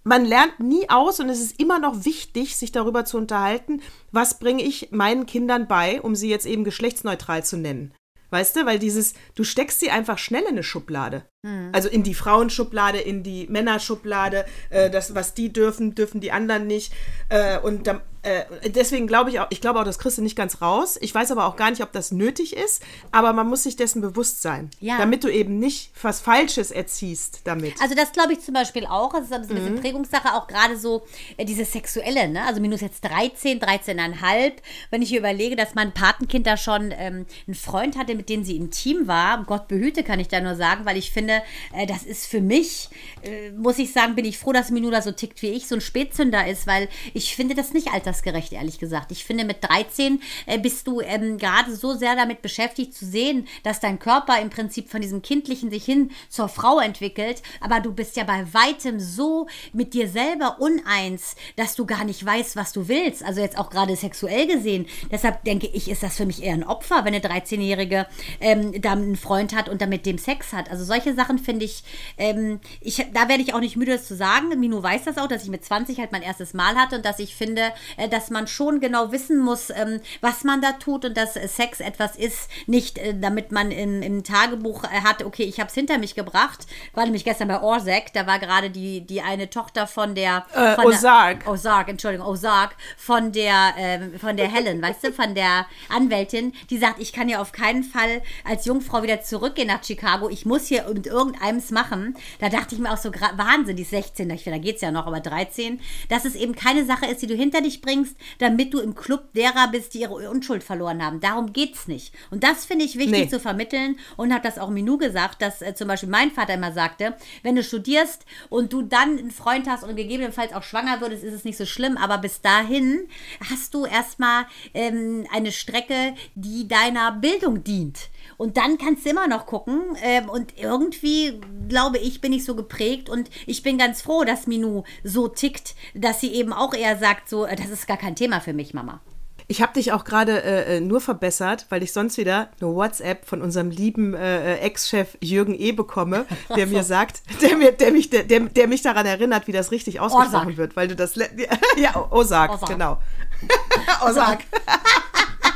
man 0.02 0.24
lernt 0.24 0.60
nie 0.60 0.88
aus 0.88 1.20
und 1.20 1.28
es 1.28 1.40
ist 1.40 1.60
immer 1.60 1.78
noch 1.78 2.04
wichtig, 2.04 2.56
sich 2.56 2.72
darüber 2.72 3.04
zu 3.04 3.16
unterhalten, 3.18 3.82
was 4.12 4.38
bringe 4.38 4.62
ich 4.62 4.90
meinen 4.92 5.26
Kindern 5.26 5.68
bei, 5.68 6.00
um 6.00 6.14
sie 6.14 6.30
jetzt 6.30 6.46
eben 6.46 6.64
geschlechtsneutral 6.64 7.44
zu 7.44 7.56
nennen. 7.56 7.92
Weißt 8.30 8.56
du, 8.56 8.64
weil 8.64 8.78
dieses, 8.78 9.14
du 9.34 9.44
steckst 9.44 9.80
sie 9.80 9.90
einfach 9.90 10.18
schnell 10.18 10.42
in 10.42 10.50
eine 10.50 10.62
Schublade. 10.62 11.26
Mhm. 11.42 11.70
Also 11.72 11.88
in 11.88 12.02
die 12.02 12.14
Frauenschublade, 12.14 12.98
in 12.98 13.22
die 13.22 13.46
Männerschublade, 13.48 14.44
äh, 14.68 14.90
das, 14.90 15.14
was 15.14 15.34
die 15.34 15.52
dürfen, 15.52 15.94
dürfen 15.94 16.20
die 16.20 16.32
anderen 16.32 16.66
nicht. 16.66 16.92
Äh, 17.30 17.58
und 17.58 17.86
da, 17.86 18.02
äh, 18.22 18.44
deswegen 18.68 19.06
glaube 19.06 19.30
ich 19.30 19.40
auch, 19.40 19.46
ich 19.48 19.62
glaube 19.62 19.80
auch, 19.80 19.84
das 19.84 19.98
kriegst 19.98 20.18
du 20.18 20.22
nicht 20.22 20.36
ganz 20.36 20.60
raus. 20.60 20.98
Ich 21.00 21.14
weiß 21.14 21.30
aber 21.32 21.46
auch 21.46 21.56
gar 21.56 21.70
nicht, 21.70 21.82
ob 21.82 21.92
das 21.92 22.12
nötig 22.12 22.54
ist, 22.54 22.82
aber 23.12 23.32
man 23.32 23.48
muss 23.48 23.62
sich 23.62 23.76
dessen 23.76 24.02
bewusst 24.02 24.42
sein, 24.42 24.70
ja. 24.80 24.98
damit 24.98 25.24
du 25.24 25.28
eben 25.28 25.58
nicht 25.58 25.92
was 26.02 26.20
Falsches 26.20 26.70
erziehst 26.70 27.40
damit. 27.44 27.74
Also 27.80 27.94
das 27.94 28.12
glaube 28.12 28.34
ich 28.34 28.40
zum 28.40 28.52
Beispiel 28.52 28.84
auch, 28.84 29.14
das 29.14 29.24
ist 29.24 29.32
ein 29.32 29.48
bisschen 29.48 29.74
mhm. 29.76 29.80
Prägungssache, 29.80 30.34
auch 30.34 30.46
gerade 30.46 30.76
so 30.76 31.06
äh, 31.38 31.46
dieses 31.46 31.72
Sexuelle, 31.72 32.28
ne? 32.28 32.44
also 32.44 32.60
minus 32.60 32.82
jetzt 32.82 33.02
13, 33.04 33.58
13,5, 33.58 34.52
wenn 34.90 35.00
ich 35.00 35.14
überlege, 35.14 35.56
dass 35.56 35.74
mein 35.74 35.92
Patenkind 35.92 36.46
da 36.46 36.58
schon 36.58 36.92
ähm, 36.94 37.24
einen 37.46 37.54
Freund 37.54 37.96
hatte, 37.96 38.14
mit 38.14 38.28
dem 38.28 38.44
sie 38.44 38.56
intim 38.56 39.06
war, 39.08 39.42
Gott 39.44 39.68
behüte, 39.68 40.02
kann 40.02 40.20
ich 40.20 40.28
da 40.28 40.40
nur 40.42 40.56
sagen, 40.56 40.84
weil 40.84 40.98
ich 40.98 41.10
finde, 41.10 41.29
äh, 41.74 41.86
das 41.86 42.02
ist 42.02 42.26
für 42.26 42.40
mich, 42.40 42.88
äh, 43.22 43.50
muss 43.52 43.78
ich 43.78 43.92
sagen, 43.92 44.14
bin 44.14 44.24
ich 44.24 44.38
froh, 44.38 44.52
dass 44.52 44.70
Minula 44.70 45.00
so 45.00 45.12
tickt 45.12 45.40
wie 45.42 45.48
ich, 45.48 45.66
so 45.66 45.74
ein 45.74 45.80
Spätzünder 45.80 46.46
ist, 46.46 46.66
weil 46.66 46.88
ich 47.14 47.34
finde 47.34 47.54
das 47.54 47.72
nicht 47.72 47.88
alter 47.88 48.10
altersgerecht, 48.10 48.52
ehrlich 48.52 48.78
gesagt. 48.78 49.12
Ich 49.12 49.24
finde, 49.24 49.44
mit 49.44 49.62
13 49.62 50.20
äh, 50.46 50.58
bist 50.58 50.86
du 50.86 51.00
ähm, 51.00 51.38
gerade 51.38 51.74
so 51.74 51.94
sehr 51.94 52.16
damit 52.16 52.42
beschäftigt 52.42 52.94
zu 52.94 53.06
sehen, 53.06 53.46
dass 53.62 53.80
dein 53.80 53.98
Körper 53.98 54.40
im 54.40 54.50
Prinzip 54.50 54.90
von 54.90 55.00
diesem 55.00 55.22
Kindlichen 55.22 55.70
sich 55.70 55.84
hin 55.84 56.10
zur 56.28 56.48
Frau 56.48 56.80
entwickelt. 56.80 57.42
Aber 57.60 57.80
du 57.80 57.92
bist 57.92 58.16
ja 58.16 58.24
bei 58.24 58.46
weitem 58.52 58.98
so 59.00 59.46
mit 59.72 59.94
dir 59.94 60.08
selber 60.08 60.56
uneins, 60.60 61.36
dass 61.56 61.74
du 61.76 61.86
gar 61.86 62.04
nicht 62.04 62.24
weißt, 62.24 62.56
was 62.56 62.72
du 62.72 62.88
willst. 62.88 63.22
Also 63.22 63.40
jetzt 63.40 63.58
auch 63.58 63.70
gerade 63.70 63.94
sexuell 63.96 64.46
gesehen. 64.46 64.86
Deshalb 65.10 65.44
denke 65.44 65.68
ich, 65.68 65.90
ist 65.90 66.02
das 66.02 66.16
für 66.16 66.26
mich 66.26 66.42
eher 66.42 66.54
ein 66.54 66.64
Opfer, 66.64 67.04
wenn 67.04 67.14
eine 67.14 67.24
13-Jährige 67.24 68.06
ähm, 68.40 68.80
da 68.80 68.92
einen 68.92 69.16
Freund 69.16 69.54
hat 69.54 69.68
und 69.68 69.80
damit 69.80 70.06
dem 70.06 70.18
Sex 70.18 70.52
hat. 70.52 70.70
Also 70.70 70.84
solche 70.84 71.14
Sachen 71.14 71.19
finde 71.38 71.64
ich, 71.64 71.82
ähm, 72.18 72.60
ich, 72.80 73.06
da 73.12 73.28
werde 73.28 73.42
ich 73.42 73.54
auch 73.54 73.60
nicht 73.60 73.76
müde, 73.76 73.92
das 73.92 74.06
zu 74.06 74.16
sagen. 74.16 74.48
Minu 74.58 74.82
weiß 74.82 75.04
das 75.04 75.18
auch, 75.18 75.28
dass 75.28 75.44
ich 75.44 75.50
mit 75.50 75.64
20 75.64 75.98
halt 75.98 76.12
mein 76.12 76.22
erstes 76.22 76.54
Mal 76.54 76.76
hatte 76.76 76.96
und 76.96 77.04
dass 77.04 77.18
ich 77.18 77.34
finde, 77.34 77.72
äh, 77.96 78.08
dass 78.08 78.30
man 78.30 78.46
schon 78.46 78.80
genau 78.80 79.12
wissen 79.12 79.38
muss, 79.38 79.70
ähm, 79.70 80.00
was 80.20 80.44
man 80.44 80.60
da 80.60 80.72
tut 80.72 81.04
und 81.04 81.16
dass 81.16 81.34
Sex 81.34 81.80
etwas 81.80 82.16
ist, 82.16 82.48
nicht 82.66 82.98
äh, 82.98 83.14
damit 83.18 83.52
man 83.52 83.70
im, 83.70 84.02
im 84.02 84.24
Tagebuch 84.24 84.84
äh, 84.84 85.02
hat, 85.02 85.24
okay, 85.24 85.44
ich 85.44 85.60
habe 85.60 85.68
es 85.68 85.74
hinter 85.74 85.98
mich 85.98 86.14
gebracht. 86.14 86.66
War 86.94 87.04
nämlich 87.04 87.24
gestern 87.24 87.48
bei 87.48 87.60
Orsek, 87.60 88.12
da 88.12 88.26
war 88.26 88.38
gerade 88.38 88.70
die, 88.70 89.02
die 89.02 89.20
eine 89.20 89.50
Tochter 89.50 89.86
von 89.86 90.14
der 90.14 90.46
äh, 90.54 90.74
von 90.74 90.86
Ozark. 90.86 91.44
Der, 91.44 91.52
Ozark, 91.52 91.88
Entschuldigung, 91.88 92.26
Ozark, 92.26 92.76
von 92.96 93.32
der, 93.32 93.74
äh, 93.76 94.18
von 94.18 94.36
der 94.36 94.50
Helen, 94.50 94.80
weißt 94.82 95.04
du, 95.04 95.12
von 95.12 95.34
der 95.34 95.66
Anwältin, 95.88 96.52
die 96.70 96.78
sagt, 96.78 97.00
ich 97.00 97.12
kann 97.12 97.28
ja 97.28 97.40
auf 97.40 97.52
keinen 97.52 97.84
Fall 97.84 98.22
als 98.44 98.64
Jungfrau 98.64 99.02
wieder 99.02 99.22
zurückgehen 99.22 99.68
nach 99.68 99.84
Chicago. 99.84 100.28
Ich 100.28 100.46
muss 100.46 100.66
hier 100.66 100.88
mit 100.92 101.09
irgendeinem 101.10 101.60
machen. 101.70 102.14
Da 102.38 102.48
dachte 102.48 102.74
ich 102.74 102.80
mir 102.80 102.92
auch 102.92 102.96
so, 102.96 103.10
Wahnsinn, 103.12 103.76
die 103.76 103.82
ist 103.82 103.90
16, 103.90 104.30
ich 104.30 104.44
finde, 104.44 104.58
da 104.58 104.64
geht 104.64 104.76
es 104.76 104.82
ja 104.82 104.90
noch, 104.90 105.06
aber 105.06 105.20
13, 105.20 105.80
dass 106.08 106.24
es 106.24 106.34
eben 106.34 106.54
keine 106.54 106.86
Sache 106.86 107.06
ist, 107.06 107.20
die 107.20 107.26
du 107.26 107.34
hinter 107.34 107.60
dich 107.60 107.82
bringst 107.82 108.16
damit 108.38 108.72
du 108.74 108.80
im 108.80 108.94
Club 108.94 109.32
derer 109.34 109.68
bist, 109.68 109.94
die 109.94 110.00
ihre 110.00 110.30
Unschuld 110.30 110.62
verloren 110.62 111.04
haben. 111.04 111.20
Darum 111.20 111.52
geht 111.52 111.74
es 111.74 111.88
nicht. 111.88 112.14
Und 112.30 112.44
das 112.44 112.64
finde 112.64 112.84
ich 112.84 112.96
wichtig 112.96 113.24
nee. 113.24 113.28
zu 113.28 113.40
vermitteln 113.40 113.96
und 114.16 114.32
hat 114.32 114.44
das 114.44 114.58
auch 114.58 114.70
Minou 114.70 114.98
gesagt, 114.98 115.42
dass 115.42 115.62
äh, 115.62 115.74
zum 115.74 115.88
Beispiel 115.88 116.08
mein 116.08 116.30
Vater 116.30 116.54
immer 116.54 116.72
sagte, 116.72 117.16
wenn 117.42 117.56
du 117.56 117.62
studierst 117.62 118.24
und 118.48 118.72
du 118.72 118.82
dann 118.82 119.18
einen 119.18 119.30
Freund 119.30 119.68
hast 119.68 119.84
und 119.84 119.96
gegebenenfalls 119.96 120.52
auch 120.52 120.62
schwanger 120.62 121.00
würdest, 121.00 121.24
ist 121.24 121.34
es 121.34 121.44
nicht 121.44 121.58
so 121.58 121.66
schlimm, 121.66 121.96
aber 121.96 122.18
bis 122.18 122.40
dahin 122.40 123.06
hast 123.50 123.74
du 123.74 123.86
erstmal 123.86 124.46
ähm, 124.74 125.26
eine 125.32 125.52
Strecke, 125.52 126.14
die 126.34 126.68
deiner 126.68 127.12
Bildung 127.12 127.64
dient. 127.64 128.10
Und 128.40 128.56
dann 128.56 128.78
kannst 128.78 129.04
du 129.04 129.10
immer 129.10 129.28
noch 129.28 129.44
gucken. 129.44 129.82
Ähm, 130.02 130.30
und 130.30 130.54
irgendwie, 130.56 131.38
glaube 131.68 131.98
ich, 131.98 132.22
bin 132.22 132.32
ich 132.32 132.46
so 132.46 132.54
geprägt 132.54 133.10
und 133.10 133.28
ich 133.46 133.62
bin 133.62 133.76
ganz 133.76 134.00
froh, 134.00 134.24
dass 134.24 134.46
Minu 134.46 134.84
so 135.04 135.28
tickt, 135.28 135.74
dass 135.94 136.22
sie 136.22 136.32
eben 136.32 136.54
auch 136.54 136.72
eher 136.72 136.96
sagt, 136.96 137.28
so, 137.28 137.44
äh, 137.44 137.54
das 137.54 137.68
ist 137.68 137.86
gar 137.86 137.98
kein 137.98 138.16
Thema 138.16 138.40
für 138.40 138.54
mich, 138.54 138.72
Mama. 138.72 139.02
Ich 139.46 139.60
habe 139.60 139.74
dich 139.74 139.92
auch 139.92 140.04
gerade 140.04 140.42
äh, 140.42 140.76
äh, 140.76 140.80
nur 140.80 141.02
verbessert, 141.02 141.66
weil 141.68 141.82
ich 141.82 141.92
sonst 141.92 142.16
wieder 142.16 142.48
eine 142.62 142.74
WhatsApp 142.74 143.26
von 143.26 143.42
unserem 143.42 143.68
lieben 143.68 144.14
äh, 144.14 144.54
äh 144.54 144.58
Ex-Chef 144.60 145.18
Jürgen 145.20 145.54
E. 145.54 145.72
bekomme, 145.72 146.24
der 146.56 146.66
mir 146.66 146.82
sagt, 146.96 147.20
der, 147.42 147.58
mir, 147.58 147.72
der, 147.72 147.92
mich, 147.92 148.08
der, 148.08 148.22
der, 148.22 148.68
mich 148.68 148.80
daran 148.80 149.04
erinnert, 149.04 149.48
wie 149.48 149.52
das 149.52 149.70
richtig 149.70 150.00
ausgesprochen 150.00 150.46
Osak. 150.46 150.56
wird, 150.56 150.76
weil 150.76 150.88
du 150.88 150.96
das. 150.96 151.14
Ja, 151.76 152.10
Osak, 152.10 152.52
Osak. 152.54 152.68
genau. 152.70 153.02
Osak. 154.08 154.44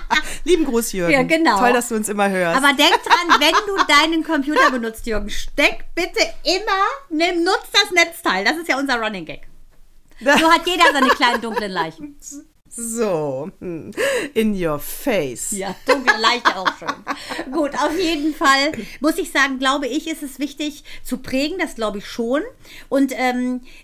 Lieben 0.45 0.65
Gruß, 0.65 0.93
Jürgen. 0.93 1.13
Ja, 1.13 1.23
genau. 1.23 1.59
Toll, 1.59 1.73
dass 1.73 1.89
du 1.89 1.97
uns 1.97 2.09
immer 2.09 2.29
hörst. 2.29 2.57
Aber 2.57 2.73
denk 2.75 2.93
dran, 3.05 3.41
wenn 3.41 3.55
du 3.67 3.85
deinen 3.87 4.25
Computer 4.25 4.71
benutzt, 4.71 5.07
Jürgen, 5.07 5.31
steck 5.31 5.85
bitte 5.95 6.21
immer, 6.45 6.85
nimm, 7.11 7.45
nutz 7.45 7.71
das 7.73 7.91
Netzteil. 7.91 8.45
Das 8.45 8.57
ist 8.57 8.69
ja 8.69 8.79
unser 8.79 9.01
Running 9.01 9.25
Gag. 9.25 9.43
So 10.21 10.51
hat 10.51 10.67
jeder 10.67 10.85
seine 10.93 11.09
kleinen 11.09 11.41
dunklen 11.41 11.73
Leichen. 11.73 12.17
So, 12.77 13.53
hm. 13.61 13.93
in 14.35 14.53
your 14.61 14.81
face. 14.81 15.53
Ja, 15.53 15.77
dunkle 15.87 16.19
Leiche 16.19 16.57
auch 16.57 16.77
schon. 16.77 17.53
Gut, 17.53 17.73
auf 17.75 17.97
jeden 17.97 18.35
Fall 18.35 18.73
muss 18.99 19.17
ich 19.17 19.31
sagen, 19.31 19.61
glaube 19.61 19.87
ich, 19.87 20.09
ist 20.09 20.25
es 20.25 20.41
wichtig 20.41 20.83
zu 21.05 21.19
prägen, 21.19 21.59
das 21.59 21.77
glaube 21.77 21.99
ich 21.99 22.07
schon. 22.09 22.43
Und 22.89 23.13
ähm, 23.15 23.61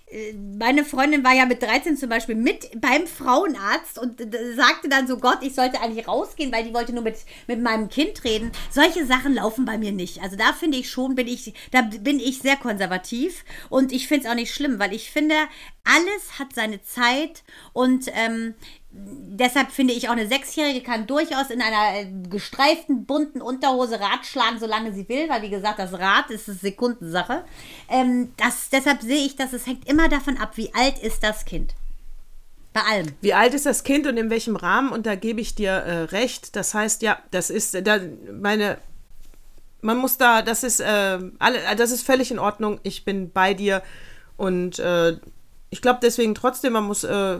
meine 0.59 0.83
Freundin 0.83 1.23
war 1.23 1.33
ja 1.33 1.45
mit 1.45 1.61
13 1.61 1.95
zum 1.95 2.09
Beispiel 2.09 2.35
mit 2.35 2.69
beim 2.81 3.07
Frauenarzt 3.07 3.97
und 3.97 4.19
sagte 4.55 4.89
dann 4.89 5.07
so, 5.07 5.17
Gott, 5.17 5.39
ich 5.41 5.55
sollte 5.55 5.79
eigentlich 5.79 6.07
rausgehen, 6.07 6.51
weil 6.51 6.65
die 6.65 6.73
wollte 6.73 6.93
nur 6.93 7.03
mit, 7.03 7.15
mit 7.47 7.61
meinem 7.61 7.87
Kind 7.87 8.23
reden. 8.25 8.51
Solche 8.69 9.05
Sachen 9.05 9.35
laufen 9.35 9.63
bei 9.63 9.77
mir 9.77 9.93
nicht. 9.93 10.21
Also 10.21 10.35
da 10.35 10.51
finde 10.51 10.77
ich 10.77 10.89
schon, 10.89 11.15
bin 11.15 11.27
ich, 11.27 11.53
da 11.71 11.81
bin 11.81 12.19
ich 12.19 12.39
sehr 12.39 12.57
konservativ 12.57 13.45
und 13.69 13.93
ich 13.93 14.07
finde 14.07 14.25
es 14.25 14.31
auch 14.31 14.35
nicht 14.35 14.53
schlimm, 14.53 14.79
weil 14.79 14.93
ich 14.93 15.11
finde, 15.11 15.35
alles 15.83 16.39
hat 16.39 16.53
seine 16.53 16.81
Zeit 16.83 17.43
und 17.73 18.07
ähm, 18.13 18.53
deshalb 18.93 19.71
finde 19.71 19.93
ich 19.93 20.07
auch 20.07 20.13
eine 20.13 20.27
Sechsjährige 20.27 20.81
kann 20.81 21.07
durchaus 21.07 21.49
in 21.49 21.61
einer 21.61 21.99
äh, 21.99 22.07
gestreiften, 22.29 23.05
bunten 23.05 23.41
Unterhose 23.41 23.99
Rad 23.99 24.25
schlagen, 24.25 24.59
solange 24.59 24.93
sie 24.93 25.07
will, 25.07 25.29
weil 25.29 25.41
wie 25.41 25.49
gesagt, 25.49 25.79
das 25.79 25.93
Rad 25.93 26.29
ist 26.29 26.49
eine 26.49 26.57
Sekundensache. 26.57 27.43
Ähm, 27.89 28.33
das, 28.37 28.69
deshalb 28.69 29.01
sehe 29.01 29.25
ich, 29.25 29.35
dass 29.35 29.53
es 29.53 29.65
hängt 29.65 29.87
immer 29.87 30.09
davon 30.09 30.37
ab, 30.37 30.51
wie 30.55 30.73
alt 30.73 30.99
ist 30.99 31.23
das 31.23 31.45
Kind. 31.45 31.73
Bei 32.73 32.81
allem. 32.81 33.07
Wie 33.21 33.33
alt 33.33 33.53
ist 33.53 33.65
das 33.65 33.83
Kind 33.83 34.07
und 34.07 34.17
in 34.17 34.29
welchem 34.29 34.55
Rahmen? 34.55 34.91
Und 34.91 35.05
da 35.05 35.15
gebe 35.15 35.41
ich 35.41 35.55
dir 35.55 35.71
äh, 35.71 36.03
recht. 36.03 36.55
Das 36.55 36.73
heißt, 36.73 37.01
ja, 37.01 37.19
das 37.31 37.49
ist 37.49 37.75
da 37.85 37.99
meine. 38.31 38.77
Man 39.81 39.97
muss 39.97 40.17
da, 40.17 40.41
das 40.41 40.63
ist 40.63 40.79
äh, 40.79 41.19
alle, 41.39 41.59
das 41.75 41.91
ist 41.91 42.05
völlig 42.05 42.31
in 42.31 42.39
Ordnung. 42.39 42.79
Ich 42.83 43.03
bin 43.03 43.31
bei 43.31 43.53
dir 43.53 43.81
und 44.37 44.77
äh, 44.79 45.17
ich 45.69 45.81
glaube 45.81 45.99
deswegen 46.03 46.35
trotzdem, 46.35 46.73
man 46.73 46.83
muss 46.83 47.03
äh, 47.03 47.39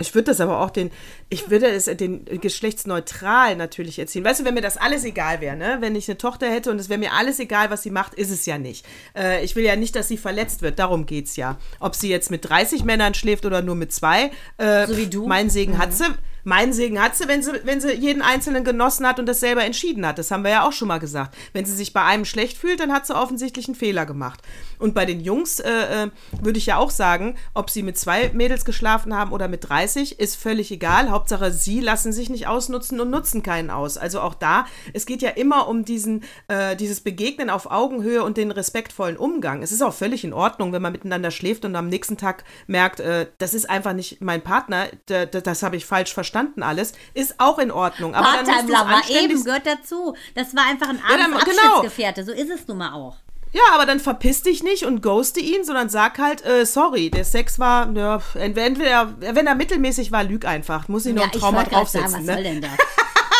ich 0.00 0.14
würde 0.14 0.26
das 0.26 0.40
aber 0.40 0.60
auch 0.60 0.70
den, 0.70 0.92
ich 1.28 1.50
würde 1.50 1.66
es 1.66 1.86
den 1.86 2.24
geschlechtsneutral 2.24 3.56
natürlich 3.56 3.98
erziehen. 3.98 4.24
Weißt 4.24 4.38
du, 4.38 4.44
wenn 4.44 4.54
mir 4.54 4.60
das 4.60 4.76
alles 4.76 5.04
egal 5.04 5.40
wäre, 5.40 5.56
ne? 5.56 5.78
Wenn 5.80 5.96
ich 5.96 6.08
eine 6.08 6.16
Tochter 6.16 6.48
hätte 6.48 6.70
und 6.70 6.78
es 6.78 6.88
wäre 6.88 7.00
mir 7.00 7.14
alles 7.14 7.40
egal, 7.40 7.70
was 7.70 7.82
sie 7.82 7.90
macht, 7.90 8.14
ist 8.14 8.30
es 8.30 8.46
ja 8.46 8.58
nicht. 8.58 8.86
Äh, 9.16 9.44
ich 9.44 9.56
will 9.56 9.64
ja 9.64 9.74
nicht, 9.74 9.96
dass 9.96 10.06
sie 10.06 10.16
verletzt 10.16 10.62
wird. 10.62 10.78
Darum 10.78 11.04
geht 11.04 11.26
es 11.26 11.34
ja. 11.34 11.58
Ob 11.80 11.96
sie 11.96 12.08
jetzt 12.08 12.30
mit 12.30 12.48
30 12.48 12.84
Männern 12.84 13.14
schläft 13.14 13.44
oder 13.44 13.60
nur 13.60 13.74
mit 13.74 13.92
zwei. 13.92 14.30
Äh, 14.56 14.86
so 14.86 14.96
wie 14.96 15.08
du. 15.08 15.26
Mein 15.26 15.50
Segen 15.50 15.72
mhm. 15.72 15.78
hat 15.78 15.92
sie. 15.92 16.04
Mein 16.48 16.72
Segen 16.72 16.98
hat 16.98 17.14
sie 17.14 17.28
wenn, 17.28 17.42
sie, 17.42 17.52
wenn 17.64 17.78
sie 17.78 17.92
jeden 17.92 18.22
Einzelnen 18.22 18.64
genossen 18.64 19.06
hat 19.06 19.20
und 19.20 19.26
das 19.26 19.40
selber 19.40 19.66
entschieden 19.66 20.06
hat. 20.06 20.16
Das 20.16 20.30
haben 20.30 20.44
wir 20.44 20.50
ja 20.50 20.66
auch 20.66 20.72
schon 20.72 20.88
mal 20.88 20.96
gesagt. 20.96 21.36
Wenn 21.52 21.66
sie 21.66 21.74
sich 21.74 21.92
bei 21.92 22.02
einem 22.02 22.24
schlecht 22.24 22.56
fühlt, 22.56 22.80
dann 22.80 22.90
hat 22.90 23.06
sie 23.06 23.14
offensichtlich 23.14 23.68
einen 23.68 23.74
Fehler 23.74 24.06
gemacht. 24.06 24.40
Und 24.78 24.94
bei 24.94 25.04
den 25.04 25.20
Jungs 25.20 25.60
äh, 25.60 26.04
äh, 26.04 26.10
würde 26.40 26.56
ich 26.58 26.64
ja 26.64 26.78
auch 26.78 26.88
sagen, 26.88 27.36
ob 27.52 27.68
sie 27.68 27.82
mit 27.82 27.98
zwei 27.98 28.30
Mädels 28.32 28.64
geschlafen 28.64 29.14
haben 29.14 29.32
oder 29.32 29.46
mit 29.46 29.68
30, 29.68 30.20
ist 30.20 30.36
völlig 30.36 30.70
egal. 30.70 31.10
Hauptsache, 31.10 31.52
sie 31.52 31.80
lassen 31.80 32.14
sich 32.14 32.30
nicht 32.30 32.46
ausnutzen 32.46 32.98
und 32.98 33.10
nutzen 33.10 33.42
keinen 33.42 33.68
aus. 33.68 33.98
Also 33.98 34.22
auch 34.22 34.34
da, 34.34 34.64
es 34.94 35.04
geht 35.04 35.20
ja 35.20 35.30
immer 35.30 35.68
um 35.68 35.84
diesen, 35.84 36.24
äh, 36.46 36.76
dieses 36.76 37.02
Begegnen 37.02 37.50
auf 37.50 37.70
Augenhöhe 37.70 38.24
und 38.24 38.38
den 38.38 38.52
respektvollen 38.52 39.18
Umgang. 39.18 39.62
Es 39.62 39.70
ist 39.70 39.82
auch 39.82 39.92
völlig 39.92 40.24
in 40.24 40.32
Ordnung, 40.32 40.72
wenn 40.72 40.80
man 40.80 40.92
miteinander 40.92 41.30
schläft 41.30 41.66
und 41.66 41.76
am 41.76 41.90
nächsten 41.90 42.16
Tag 42.16 42.44
merkt, 42.66 43.00
äh, 43.00 43.26
das 43.36 43.52
ist 43.52 43.68
einfach 43.68 43.92
nicht 43.92 44.22
mein 44.22 44.40
Partner, 44.40 44.86
das 45.06 45.62
habe 45.62 45.76
ich 45.76 45.84
falsch 45.84 46.14
verstanden 46.14 46.37
verstanden 46.38 46.62
alles, 46.62 46.92
ist 47.14 47.34
auch 47.38 47.58
in 47.58 47.70
Ordnung. 47.70 48.14
Aber 48.14 48.26
dann 48.44 48.66
musst 48.66 48.76
anständig 48.78 49.30
eben 49.30 49.44
gehört 49.44 49.66
dazu. 49.66 50.14
Das 50.34 50.54
war 50.54 50.64
einfach 50.66 50.88
ein 50.88 51.00
dann- 51.08 51.32
abends 51.32 51.44
genau. 51.44 51.82
So 52.24 52.32
ist 52.32 52.50
es 52.50 52.66
nun 52.66 52.78
mal 52.78 52.92
auch. 52.92 53.16
Ja, 53.52 53.62
aber 53.72 53.86
dann 53.86 53.98
verpiss 53.98 54.42
dich 54.42 54.62
nicht 54.62 54.84
und 54.84 55.00
ghoste 55.02 55.40
ihn, 55.40 55.64
sondern 55.64 55.88
sag 55.88 56.18
halt, 56.18 56.44
äh, 56.44 56.66
sorry, 56.66 57.10
der 57.10 57.24
Sex 57.24 57.58
war, 57.58 57.90
ja, 57.96 58.20
entweder, 58.34 59.14
wenn 59.20 59.46
er 59.46 59.54
mittelmäßig 59.54 60.12
war, 60.12 60.22
lüg 60.22 60.44
einfach. 60.44 60.88
Muss 60.88 61.06
ich 61.06 61.14
noch 61.14 61.22
ein 61.24 61.30
ich 61.32 61.40
Trauma 61.40 61.62
gerade 61.62 61.86
sagen, 61.86 62.04
draufsetzen. 62.04 62.26
was 62.28 62.34
soll 62.34 62.36
ne? 62.36 62.42
denn 62.42 62.60
das? 62.60 62.70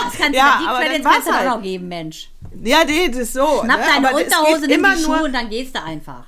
Das 0.04 0.16
kannst 0.16 0.34
Ja, 0.34 0.60
du, 0.62 0.68
aber 0.68 0.80
Credits 0.80 1.04
kannst 1.04 1.28
du 1.28 1.32
halt. 1.32 1.48
noch 1.48 1.62
geben, 1.62 1.88
Mensch. 1.88 2.30
Ja, 2.62 2.84
nee, 2.86 3.08
das 3.08 3.18
ist 3.18 3.32
so. 3.34 3.60
Schnapp 3.62 3.80
ne? 3.80 3.84
deine 3.86 4.08
Aber 4.08 4.16
Unterhose, 4.16 4.60
nimm 4.62 4.70
immer 4.70 4.94
die 4.94 5.02
nur, 5.02 5.16
Schuhe 5.16 5.24
und 5.26 5.32
dann 5.34 5.50
gehst 5.50 5.76
du 5.76 5.82
einfach. 5.82 6.24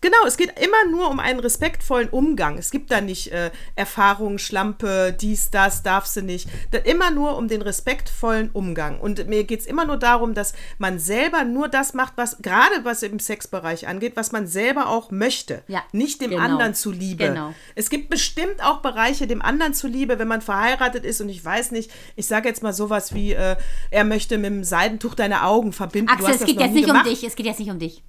Genau, 0.00 0.26
es 0.26 0.36
geht 0.36 0.52
immer 0.60 0.90
nur 0.90 1.10
um 1.10 1.20
einen 1.20 1.40
respektvollen 1.40 2.08
Umgang. 2.08 2.58
Es 2.58 2.70
gibt 2.70 2.90
da 2.90 3.00
nicht 3.00 3.32
äh, 3.32 3.50
Erfahrung, 3.74 4.38
Schlampe, 4.38 5.16
dies, 5.18 5.50
das, 5.50 5.82
darfst 5.82 6.16
du 6.16 6.22
nicht. 6.22 6.48
Da, 6.70 6.78
immer 6.78 7.10
nur 7.10 7.36
um 7.36 7.48
den 7.48 7.62
respektvollen 7.62 8.50
Umgang. 8.50 9.00
Und 9.00 9.26
mir 9.28 9.44
geht 9.44 9.60
es 9.60 9.66
immer 9.66 9.84
nur 9.84 9.96
darum, 9.96 10.34
dass 10.34 10.54
man 10.78 10.98
selber 10.98 11.44
nur 11.44 11.68
das 11.68 11.94
macht, 11.94 12.14
was, 12.16 12.38
gerade 12.38 12.84
was 12.84 13.02
im 13.02 13.18
Sexbereich 13.18 13.88
angeht, 13.88 14.16
was 14.16 14.32
man 14.32 14.46
selber 14.46 14.88
auch 14.88 15.10
möchte. 15.10 15.62
Ja, 15.68 15.82
nicht 15.92 16.20
dem 16.20 16.30
genau. 16.30 16.42
anderen 16.42 16.74
zuliebe. 16.74 17.28
Genau. 17.28 17.54
Es 17.74 17.90
gibt 17.90 18.10
bestimmt 18.10 18.62
auch 18.62 18.80
Bereiche 18.82 19.26
dem 19.26 19.42
anderen 19.42 19.74
zuliebe, 19.74 20.18
wenn 20.18 20.28
man 20.28 20.42
verheiratet 20.42 21.04
ist 21.04 21.20
und 21.20 21.28
ich 21.28 21.44
weiß 21.44 21.70
nicht, 21.70 21.90
ich 22.16 22.26
sage 22.26 22.48
jetzt 22.48 22.62
mal 22.62 22.72
sowas 22.72 23.14
wie, 23.14 23.32
äh, 23.32 23.56
er 23.90 24.04
möchte 24.04 24.38
mit 24.38 24.50
dem 24.50 24.64
Seidentuch 24.64 25.14
deine 25.14 25.44
Augen 25.44 25.72
verbinden. 25.72 26.10
Axel, 26.10 26.34
es 26.34 26.44
geht 26.44 26.60
jetzt 26.60 26.74
nicht 26.74 26.84
um 26.84 26.92
gemacht. 26.92 27.06
dich. 27.06 27.24
Es 27.24 27.36
geht 27.36 27.46
jetzt 27.46 27.58
nicht 27.58 27.70
um 27.70 27.78
dich. 27.78 28.02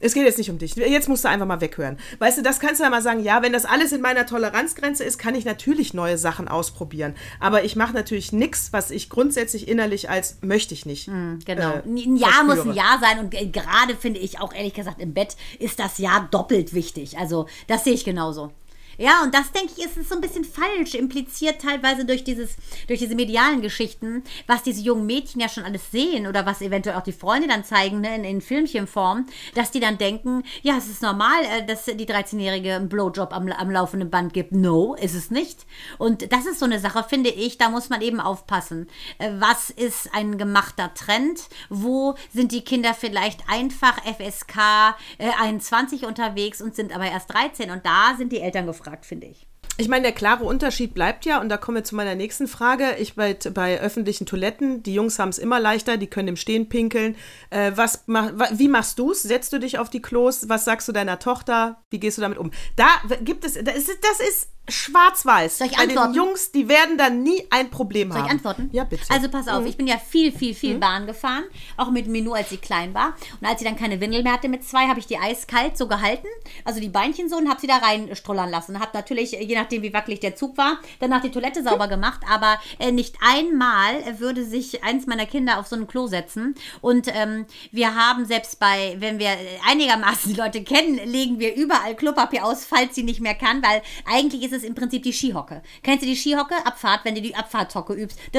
Es 0.00 0.14
geht 0.14 0.24
jetzt 0.24 0.38
nicht 0.38 0.50
um 0.50 0.58
dich. 0.58 0.74
Jetzt 0.74 1.08
musst 1.08 1.24
du 1.24 1.28
einfach 1.28 1.46
mal 1.46 1.60
weghören. 1.60 1.98
Weißt 2.18 2.38
du, 2.38 2.42
das 2.42 2.58
kannst 2.58 2.80
du 2.80 2.84
ja 2.84 2.90
mal 2.90 3.02
sagen, 3.02 3.22
ja, 3.22 3.42
wenn 3.42 3.52
das 3.52 3.66
alles 3.66 3.92
in 3.92 4.00
meiner 4.00 4.26
Toleranzgrenze 4.26 5.04
ist, 5.04 5.18
kann 5.18 5.34
ich 5.34 5.44
natürlich 5.44 5.92
neue 5.94 6.16
Sachen 6.16 6.48
ausprobieren. 6.48 7.14
Aber 7.38 7.64
ich 7.64 7.76
mache 7.76 7.92
natürlich 7.92 8.32
nichts, 8.32 8.72
was 8.72 8.90
ich 8.90 9.10
grundsätzlich 9.10 9.68
innerlich 9.68 10.08
als 10.08 10.38
möchte 10.40 10.72
ich 10.74 10.86
nicht. 10.86 11.06
Genau. 11.06 11.42
äh, 11.46 11.82
ein 11.86 12.16
Ja 12.16 12.42
muss 12.44 12.60
ein 12.60 12.74
verspüre. 12.74 12.76
Ja 12.76 12.98
sein 13.00 13.18
und 13.20 13.34
äh, 13.34 13.46
gerade 13.46 13.94
finde 13.94 14.20
ich 14.20 14.40
auch 14.40 14.54
ehrlich 14.54 14.74
gesagt 14.74 15.00
im 15.00 15.12
Bett 15.12 15.36
ist 15.58 15.78
das 15.78 15.98
Ja 15.98 16.28
doppelt 16.30 16.72
wichtig. 16.72 17.18
Also 17.18 17.46
das 17.66 17.84
sehe 17.84 17.92
ich 17.92 18.04
genauso. 18.04 18.52
Ja, 19.00 19.22
und 19.22 19.34
das 19.34 19.50
denke 19.50 19.72
ich, 19.78 19.82
ist 19.82 19.96
es 19.96 20.10
so 20.10 20.14
ein 20.14 20.20
bisschen 20.20 20.44
falsch, 20.44 20.94
impliziert 20.94 21.62
teilweise 21.62 22.04
durch 22.04 22.22
dieses, 22.22 22.56
durch 22.86 22.98
diese 23.00 23.14
medialen 23.14 23.62
Geschichten, 23.62 24.22
was 24.46 24.62
diese 24.62 24.82
jungen 24.82 25.06
Mädchen 25.06 25.40
ja 25.40 25.48
schon 25.48 25.64
alles 25.64 25.90
sehen 25.90 26.26
oder 26.26 26.44
was 26.44 26.60
eventuell 26.60 26.96
auch 26.96 27.02
die 27.02 27.14
Freunde 27.14 27.48
dann 27.48 27.64
zeigen, 27.64 28.02
ne, 28.02 28.14
in, 28.14 28.24
in 28.24 28.40
Filmchenform, 28.42 29.24
dass 29.54 29.70
die 29.70 29.80
dann 29.80 29.96
denken, 29.96 30.42
ja, 30.60 30.76
es 30.76 30.86
ist 30.86 31.00
normal, 31.00 31.42
äh, 31.44 31.64
dass 31.64 31.86
die 31.86 32.04
13-Jährige 32.04 32.74
einen 32.74 32.90
Blowjob 32.90 33.32
am, 33.32 33.50
am 33.50 33.70
laufenden 33.70 34.10
Band 34.10 34.34
gibt. 34.34 34.52
No, 34.52 34.94
ist 34.96 35.14
es 35.14 35.30
nicht. 35.30 35.64
Und 35.96 36.30
das 36.30 36.44
ist 36.44 36.58
so 36.58 36.66
eine 36.66 36.78
Sache, 36.78 37.02
finde 37.08 37.30
ich, 37.30 37.56
da 37.56 37.70
muss 37.70 37.88
man 37.88 38.02
eben 38.02 38.20
aufpassen. 38.20 38.86
Äh, 39.16 39.30
Was 39.38 39.70
ist 39.70 40.10
ein 40.12 40.36
gemachter 40.36 40.92
Trend? 40.92 41.48
Wo 41.70 42.16
sind 42.34 42.52
die 42.52 42.64
Kinder 42.64 42.92
vielleicht 42.92 43.48
einfach 43.48 43.96
FSK 44.04 44.94
äh, 45.16 45.30
21 45.40 46.04
unterwegs 46.04 46.60
und 46.60 46.76
sind 46.76 46.94
aber 46.94 47.06
erst 47.06 47.32
13? 47.32 47.70
Und 47.70 47.86
da 47.86 48.14
sind 48.18 48.30
die 48.30 48.40
Eltern 48.40 48.66
gefragt, 48.66 48.89
finde 49.04 49.26
ich. 49.28 49.46
Ich 49.76 49.88
meine, 49.88 50.02
der 50.02 50.12
klare 50.12 50.44
Unterschied 50.44 50.92
bleibt 50.92 51.24
ja, 51.24 51.40
und 51.40 51.48
da 51.48 51.56
kommen 51.56 51.76
wir 51.76 51.84
zu 51.84 51.94
meiner 51.94 52.14
nächsten 52.14 52.48
Frage. 52.48 52.96
Ich 52.98 53.14
bei, 53.14 53.34
bei 53.54 53.80
öffentlichen 53.80 54.26
Toiletten, 54.26 54.82
die 54.82 54.92
Jungs 54.92 55.18
haben 55.18 55.30
es 55.30 55.38
immer 55.38 55.58
leichter, 55.58 55.96
die 55.96 56.06
können 56.06 56.28
im 56.28 56.36
Stehen 56.36 56.68
pinkeln. 56.68 57.16
Äh, 57.48 57.72
was, 57.76 58.04
mach, 58.06 58.32
wie 58.52 58.68
machst 58.68 58.98
du 58.98 59.12
es? 59.12 59.22
Setzt 59.22 59.54
du 59.54 59.58
dich 59.58 59.78
auf 59.78 59.88
die 59.88 60.02
Klos? 60.02 60.50
Was 60.50 60.66
sagst 60.66 60.86
du 60.88 60.92
deiner 60.92 61.18
Tochter? 61.18 61.82
Wie 61.88 61.98
gehst 61.98 62.18
du 62.18 62.22
damit 62.22 62.36
um? 62.36 62.50
Da 62.76 62.88
gibt 63.22 63.44
es, 63.44 63.54
das 63.54 63.76
ist, 63.76 64.04
das 64.04 64.20
ist 64.20 64.48
schwarz-weiß. 64.68 65.58
Soll 65.58 65.66
ich 65.68 65.76
Bei 65.76 65.86
den 65.86 65.98
antworten? 65.98 66.14
Jungs, 66.14 66.52
die 66.52 66.68
werden 66.68 66.96
da 66.96 67.10
nie 67.10 67.46
ein 67.50 67.70
Problem 67.70 68.10
Soll 68.10 68.20
haben. 68.20 68.26
ich 68.26 68.32
antworten? 68.32 68.70
Ja, 68.72 68.84
bitte. 68.84 69.02
Also 69.08 69.28
pass 69.28 69.48
auf, 69.48 69.66
ich 69.66 69.76
bin 69.76 69.86
ja 69.86 69.98
viel, 69.98 70.32
viel, 70.32 70.54
viel 70.54 70.78
Bahn 70.78 71.06
gefahren, 71.06 71.44
auch 71.76 71.90
mit 71.90 72.06
Minou, 72.06 72.32
als 72.32 72.50
sie 72.50 72.56
klein 72.56 72.94
war. 72.94 73.14
Und 73.40 73.46
als 73.46 73.58
sie 73.58 73.64
dann 73.64 73.76
keine 73.76 74.00
Windel 74.00 74.22
mehr 74.22 74.32
hatte 74.32 74.48
mit 74.48 74.64
zwei, 74.64 74.86
habe 74.86 75.00
ich 75.00 75.06
die 75.06 75.18
eiskalt 75.18 75.76
so 75.76 75.88
gehalten, 75.88 76.28
also 76.64 76.80
die 76.80 76.88
Beinchen 76.88 77.28
so 77.28 77.36
und 77.36 77.48
habe 77.48 77.60
sie 77.60 77.66
da 77.66 77.78
reinstrullern 77.78 78.50
lassen. 78.50 78.78
Habe 78.80 78.90
natürlich, 78.94 79.32
je 79.32 79.54
nachdem 79.54 79.82
wie 79.82 79.92
wackelig 79.92 80.20
der 80.20 80.36
Zug 80.36 80.56
war, 80.56 80.78
danach 81.00 81.22
die 81.22 81.30
Toilette 81.30 81.62
sauber 81.62 81.88
gemacht, 81.88 82.20
aber 82.30 82.58
äh, 82.78 82.92
nicht 82.92 83.16
einmal 83.20 84.18
würde 84.18 84.44
sich 84.44 84.84
eins 84.84 85.06
meiner 85.06 85.26
Kinder 85.26 85.58
auf 85.58 85.66
so 85.66 85.76
ein 85.76 85.86
Klo 85.86 86.06
setzen. 86.06 86.54
Und 86.80 87.08
ähm, 87.12 87.46
wir 87.72 87.94
haben 87.94 88.24
selbst 88.24 88.60
bei, 88.60 88.96
wenn 88.98 89.18
wir 89.18 89.30
einigermaßen 89.68 90.32
die 90.32 90.38
Leute 90.40 90.62
kennen, 90.62 90.96
legen 91.10 91.38
wir 91.38 91.54
überall 91.56 91.96
Klopapier 91.96 92.44
aus, 92.44 92.64
falls 92.64 92.94
sie 92.94 93.02
nicht 93.02 93.20
mehr 93.20 93.34
kann, 93.34 93.62
weil 93.62 93.82
eigentlich 94.06 94.42
ist 94.42 94.52
es 94.52 94.59
im 94.64 94.74
Prinzip 94.74 95.02
die 95.02 95.12
Skihocke. 95.12 95.62
Kennst 95.82 96.02
du 96.02 96.06
die 96.06 96.16
Skihocke? 96.16 96.54
Abfahrt, 96.64 97.04
wenn 97.04 97.14
du 97.14 97.20
die 97.20 97.34
Abfahrthocke 97.34 97.94
übst. 97.94 98.18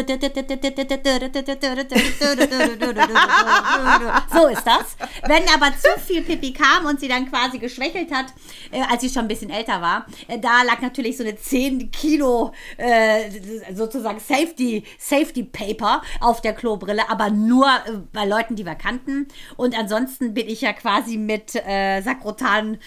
So 4.34 4.48
ist 4.48 4.66
das. 4.66 4.96
Wenn 5.28 5.44
aber 5.54 5.72
zu 5.78 6.00
viel 6.00 6.22
Pipi 6.22 6.54
kam 6.54 6.86
und 6.86 7.00
sie 7.00 7.08
dann 7.08 7.30
quasi 7.30 7.60
geschwächelt 7.60 8.12
hat, 8.12 8.28
äh, 8.72 8.82
als 8.90 9.02
sie 9.02 9.10
schon 9.10 9.24
ein 9.24 9.28
bisschen 9.28 9.50
älter 9.50 9.82
war, 9.82 10.06
äh, 10.28 10.40
da 10.40 10.64
lag 10.64 10.82
natürlich 10.82 11.18
so 11.18 11.24
eine 11.24 11.36
10 11.36 11.92
Kilo 11.92 12.54
äh, 12.78 13.30
sozusagen 13.74 14.20
Safety, 14.20 14.84
Safety 14.98 15.44
Paper 15.44 16.02
auf 16.20 16.42
der 16.42 16.54
Klobrille, 16.54 17.10
aber 17.10 17.30
nur 17.30 17.68
bei 18.14 18.26
Leuten, 18.26 18.56
die 18.56 18.66
wir 18.66 18.76
kannten. 18.76 19.28
Und 19.58 19.78
ansonsten 19.78 20.34
bin 20.34 20.48
ich 20.48 20.62
ja 20.62 20.74
quasi 20.74 21.18
mit 21.18 21.52
Sakrotan 21.52 22.78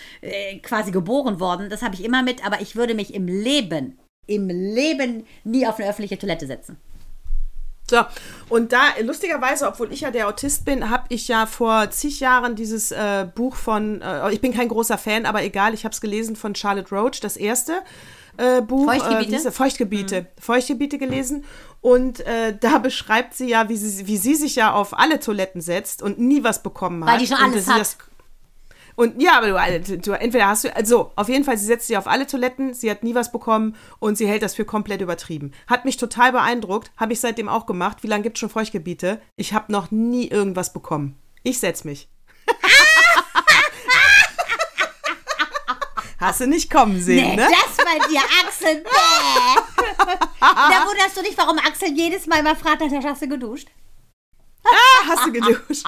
quasi 0.62 0.90
geboren 0.90 1.40
worden. 1.40 1.70
Das 1.70 1.82
habe 1.82 1.94
ich 1.94 2.04
immer 2.04 2.22
mit, 2.22 2.44
aber 2.44 2.60
ich 2.60 2.76
würde 2.76 2.94
mich 2.94 3.13
im 3.14 3.26
Leben, 3.26 3.98
im 4.26 4.48
Leben 4.48 5.26
nie 5.44 5.66
auf 5.66 5.78
eine 5.78 5.88
öffentliche 5.88 6.18
Toilette 6.18 6.46
setzen. 6.46 6.76
So, 7.88 8.02
und 8.48 8.72
da, 8.72 8.80
lustigerweise, 9.02 9.68
obwohl 9.68 9.92
ich 9.92 10.00
ja 10.00 10.10
der 10.10 10.28
Autist 10.28 10.64
bin, 10.64 10.88
habe 10.88 11.04
ich 11.10 11.28
ja 11.28 11.44
vor 11.44 11.90
zig 11.90 12.18
Jahren 12.20 12.56
dieses 12.56 12.92
äh, 12.92 13.26
Buch 13.34 13.56
von, 13.56 14.00
äh, 14.00 14.32
ich 14.32 14.40
bin 14.40 14.54
kein 14.54 14.68
großer 14.68 14.96
Fan, 14.96 15.26
aber 15.26 15.42
egal, 15.42 15.74
ich 15.74 15.84
habe 15.84 15.92
es 15.92 16.00
gelesen 16.00 16.34
von 16.34 16.54
Charlotte 16.54 16.94
Roach, 16.94 17.20
das 17.20 17.36
erste 17.36 17.82
äh, 18.36 18.62
Buch. 18.62 18.86
Feuchtgebiete? 18.86 19.30
Äh, 19.30 19.36
hieß 19.36 19.46
es? 19.46 19.56
Feuchtgebiete. 19.56 20.26
Feuchtgebiete 20.40 20.98
gelesen. 20.98 21.44
Und 21.80 22.20
äh, 22.20 22.56
da 22.58 22.78
beschreibt 22.78 23.34
sie 23.34 23.48
ja, 23.48 23.68
wie 23.68 23.76
sie, 23.76 24.06
wie 24.06 24.16
sie 24.16 24.34
sich 24.34 24.56
ja 24.56 24.72
auf 24.72 24.98
alle 24.98 25.20
Toiletten 25.20 25.60
setzt 25.60 26.02
und 26.02 26.18
nie 26.18 26.42
was 26.42 26.62
bekommen 26.62 27.04
hat. 27.04 27.12
Weil 27.12 27.18
die 27.18 27.26
schon 27.26 27.36
alles 27.36 27.68
hat. 27.68 27.80
Das, 27.80 27.98
und 28.96 29.20
ja, 29.20 29.38
aber 29.38 29.78
du, 29.80 29.98
du, 29.98 30.12
entweder 30.12 30.48
hast 30.48 30.64
du, 30.64 30.74
also 30.74 31.12
auf 31.16 31.28
jeden 31.28 31.44
Fall, 31.44 31.56
sie 31.58 31.66
setzt 31.66 31.86
sich 31.86 31.96
auf 31.96 32.06
alle 32.06 32.26
Toiletten, 32.26 32.74
sie 32.74 32.90
hat 32.90 33.02
nie 33.02 33.14
was 33.14 33.32
bekommen 33.32 33.76
und 33.98 34.16
sie 34.16 34.26
hält 34.26 34.42
das 34.42 34.54
für 34.54 34.64
komplett 34.64 35.00
übertrieben. 35.00 35.52
Hat 35.66 35.84
mich 35.84 35.96
total 35.96 36.32
beeindruckt, 36.32 36.90
habe 36.96 37.12
ich 37.12 37.20
seitdem 37.20 37.48
auch 37.48 37.66
gemacht. 37.66 37.98
Wie 38.02 38.06
lange 38.06 38.22
gibt 38.22 38.36
es 38.36 38.40
schon 38.40 38.50
Feuchtgebiete? 38.50 39.20
Ich 39.36 39.52
habe 39.52 39.72
noch 39.72 39.90
nie 39.90 40.28
irgendwas 40.28 40.72
bekommen. 40.72 41.16
Ich 41.42 41.58
setz 41.58 41.84
mich. 41.84 42.08
Hast 46.20 46.40
du 46.40 46.46
nicht 46.46 46.70
kommen 46.70 47.00
sehen, 47.00 47.30
Nee, 47.30 47.36
ne? 47.36 47.46
das 47.50 47.76
bei 47.84 47.98
dir, 48.08 48.20
Axel. 48.42 48.82
Da 50.40 50.86
wunderst 50.86 51.16
du 51.16 51.22
dich, 51.22 51.36
warum 51.36 51.58
Axel 51.58 51.88
jedes 51.94 52.26
Mal 52.26 52.38
immer 52.40 52.56
fragt, 52.56 52.80
hast 52.80 53.22
du 53.22 53.28
geduscht? 53.28 53.68
Ah, 54.64 55.08
hast 55.08 55.26
du 55.26 55.32
geduscht? 55.32 55.86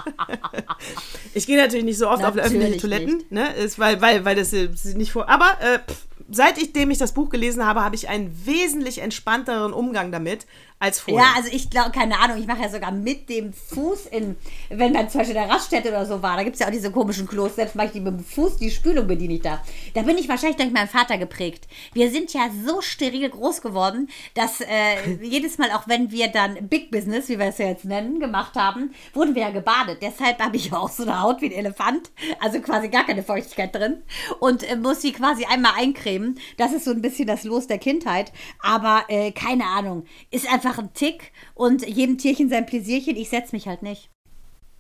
ich 1.35 1.47
gehe 1.47 1.57
natürlich 1.57 1.85
nicht 1.85 1.99
so 1.99 2.09
oft 2.09 2.25
auf 2.25 2.35
Natürlich 2.35 2.47
öffentliche 2.47 2.81
Toiletten, 2.81 3.25
ne? 3.31 3.55
Ist, 3.55 3.79
weil, 3.79 4.01
weil, 4.01 4.25
weil 4.25 4.37
das 4.37 4.53
äh, 4.53 4.69
nicht 4.95 5.13
vor. 5.13 5.29
Aber 5.29 5.57
äh, 5.61 5.79
pff, 5.79 6.07
seitdem 6.31 6.91
ich 6.91 6.99
das 6.99 7.13
Buch 7.13 7.31
gelesen 7.31 7.65
habe, 7.65 7.83
habe 7.83 7.95
ich 7.95 8.09
einen 8.09 8.47
wesentlich 8.47 8.99
entspannteren 8.99 9.73
Umgang 9.73 10.13
damit 10.13 10.47
als 10.79 11.01
vorher. 11.01 11.25
Ja, 11.25 11.33
also 11.37 11.49
ich 11.51 11.71
glaube, 11.71 11.91
keine 11.91 12.19
Ahnung, 12.19 12.39
ich 12.39 12.47
mache 12.47 12.63
ja 12.63 12.69
sogar 12.69 12.93
mit 12.93 13.31
dem 13.31 13.53
Fuß 13.53 14.07
in, 14.07 14.37
wenn 14.69 14.93
man 14.93 15.09
zum 15.09 15.21
Beispiel 15.21 15.37
in 15.37 15.43
der 15.43 15.51
Raststätte 15.51 15.89
oder 15.89 16.05
so 16.05 16.23
war, 16.23 16.37
da 16.37 16.43
gibt 16.43 16.55
es 16.57 16.61
ja 16.61 16.67
auch 16.67 16.73
diese 16.73 16.91
komischen 16.91 17.27
Klos, 17.27 17.57
selbst 17.57 17.77
mache 17.77 17.87
ich 17.87 17.93
die 17.93 18.01
mit 18.01 18.15
dem 18.15 18.25
Fuß, 18.25 18.59
die 18.59 18.71
Spülung 18.71 19.07
bediene 19.07 19.35
ich 19.35 19.43
da. 19.43 19.63
Da 19.95 20.03
bin 20.03 20.19
ich 20.19 20.29
wahrscheinlich 20.29 20.59
durch 20.59 20.71
meinen 20.71 20.89
Vater 20.89 21.17
geprägt. 21.17 21.67
Wir 21.95 22.11
sind 22.11 22.35
ja 22.35 22.51
so 22.67 22.83
steril 22.83 23.31
groß 23.31 23.63
geworden, 23.63 24.09
dass 24.35 24.61
äh, 24.61 24.67
jedes 25.23 25.57
Mal, 25.57 25.71
auch 25.73 25.89
wenn 25.89 26.11
wir 26.11 26.29
dann 26.29 26.69
Big 26.69 26.91
Business, 26.91 27.29
wie 27.29 27.39
wir 27.39 27.47
es 27.47 27.59
ja 27.59 27.69
jetzt 27.69 27.87
nennen, 27.87 28.21
gemacht 28.21 28.55
haben, 28.55 28.95
wurden 29.15 29.35
wir 29.35 29.43
ja 29.43 29.51
gebadet. 29.51 29.99
Deshalb 30.03 30.41
habe 30.41 30.57
ich 30.57 30.73
auch 30.75 30.91
so 30.91 31.05
eine 31.05 31.23
Haut 31.23 31.41
wie 31.41 31.47
ein 31.47 31.53
Elefant, 31.53 32.11
also 32.41 32.61
quasi 32.61 32.89
gar 32.89 33.07
keine 33.07 33.23
Feuchtigkeit 33.23 33.75
drin 33.75 34.03
und 34.41 34.63
äh, 34.63 34.77
muss 34.77 35.01
sie 35.01 35.13
quasi 35.13 35.47
einmal 35.47 35.73
eincremen. 35.77 36.39
Das 36.59 36.73
ist 36.73 36.85
so 36.85 36.91
ein 36.91 37.01
bisschen 37.01 37.27
das 37.27 37.45
Los 37.45 37.67
der 37.67 37.79
Kindheit, 37.79 38.31
aber 38.61 39.05
äh, 39.09 39.33
keine 39.33 39.65
Ahnung, 39.65 40.05
ist 40.31 40.53
einfach 40.53 40.66
ein 40.79 40.93
Tick 40.93 41.33
und 41.55 41.87
jedem 41.87 42.19
Tierchen 42.19 42.49
sein 42.49 42.67
Pläsierchen. 42.67 43.17
Ich 43.17 43.31
setze 43.31 43.55
mich 43.55 43.69
halt 43.69 43.83
nicht 43.83 44.11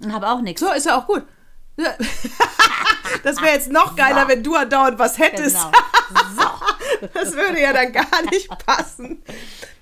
und 0.01 0.12
habe 0.12 0.28
auch 0.28 0.41
nichts. 0.41 0.61
So 0.61 0.72
ist 0.72 0.87
ja 0.87 0.99
auch 0.99 1.07
gut. 1.07 1.24
Das 3.22 3.41
wäre 3.41 3.55
jetzt 3.55 3.72
noch 3.72 3.97
geiler, 3.97 4.28
wenn 4.28 4.43
du 4.43 4.55
andauernd 4.55 4.99
was 4.99 5.18
hättest. 5.18 5.57
Genau. 5.57 5.72
Das 7.12 7.34
würde 7.34 7.61
ja 7.61 7.72
dann 7.72 7.93
gar 7.93 8.22
nicht 8.30 8.49
passen. 8.64 9.22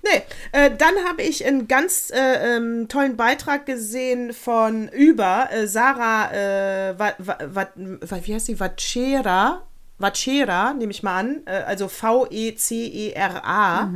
Nee, 0.03 0.23
äh, 0.53 0.71
dann 0.77 0.95
habe 1.07 1.23
ich 1.23 1.47
einen 1.47 1.69
ganz 1.69 2.11
äh, 2.11 2.57
ähm, 2.57 2.89
tollen 2.89 3.17
Beitrag 3.17 3.67
gesehen 3.67 4.33
von 4.33 4.89
über 4.89 5.49
äh, 5.53 5.69
Sarah, 5.69 6.33
äh, 6.33 6.99
wa, 6.99 7.13
wa, 7.19 7.39
wa, 7.45 7.69
wie 8.23 8.35
heißt 8.35 8.49
die? 8.49 8.59
Vacera. 8.59 9.63
Vacera, 9.99 10.75
nehme 10.75 10.93
ich 10.93 11.03
mal 11.03 11.21
an. 11.21 11.43
Äh, 11.47 11.63
also 11.63 11.89
V-E-C-E-R-A. 11.89 13.91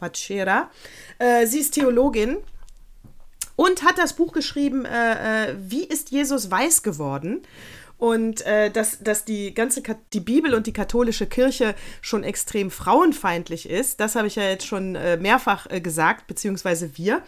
Batschera. 0.00 0.70
Äh, 1.20 1.46
sie 1.46 1.60
ist 1.60 1.74
Theologin 1.74 2.38
und 3.54 3.82
hat 3.82 3.98
das 3.98 4.14
Buch 4.14 4.32
geschrieben, 4.32 4.86
äh, 4.86 5.50
äh, 5.50 5.54
Wie 5.58 5.84
ist 5.84 6.10
Jesus 6.10 6.50
weiß 6.50 6.82
geworden? 6.82 7.42
Und 7.98 8.40
äh, 8.46 8.70
dass, 8.70 9.00
dass 9.00 9.26
die 9.26 9.52
ganze 9.52 9.82
Kat 9.82 9.98
die 10.14 10.20
Bibel 10.20 10.54
und 10.54 10.66
die 10.66 10.72
katholische 10.72 11.26
Kirche 11.26 11.74
schon 12.00 12.24
extrem 12.24 12.70
frauenfeindlich 12.70 13.68
ist, 13.68 14.00
das 14.00 14.14
habe 14.14 14.26
ich 14.26 14.36
ja 14.36 14.44
jetzt 14.44 14.66
schon 14.66 14.94
äh, 14.94 15.18
mehrfach 15.18 15.66
äh, 15.68 15.82
gesagt, 15.82 16.26
beziehungsweise 16.26 16.96
wir 16.96 17.22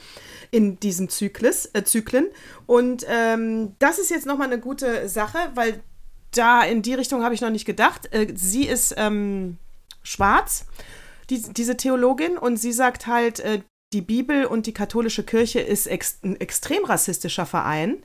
in 0.51 0.80
diesem 0.80 1.11
Zyklus, 1.11 1.68
Zyklen. 1.84 2.28
Und 2.64 3.05
ähm, 3.07 3.76
das 3.78 3.99
ist 3.99 4.11
jetzt 4.11 4.24
nochmal 4.24 4.47
eine 4.47 4.59
gute 4.59 5.11
Sache, 5.11 5.38
weil 5.55 5.82
da 6.34 6.62
in 6.62 6.80
die 6.80 6.95
Richtung 6.95 7.22
habe 7.22 7.34
ich 7.34 7.43
noch 7.43 7.51
nicht 7.51 7.66
gedacht. 7.66 8.09
Sie 8.34 8.66
ist 8.66 8.95
ähm, 8.97 9.59
schwarz, 10.03 10.64
die, 11.28 11.43
diese 11.43 11.76
Theologin, 11.76 12.38
und 12.38 12.57
sie 12.57 12.72
sagt 12.72 13.07
halt, 13.07 13.40
äh, 13.40 13.61
die 13.93 14.03
Bibel 14.03 14.47
und 14.47 14.66
die 14.66 14.74
katholische 14.74 15.24
Kirche 15.24 15.61
ist 15.61 15.86
ex 15.86 16.18
ein 16.22 16.40
extrem 16.40 16.84
rassistischer 16.84 17.47
Verein 17.47 18.03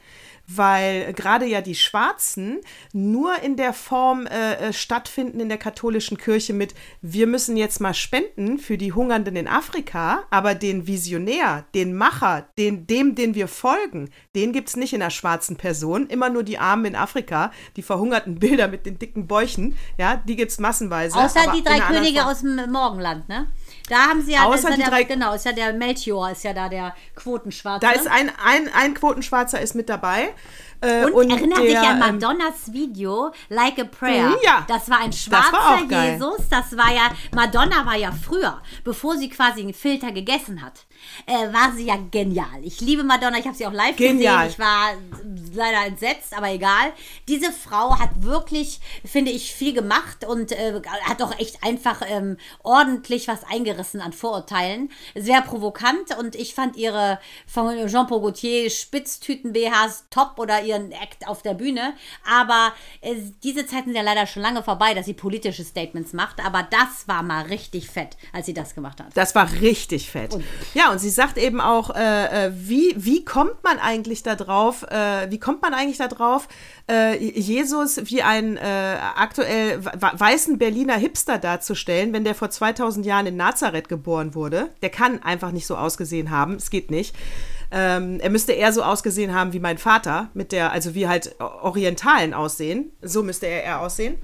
weil 0.48 1.14
gerade 1.14 1.46
ja 1.46 1.62
die 1.62 1.76
Schwarzen 1.76 2.60
nur 2.94 3.42
in 3.44 3.58
der 3.58 3.74
Form 3.74 4.26
äh, 4.28 4.54
äh, 4.54 4.74
stattfinden 4.74 5.42
in 5.42 5.50
der 5.50 5.58
katholischen 5.58 6.18
Kirche 6.18 6.54
mit, 6.54 6.74
wir 7.02 7.28
müssen 7.28 7.58
jetzt 7.58 7.82
mal 7.82 7.94
spenden 7.94 8.58
für 8.58 8.78
die 8.78 8.94
Hungernden 8.94 9.36
in 9.36 9.48
Afrika, 9.48 10.24
aber 10.30 10.56
den 10.56 10.88
Visionär, 10.88 11.66
den 11.76 11.94
Macher, 11.96 12.48
den, 12.58 12.88
dem, 12.88 13.16
den 13.16 13.36
wir 13.36 13.50
folgen, 13.50 14.10
den 14.36 14.54
gibt 14.54 14.70
es 14.70 14.78
nicht 14.78 14.94
in 14.94 15.02
der 15.02 15.10
schwarzen 15.10 15.58
Person, 15.58 16.08
immer 16.08 16.30
nur 16.30 16.44
die 16.44 16.58
Armen 16.58 16.86
in 16.86 16.96
Afrika, 16.96 17.52
die 17.76 17.82
verhungerten 17.82 18.40
Bilder 18.40 18.70
mit 18.70 18.86
den 18.86 18.98
dicken 18.98 19.28
Bäuchen, 19.28 19.76
ja, 19.98 20.16
die 20.16 20.38
gibt 20.38 20.52
es 20.52 20.60
massenweise. 20.60 21.18
Außer 21.18 21.52
die 21.54 21.64
drei 21.64 21.80
Könige 21.82 22.26
aus 22.26 22.40
dem 22.40 22.72
Morgenland, 22.72 23.28
ne? 23.28 23.48
Da 23.90 24.08
haben 24.10 24.22
sie 24.22 24.34
ja, 24.34 24.44
Außer 24.46 24.72
die 24.72 24.78
der, 24.82 24.90
drei- 24.90 25.04
genau, 25.04 25.34
ist 25.34 25.46
ja 25.46 25.54
der 25.54 25.74
Melchior, 25.74 26.32
ist 26.32 26.44
ja 26.44 26.54
da 26.54 26.68
der 26.68 26.94
Quotenschwarze. 27.16 27.86
Da 27.86 27.92
ist 27.94 28.08
ein, 28.08 28.30
ein, 28.46 28.70
ein 28.74 28.94
Quotenschwarzer 28.94 29.62
ist 29.62 29.76
mit 29.76 29.88
dabei. 29.90 30.34
Äh, 30.82 31.06
und, 31.06 31.30
erinnert 31.30 31.60
dich 31.60 31.72
der, 31.72 31.82
an 31.82 31.94
ähm, 31.94 32.00
Madonnas 32.00 32.72
Video 32.72 33.32
Like 33.50 33.80
a 33.80 33.84
Prayer. 33.86 34.30
Mhm, 34.30 34.36
ja. 34.44 34.66
Das 34.68 34.90
war 34.90 35.00
ein 35.00 35.12
Das 35.12 35.22
schwarzer 35.24 35.54
war 35.54 35.76
auch 35.84 35.88
geil. 35.88 36.14
Jesus. 36.14 36.50
Das 36.50 36.78
war 36.78 36.94
ja, 36.94 37.12
Madonna 37.34 37.86
war 37.86 37.96
ja 37.96 38.12
früher, 38.12 38.62
bevor 38.84 39.18
sie 39.18 39.30
quasi 39.30 39.62
einen 39.62 39.74
Filter 39.74 40.12
gegessen 40.12 40.62
hat, 40.62 40.86
äh, 41.26 41.52
war 41.54 41.74
sie 41.76 41.86
ja 41.86 41.98
genial. 42.12 42.64
Ich 42.64 42.82
liebe 42.82 43.04
Madonna, 43.04 43.38
ich 43.40 43.46
habe 43.46 43.56
sie 43.56 43.66
auch 43.66 43.74
live 43.74 43.96
Genial. 43.96 44.46
gesehen. 44.46 44.52
Ich 44.52 44.60
war 44.60 44.94
leider 45.54 45.86
entsetzt, 45.88 46.36
aber 46.38 46.52
egal. 46.52 46.94
Diese 47.28 47.52
Frau 47.52 47.98
hat 47.98 48.24
wirklich, 48.24 48.80
finde 49.06 49.32
ich, 49.32 49.54
viel 49.54 49.74
gemacht 49.74 50.26
und 50.26 50.52
äh, 50.52 50.82
hat 51.04 51.22
auch 51.22 51.38
echt 51.40 51.64
einfach 51.64 52.02
ähm, 52.08 52.38
ordentlich 52.64 53.28
was 53.28 53.44
eingerissen 53.44 54.02
an 54.02 54.14
Vorurteilen. 54.14 54.92
Sehr 55.16 55.42
provokant 55.42 56.18
und 56.20 56.36
ich 56.36 56.54
fand 56.54 56.76
ihre 56.76 57.20
von 57.48 57.88
Jean-Paul 57.88 58.22
Gaultier 58.22 58.70
Spitztüten-BHs 58.70 60.06
top 60.10 60.38
oder 60.38 60.64
ihren 60.68 60.92
Act 60.92 61.28
auf 61.28 61.42
der 61.42 61.54
Bühne. 61.54 61.94
Aber 62.30 62.74
äh, 63.02 63.16
diese 63.44 63.66
Zeiten 63.66 63.86
sind 63.90 63.96
ja 63.96 64.02
leider 64.02 64.28
schon 64.28 64.42
lange 64.44 64.62
vorbei, 64.64 64.94
dass 64.94 65.06
sie 65.06 65.14
politische 65.14 65.64
Statements 65.64 66.14
macht. 66.14 66.44
Aber 66.46 66.68
das 66.70 67.08
war 67.08 67.24
mal 67.24 67.44
richtig 67.46 67.90
fett, 67.90 68.18
als 68.34 68.46
sie 68.46 68.54
das 68.54 68.76
gemacht 68.76 69.00
hat. 69.00 69.08
Das 69.16 69.34
war 69.36 69.52
richtig 69.62 70.10
fett. 70.12 70.38
ja, 70.74 70.92
und 70.92 71.00
sie 71.00 71.10
sagt 71.10 71.38
eben 71.38 71.62
auch, 71.62 71.90
äh, 71.96 72.48
äh, 72.48 72.52
wie, 72.54 72.94
wie 72.98 73.24
kommt 73.26 73.64
man 73.64 73.80
eigentlich 73.80 74.24
da 74.24 74.36
drauf, 74.36 74.84
äh, 74.84 75.30
wie 75.32 75.40
kommt 75.40 75.62
man 75.62 75.74
eigentlich 75.74 75.98
da 75.98 76.08
drauf, 76.08 76.48
äh, 76.90 77.18
Jesus 77.18 77.98
wie 78.06 78.22
einen 78.24 78.58
äh, 78.58 78.98
aktuell 79.16 79.84
we- 79.84 79.92
weißen 80.14 80.58
Berliner 80.58 80.96
Hipster 80.98 81.38
darzustellen, 81.38 82.14
wenn 82.14 82.24
der 82.24 82.36
vor 82.36 82.50
2000 82.50 83.06
Jahren 83.06 83.26
in 83.28 83.36
Nazareth 83.38 83.90
geboren 83.90 84.36
wurde. 84.36 84.70
Der 84.82 84.90
kann 84.90 85.22
einfach 85.24 85.52
nicht 85.52 85.68
so 85.68 85.76
ausgesehen 85.78 86.30
haben, 86.32 86.56
es 86.56 86.70
geht 86.70 86.92
nicht. 86.92 87.16
Ähm, 87.72 88.20
er 88.20 88.30
müsste 88.30 88.54
eher 88.54 88.72
so 88.72 88.82
ausgesehen 88.82 89.34
haben 89.34 89.54
wie 89.54 89.60
mein 89.60 89.78
Vater, 89.78 90.30
mit 90.34 90.52
der, 90.52 90.72
also 90.72 90.96
wie 90.96 91.08
halt 91.08 91.36
Orientalen 91.40 92.34
aussehen. 92.34 92.92
So 93.02 93.24
müsste 93.24 93.48
er 93.48 93.64
eher 93.64 93.82
aussehen. 93.82 94.16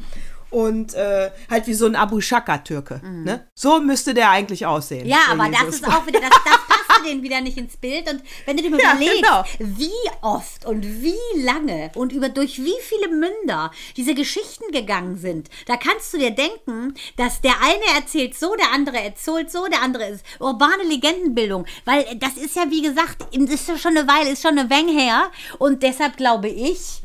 Und 0.54 0.94
äh, 0.94 1.32
halt 1.50 1.66
wie 1.68 1.74
so 1.74 1.86
ein 1.88 1.96
Abu 1.96 2.22
Shaka-Türke. 2.22 3.02
Ne? 3.04 3.48
So 3.56 3.80
müsste 3.82 4.14
der 4.14 4.30
eigentlich 4.30 4.66
aussehen. 4.66 5.04
Mhm. 5.06 5.10
Ja, 5.10 5.20
aber 5.32 5.50
das 5.50 5.62
Jesus. 5.62 5.76
ist 5.76 5.88
auch 5.88 6.06
wieder, 6.06 6.20
das, 6.20 6.30
das 6.30 6.60
passt 6.68 7.06
denen 7.06 7.24
wieder 7.24 7.42
nicht 7.42 7.58
ins 7.58 7.76
Bild. 7.78 8.08
Und 8.10 8.22
wenn 8.46 8.58
du 8.58 8.64
dir 8.64 8.70
mal 8.70 8.80
Ja, 8.84 8.92
überlegst, 8.94 9.24
genau. 9.24 9.44
wie 9.60 10.10
oft 10.22 10.66
und 10.66 10.84
wie 10.84 11.42
lange 11.44 11.92
und 11.96 12.12
über 12.12 12.30
durch 12.30 12.64
wie 12.64 12.76
viele 12.82 13.08
Münder 13.08 13.72
diese 13.98 14.14
Geschichten 14.14 14.72
gegangen 14.72 15.18
sind, 15.18 15.50
da 15.66 15.76
kannst 15.76 16.14
du 16.14 16.18
dir 16.20 16.32
denken, 16.32 16.94
dass 17.18 17.42
der 17.42 17.56
eine 17.62 17.98
erzählt 17.98 18.38
so, 18.38 18.56
der 18.56 18.72
andere 18.72 19.00
erzählt 19.02 19.52
so, 19.52 19.66
der 19.68 19.82
andere 19.82 20.06
ist 20.06 20.24
urbane 20.40 20.84
Legendenbildung. 20.84 21.66
Weil 21.86 22.06
das 22.18 22.38
ist 22.38 22.56
ja, 22.56 22.70
wie 22.70 22.82
gesagt, 22.82 23.26
ist 23.34 23.68
ja 23.68 23.78
schon 23.78 23.98
eine 23.98 24.08
Weile, 24.08 24.30
ist 24.30 24.44
schon 24.44 24.58
eine 24.58 24.70
Weile 24.70 24.92
her. 24.92 25.32
Und 25.58 25.84
deshalb 25.84 26.18
glaube 26.18 26.50
ich, 26.50 27.02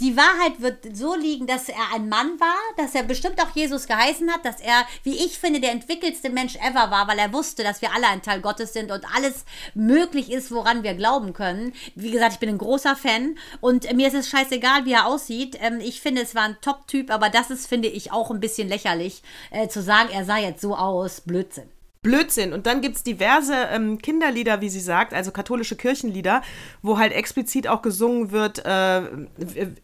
die 0.00 0.16
Wahrheit 0.16 0.60
wird 0.60 0.96
so 0.96 1.14
liegen, 1.14 1.46
dass 1.46 1.68
er 1.68 1.94
ein 1.94 2.08
Mann 2.08 2.40
war, 2.40 2.56
dass 2.76 2.94
er 2.94 3.04
bestimmt 3.04 3.40
auch 3.40 3.54
Jesus 3.54 3.86
geheißen 3.86 4.30
hat, 4.32 4.44
dass 4.44 4.60
er, 4.60 4.84
wie 5.04 5.24
ich 5.24 5.38
finde, 5.38 5.60
der 5.60 5.72
entwickelste 5.72 6.30
Mensch 6.30 6.56
ever 6.56 6.90
war, 6.90 7.06
weil 7.06 7.18
er 7.18 7.32
wusste, 7.32 7.62
dass 7.62 7.82
wir 7.82 7.92
alle 7.94 8.08
ein 8.08 8.22
Teil 8.22 8.40
Gottes 8.40 8.72
sind 8.72 8.90
und 8.90 9.04
alles 9.14 9.44
möglich 9.74 10.32
ist, 10.32 10.50
woran 10.50 10.82
wir 10.82 10.94
glauben 10.94 11.32
können. 11.32 11.72
Wie 11.94 12.10
gesagt, 12.10 12.34
ich 12.34 12.40
bin 12.40 12.48
ein 12.48 12.58
großer 12.58 12.96
Fan 12.96 13.36
und 13.60 13.92
mir 13.94 14.08
ist 14.08 14.14
es 14.14 14.28
scheißegal, 14.28 14.84
wie 14.84 14.92
er 14.92 15.06
aussieht. 15.06 15.56
Ähm, 15.60 15.80
Ich 15.80 16.00
finde, 16.00 16.22
es 16.22 16.34
war 16.34 16.44
ein 16.44 16.56
Top-Typ, 16.60 17.10
aber 17.10 17.28
das 17.28 17.50
ist, 17.50 17.66
finde 17.66 17.88
ich, 17.88 18.12
auch 18.12 18.30
ein 18.30 18.40
bisschen 18.40 18.68
lächerlich, 18.68 19.22
äh, 19.50 19.68
zu 19.68 19.82
sagen, 19.82 20.08
er 20.12 20.24
sah 20.24 20.38
jetzt 20.38 20.60
so 20.62 20.76
aus. 20.76 21.20
Blödsinn. 21.20 21.68
Blödsinn. 22.02 22.52
Und 22.52 22.66
dann 22.66 22.80
gibt 22.80 22.96
es 22.96 23.04
diverse 23.04 23.54
ähm, 23.70 23.98
Kinderlieder, 23.98 24.60
wie 24.60 24.68
sie 24.68 24.80
sagt, 24.80 25.14
also 25.14 25.30
katholische 25.30 25.76
Kirchenlieder, 25.76 26.42
wo 26.82 26.98
halt 26.98 27.12
explizit 27.12 27.68
auch 27.68 27.80
gesungen 27.80 28.32
wird, 28.32 28.64
äh, 28.64 29.02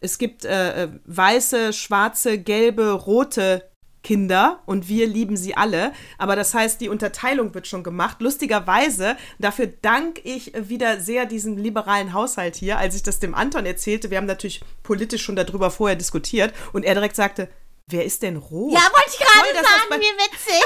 es 0.01 0.17
gibt 0.17 0.43
äh, 0.43 0.83
äh, 0.83 0.89
weiße, 1.05 1.71
schwarze, 1.71 2.37
gelbe, 2.37 2.91
rote 2.91 3.63
Kinder 4.03 4.61
und 4.65 4.89
wir 4.89 5.07
lieben 5.07 5.37
sie 5.37 5.55
alle. 5.55 5.93
Aber 6.17 6.35
das 6.35 6.53
heißt, 6.53 6.81
die 6.81 6.89
Unterteilung 6.89 7.53
wird 7.53 7.67
schon 7.67 7.83
gemacht. 7.83 8.17
Lustigerweise, 8.21 9.15
dafür 9.39 9.67
dank 9.67 10.19
ich 10.25 10.53
wieder 10.57 10.99
sehr 10.99 11.25
diesem 11.25 11.57
liberalen 11.57 12.13
Haushalt 12.13 12.55
hier, 12.55 12.77
als 12.77 12.95
ich 12.95 13.03
das 13.03 13.19
dem 13.19 13.35
Anton 13.35 13.65
erzählte. 13.65 14.09
Wir 14.09 14.17
haben 14.17 14.25
natürlich 14.25 14.61
politisch 14.83 15.23
schon 15.23 15.35
darüber 15.37 15.71
vorher 15.71 15.97
diskutiert 15.97 16.53
und 16.73 16.83
er 16.83 16.95
direkt 16.95 17.15
sagte, 17.15 17.49
wer 17.89 18.05
ist 18.05 18.21
denn 18.23 18.37
rot? 18.37 18.71
Ja, 18.73 18.81
wollte 18.81 19.09
ich 19.09 19.17
gerade 19.19 19.53
sagen, 19.55 19.89
bei- 19.89 19.99
wie 19.99 20.03
witzig. 20.17 20.63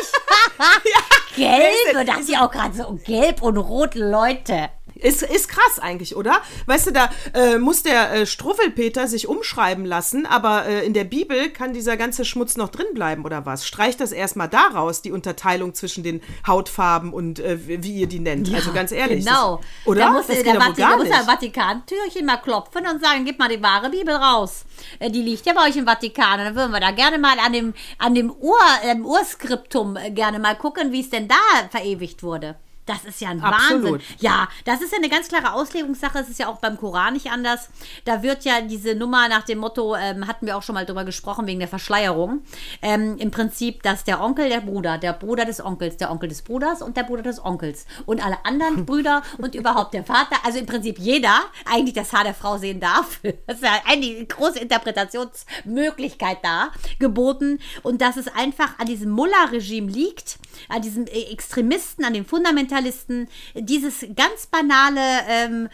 Wer 1.35 1.49
Gelb, 1.49 1.97
ist 2.03 2.09
da 2.09 2.19
ist 2.19 2.29
ja 2.29 2.45
auch 2.45 2.51
gerade 2.51 2.75
so 2.75 2.99
gelb 3.03 3.41
und 3.41 3.57
rot, 3.57 3.95
Leute. 3.95 4.69
Ist, 5.03 5.21
ist 5.21 5.49
krass 5.49 5.79
eigentlich, 5.79 6.15
oder? 6.15 6.37
Weißt 6.65 6.87
du, 6.87 6.91
da 6.91 7.09
äh, 7.33 7.57
muss 7.57 7.83
der 7.83 8.13
äh, 8.13 8.25
Struffelpeter 8.25 9.07
sich 9.07 9.27
umschreiben 9.27 9.85
lassen, 9.85 10.25
aber 10.25 10.65
äh, 10.65 10.85
in 10.85 10.93
der 10.93 11.03
Bibel 11.03 11.49
kann 11.49 11.73
dieser 11.73 11.97
ganze 11.97 12.23
Schmutz 12.23 12.55
noch 12.55 12.69
drin 12.69 12.87
bleiben, 12.93 13.25
oder 13.25 13.45
was? 13.45 13.67
Streicht 13.67 13.99
das 13.99 14.13
erstmal 14.13 14.47
daraus, 14.47 15.01
die 15.01 15.11
Unterteilung 15.11 15.73
zwischen 15.73 16.03
den 16.03 16.21
Hautfarben 16.47 17.13
und 17.13 17.39
äh, 17.39 17.57
wie 17.83 17.99
ihr 17.99 18.07
die 18.07 18.19
nennt. 18.19 18.53
also 18.53 18.71
ganz 18.71 18.91
ehrlich. 18.93 19.25
Genau. 19.25 19.57
Das, 19.57 19.87
oder? 19.87 19.99
Da 19.99 20.11
muss, 20.11 20.27
das 20.27 20.35
der, 20.37 20.43
geht 20.45 20.53
ja 20.53 20.59
wohl 20.59 20.67
Vati 20.67 20.81
gar 20.81 20.97
muss 20.97 21.07
der 21.09 21.23
Vatikantürchen 21.23 22.25
mal 22.25 22.37
klopfen 22.37 22.87
und 22.87 23.03
sagen, 23.03 23.25
gib 23.25 23.39
mal 23.39 23.49
die 23.49 23.61
wahre 23.61 23.89
Bibel 23.89 24.15
raus. 24.15 24.63
Äh, 24.99 25.11
Die 25.11 25.21
liegt 25.21 25.45
ja 25.45 25.53
bei 25.53 25.67
euch 25.67 25.75
im 25.75 25.85
Vatikan. 25.85 26.39
Und 26.39 26.45
dann 26.45 26.55
würden 26.55 26.71
wir 26.71 26.79
da 26.79 26.91
gerne 26.91 27.17
mal 27.17 27.37
an 27.39 27.51
dem, 27.51 27.73
an 27.97 28.15
dem 28.15 28.31
Ur, 28.31 28.57
Urskriptum 29.03 29.97
äh, 29.97 30.11
gerne 30.11 30.39
mal 30.39 30.55
gucken, 30.55 30.91
wie 30.91 31.01
es 31.01 31.09
denn 31.09 31.27
da 31.27 31.35
verewigt 31.69 32.23
wurde. 32.23 32.55
Das 32.85 33.05
ist 33.05 33.21
ja 33.21 33.29
ein 33.29 33.41
Absolut. 33.41 33.93
Wahnsinn. 33.93 34.01
Ja, 34.19 34.47
das 34.65 34.81
ist 34.81 34.91
ja 34.91 34.97
eine 34.97 35.09
ganz 35.09 35.29
klare 35.29 35.53
Auslegungssache. 35.53 36.19
Es 36.19 36.29
ist 36.29 36.39
ja 36.39 36.47
auch 36.47 36.57
beim 36.57 36.77
Koran 36.77 37.13
nicht 37.13 37.31
anders. 37.31 37.69
Da 38.03 38.23
wird 38.23 38.43
ja 38.43 38.61
diese 38.61 38.95
Nummer 38.95 39.29
nach 39.29 39.43
dem 39.43 39.59
Motto, 39.59 39.95
ähm, 39.95 40.27
hatten 40.27 40.45
wir 40.45 40.57
auch 40.57 40.63
schon 40.63 40.75
mal 40.75 40.85
drüber 40.85 41.05
gesprochen, 41.05 41.47
wegen 41.47 41.59
der 41.59 41.69
Verschleierung. 41.69 42.43
Ähm, 42.81 43.17
Im 43.17 43.31
Prinzip, 43.31 43.83
dass 43.83 44.03
der 44.03 44.21
Onkel 44.21 44.49
der 44.49 44.61
Bruder, 44.61 44.97
der 44.97 45.13
Bruder 45.13 45.45
des 45.45 45.63
Onkels, 45.63 45.97
der 45.97 46.11
Onkel 46.11 46.27
des 46.29 46.41
Bruders 46.41 46.81
und 46.81 46.97
der 46.97 47.03
Bruder 47.03 47.23
des 47.23 47.43
Onkels 47.43 47.85
und 48.05 48.23
alle 48.25 48.45
anderen 48.45 48.85
Brüder 48.85 49.21
und 49.37 49.55
überhaupt 49.55 49.93
der 49.93 50.03
Vater, 50.03 50.35
also 50.43 50.59
im 50.59 50.65
Prinzip 50.65 50.99
jeder 50.99 51.39
eigentlich 51.65 51.93
das 51.93 52.11
Haar 52.11 52.25
der 52.25 52.33
Frau 52.33 52.57
sehen 52.57 52.79
darf. 52.79 53.21
Das 53.45 53.57
ist 53.57 53.63
ja 53.63 53.81
eine 53.85 54.25
große 54.25 54.59
Interpretationsmöglichkeit 54.59 56.37
da 56.43 56.71
geboten. 56.99 57.59
Und 57.81 58.01
dass 58.01 58.15
es 58.15 58.27
einfach 58.27 58.79
an 58.79 58.87
diesem 58.87 59.11
Mullah-Regime 59.11 59.91
liegt, 59.91 60.37
an 60.69 60.81
diesem 60.81 61.05
äh, 61.07 61.31
Extremisten, 61.31 62.05
an 62.05 62.13
den 62.13 62.25
Fundamentalisten, 62.25 63.27
dieses 63.55 64.05
ganz 64.15 64.47
banale 64.47 65.01
ähm, 65.27 65.69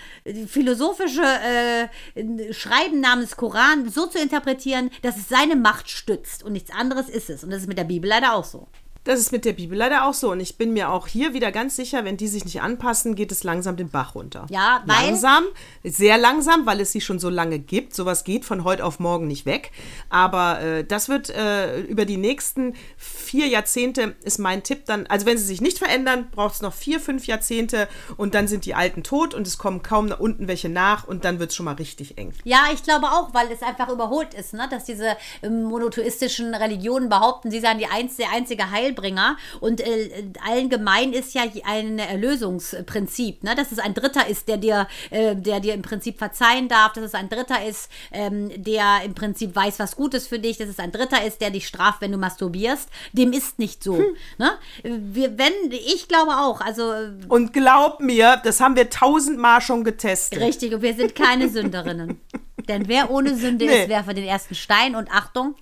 philosophische 0.48 1.24
äh, 1.24 2.54
Schreiben 2.54 3.00
namens 3.00 3.36
Koran 3.36 3.90
so 3.90 4.08
zu 4.08 4.20
interpretieren, 4.20 4.90
dass 5.02 5.18
es 5.18 5.30
seine 5.30 5.56
Macht 5.56 5.90
stützt 5.90 6.44
und 6.44 6.54
nichts 6.54 6.72
anderes 6.72 7.10
ist 7.10 7.30
es. 7.30 7.44
Und 7.44 7.52
das 7.52 7.62
ist 7.62 7.68
mit 7.68 7.78
der 7.78 7.84
Bibel 7.84 8.10
leider 8.10 8.34
auch 8.34 8.46
so. 8.46 8.68
Das 9.10 9.20
ist 9.20 9.32
mit 9.32 9.44
der 9.44 9.54
Bibel 9.54 9.76
leider 9.76 10.06
auch 10.06 10.14
so. 10.14 10.30
Und 10.32 10.40
ich 10.40 10.56
bin 10.56 10.72
mir 10.72 10.92
auch 10.92 11.08
hier 11.08 11.34
wieder 11.34 11.52
ganz 11.52 11.76
sicher, 11.76 12.06
wenn 12.06 12.16
die 12.16 12.28
sich 12.28 12.46
nicht 12.46 12.62
anpassen, 12.62 13.16
geht 13.16 13.32
es 13.32 13.44
langsam 13.44 13.76
den 13.76 13.90
Bach 13.90 14.14
runter. 14.14 14.46
Ja, 14.52 14.84
weil- 14.86 15.08
Langsam, 15.08 15.46
sehr 15.84 16.20
langsam, 16.20 16.68
weil 16.68 16.80
es 16.80 16.92
sie 16.92 17.02
schon 17.02 17.18
so 17.18 17.28
lange 17.30 17.58
gibt. 17.58 17.96
Sowas 17.96 18.24
geht 18.24 18.46
von 18.46 18.64
heute 18.64 18.86
auf 18.86 19.00
morgen 19.00 19.26
nicht 19.26 19.48
weg. 19.48 19.72
Aber 20.12 20.62
äh, 20.62 20.84
das 20.84 21.10
wird 21.10 21.32
äh, 21.32 21.80
über 21.82 22.06
die 22.06 22.18
nächsten 22.18 22.76
vier 22.98 23.48
Jahrzehnte, 23.48 24.16
ist 24.22 24.38
mein 24.38 24.62
Tipp 24.62 24.86
dann, 24.86 25.08
also 25.08 25.26
wenn 25.26 25.40
sie 25.40 25.44
sich 25.46 25.60
nicht 25.60 25.80
verändern, 25.80 26.28
braucht 26.30 26.54
es 26.54 26.62
noch 26.62 26.76
vier, 26.76 27.00
fünf 27.00 27.26
Jahrzehnte 27.26 27.88
und 28.16 28.36
dann 28.36 28.48
sind 28.48 28.66
die 28.66 28.76
Alten 28.76 29.02
tot 29.02 29.34
und 29.34 29.48
es 29.48 29.58
kommen 29.58 29.82
kaum 29.82 30.06
nach 30.06 30.20
unten 30.20 30.48
welche 30.48 30.70
nach 30.70 31.08
und 31.08 31.26
dann 31.26 31.40
wird 31.40 31.50
es 31.50 31.56
schon 31.56 31.66
mal 31.66 31.74
richtig 31.74 32.20
eng. 32.20 32.32
Ja, 32.44 32.66
ich 32.72 32.84
glaube 32.84 33.08
auch, 33.08 33.34
weil 33.34 33.52
es 33.52 33.64
einfach 33.64 33.90
überholt 33.90 34.36
ist, 34.36 34.54
ne? 34.54 34.68
dass 34.70 34.86
diese 34.86 35.18
ähm, 35.42 35.64
monotheistischen 35.64 36.54
Religionen 36.54 37.10
behaupten, 37.10 37.50
sie 37.50 37.60
seien 37.60 37.80
die 37.80 37.88
einz 37.88 38.18
der 38.18 38.32
einzige 38.32 38.70
Heilbringer. 39.00 39.38
Und 39.60 39.82
äh, 39.82 40.10
allen 40.48 40.70
gemein 40.70 41.14
ist 41.14 41.34
ja 41.34 41.44
ein 41.66 42.00
Erlösungsprinzip, 42.00 43.44
ne? 43.44 43.56
dass 43.56 43.72
es 43.72 43.80
ein 43.80 43.94
Dritter 43.94 44.28
ist, 44.28 44.48
der 44.48 44.58
dir, 44.58 44.88
äh, 45.10 45.36
der 45.36 45.60
dir 45.60 45.74
im 45.74 45.82
Prinzip 45.82 46.18
verzeihen 46.18 46.68
darf, 46.68 46.94
dass 46.94 47.04
es 47.04 47.14
ein 47.14 47.30
Dritter 47.30 47.66
ist, 47.66 47.90
ähm, 48.12 48.52
der 48.62 49.02
im 49.04 49.16
Prinzip 49.16 49.56
weiß, 49.56 49.80
was 49.80 49.96
gut 49.96 50.14
ist 50.14 50.28
für 50.28 50.40
dich, 50.40 50.58
dass 50.58 50.70
es 50.70 50.80
ein 50.80 50.92
Dritter 50.92 51.24
ist, 51.26 51.42
der 51.42 51.52
dich 51.52 51.68
straft, 51.68 52.02
wenn 52.02 52.12
du 52.12 52.18
masturbierst. 52.18 52.90
Dem 53.14 53.34
ist 53.34 53.60
nicht 53.60 53.84
so. 53.84 54.02
Ne? 54.38 54.52
Wir, 54.84 55.38
wenn, 55.38 55.54
ich 55.72 56.08
glaube 56.08 56.32
auch, 56.32 56.62
also 56.62 56.92
äh, 56.94 57.12
Und 57.28 57.54
glaub 57.54 58.00
mir, 58.00 58.40
das 58.44 58.60
haben 58.60 58.76
wir 58.76 58.90
tausendmal 58.90 59.62
schon 59.62 59.84
getestet. 59.84 60.40
Richtig, 60.40 60.74
und 60.74 60.82
wir 60.82 60.94
sind 60.94 61.16
keine 61.16 61.50
Sünderinnen. 61.50 62.20
Denn 62.68 62.88
wer 62.88 63.10
ohne 63.10 63.36
Sünde 63.36 63.66
Nee. 63.66 63.84
ist, 63.84 63.90
werfe 63.90 64.14
den 64.14 64.26
ersten 64.26 64.54
Stein 64.56 64.96
und 64.96 65.10
Achtung, 65.12 65.56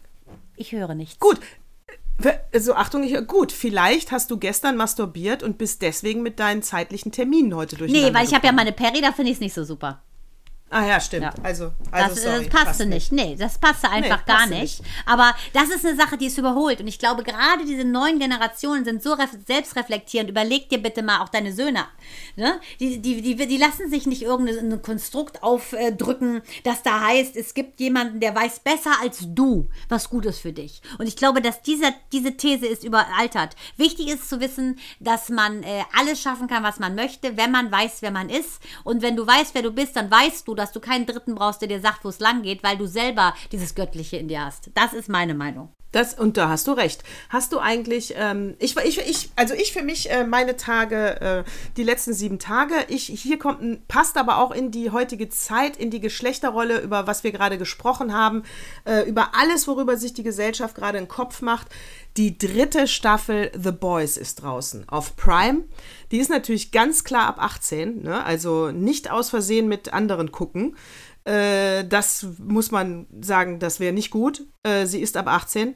ich 0.55 0.71
höre 0.71 0.93
nichts. 0.95 1.19
Gut. 1.19 1.39
Also 2.51 2.74
Achtung, 2.74 3.03
ich, 3.03 3.15
gut, 3.28 3.51
vielleicht 3.51 4.11
hast 4.11 4.32
du 4.32 4.38
gestern 4.38 4.76
masturbiert 4.76 5.43
und 5.43 5.57
bist 5.57 5.82
deswegen 5.82 6.24
mit 6.24 6.39
deinen 6.39 6.63
zeitlichen 6.63 7.11
Terminen 7.11 7.55
heute 7.55 7.76
durcheinander 7.76 8.09
Nee, 8.09 8.15
weil 8.15 8.26
ich 8.26 8.34
habe 8.34 8.47
ja 8.47 8.51
meine 8.51 8.72
Peri, 8.72 9.01
da 9.01 9.11
finde 9.11 9.32
ich 9.32 9.38
es 9.38 9.41
nicht 9.41 9.53
so 9.53 9.63
super. 9.63 10.01
Ah 10.70 10.86
ja, 10.86 10.99
stimmt. 10.99 11.24
Ja. 11.24 11.34
Also, 11.43 11.72
also 11.91 12.15
Das, 12.15 12.24
sorry, 12.24 12.43
das 12.43 12.49
passte 12.49 12.65
passt 12.65 12.86
nicht. 12.88 13.11
Nee, 13.13 13.38
das 13.39 13.57
passte 13.57 13.89
einfach 13.89 14.20
Nee, 14.20 14.24
gar 14.26 14.38
passte 14.39 14.55
nicht. 14.55 14.82
Aber 15.05 15.34
das 15.53 15.70
ist 15.70 15.86
eine 15.86 15.95
Sache, 15.95 16.18
die 16.18 16.26
ist 16.26 16.38
überholt. 16.38 16.82
Und 16.82 16.88
ich 16.88 16.99
glaube, 16.99 17.24
gerade 17.24 17.63
diese 17.65 17.86
neuen 17.86 18.20
Generationen 18.20 18.84
sind 18.84 19.01
so 19.01 19.13
ref 19.13 19.30
selbstreflektierend. 19.47 20.30
Überleg 20.30 20.68
dir 20.68 20.80
bitte 20.80 21.03
mal 21.03 21.22
auch 21.22 21.30
deine 21.30 21.53
Söhne. 21.53 21.86
Ne? 22.36 22.59
Die, 22.82 23.01
die, 23.01 23.22
die, 23.22 23.47
die 23.47 23.57
lassen 23.57 23.89
sich 23.89 24.07
nicht 24.07 24.24
irgendein 24.24 24.82
Konstrukt 24.82 25.41
aufdrücken, 25.41 26.41
das 26.65 26.84
da 26.84 26.99
heißt, 26.99 27.38
es 27.38 27.53
gibt 27.53 27.80
jemanden, 27.80 28.20
der 28.20 28.36
weiß 28.36 28.59
besser 28.59 28.91
als 29.01 29.20
du, 29.22 29.68
was 29.88 30.09
gut 30.09 30.26
ist 30.26 30.39
für 30.39 30.51
dich. 30.51 30.82
Und 30.97 31.07
ich 31.07 31.15
glaube, 31.15 31.41
dass 31.41 31.61
dieser, 31.61 31.93
diese 32.11 32.36
These 32.36 32.68
ist 32.68 32.84
überaltert. 32.84 33.55
Wichtig 33.78 34.09
ist 34.09 34.28
zu 34.28 34.41
wissen, 34.41 34.80
dass 34.99 35.30
man 35.30 35.63
äh, 35.63 35.84
alles 35.97 36.22
schaffen 36.22 36.47
kann, 36.47 36.63
was 36.63 36.80
man 36.80 36.95
möchte, 36.95 37.38
wenn 37.38 37.51
man 37.51 37.72
weiß, 37.72 38.01
wer 38.01 38.11
man 38.11 38.30
ist. 38.30 38.61
Und 38.84 39.01
wenn 39.01 39.15
du 39.15 39.26
weißt, 39.26 39.55
wer 39.55 39.61
du 39.61 39.72
bist, 39.72 39.95
dann 39.95 40.11
weißt 40.11 40.45
du, 40.45 40.57
dass 40.58 40.72
du 40.72 40.80
keinen 40.80 41.05
Dritten 41.05 41.36
brauchst, 41.36 41.62
der 41.62 41.70
dir 41.70 41.80
sagt, 41.80 42.03
wo 42.03 42.10
es 42.10 42.20
lang 42.20 42.41
geht, 42.41 42.64
weil 42.64 42.78
du 42.78 42.86
selber 42.86 43.34
dieses 43.51 43.76
Göttliche 43.76 44.18
in 44.18 44.28
dir 44.28 44.43
hast. 44.45 44.72
Das 44.74 44.93
ist 44.93 45.08
meine 45.08 45.34
Meinung. 45.34 45.70
Das, 45.93 46.13
und 46.13 46.35
da 46.35 46.49
hast 46.49 46.67
du 46.67 46.73
recht. 46.73 47.03
Hast 47.29 47.53
du 47.53 47.59
eigentlich, 47.59 48.13
ähm, 48.17 48.55
ich, 48.59 48.75
ich, 48.77 48.99
ich, 48.99 49.29
also 49.38 49.53
ich 49.53 49.71
für 49.71 49.83
mich, 49.83 50.11
äh, 50.11 50.25
meine 50.25 50.57
Tage, 50.57 51.21
äh, 51.21 51.43
die 51.77 51.83
letzten 51.83 52.13
sieben 52.13 52.39
Tage, 52.39 52.73
ich, 52.89 53.05
hier 53.05 53.39
kommt, 53.39 53.61
ein, 53.61 53.81
passt 53.88 54.17
aber 54.17 54.39
auch 54.39 54.51
in 54.51 54.69
die 54.69 54.91
heutige 54.91 55.29
Zeit, 55.29 55.77
in 55.77 55.89
die 55.89 56.01
Geschlechterrolle, 56.01 56.81
über 56.81 57.07
was 57.07 57.23
wir 57.23 57.31
gerade 57.31 57.57
gesprochen 57.57 58.13
haben, 58.13 58.43
äh, 58.85 59.07
über 59.07 59.29
alles, 59.33 59.67
worüber 59.67 59.95
sich 59.95 60.13
die 60.13 60.23
Gesellschaft 60.23 60.75
gerade 60.75 60.97
einen 60.97 61.07
Kopf 61.07 61.41
macht. 61.41 61.67
Die 62.17 62.38
dritte 62.38 62.88
Staffel 62.88 63.51
The 63.57 63.71
Boys 63.71 64.17
ist 64.17 64.41
draußen 64.41 64.89
auf 64.89 65.15
Prime. 65.15 65.65
Die 66.11 66.17
ist 66.17 66.29
natürlich 66.29 66.71
ganz 66.71 67.03
klar 67.03 67.27
ab 67.27 67.38
18, 67.39 68.01
ne? 68.01 68.23
also 68.25 68.71
nicht 68.71 69.11
aus 69.11 69.29
Versehen 69.29 69.67
mit 69.67 69.93
anderen 69.93 70.31
gucken. 70.31 70.75
Äh, 71.28 71.86
das 71.86 72.25
muss 72.39 72.71
man 72.71 73.05
sagen, 73.21 73.59
das 73.59 73.80
wäre 73.80 73.93
nicht 73.93 74.11
gut. 74.11 74.45
Äh, 74.63 74.86
sie 74.86 75.01
ist 75.01 75.17
ab 75.17 75.28
18. 75.28 75.75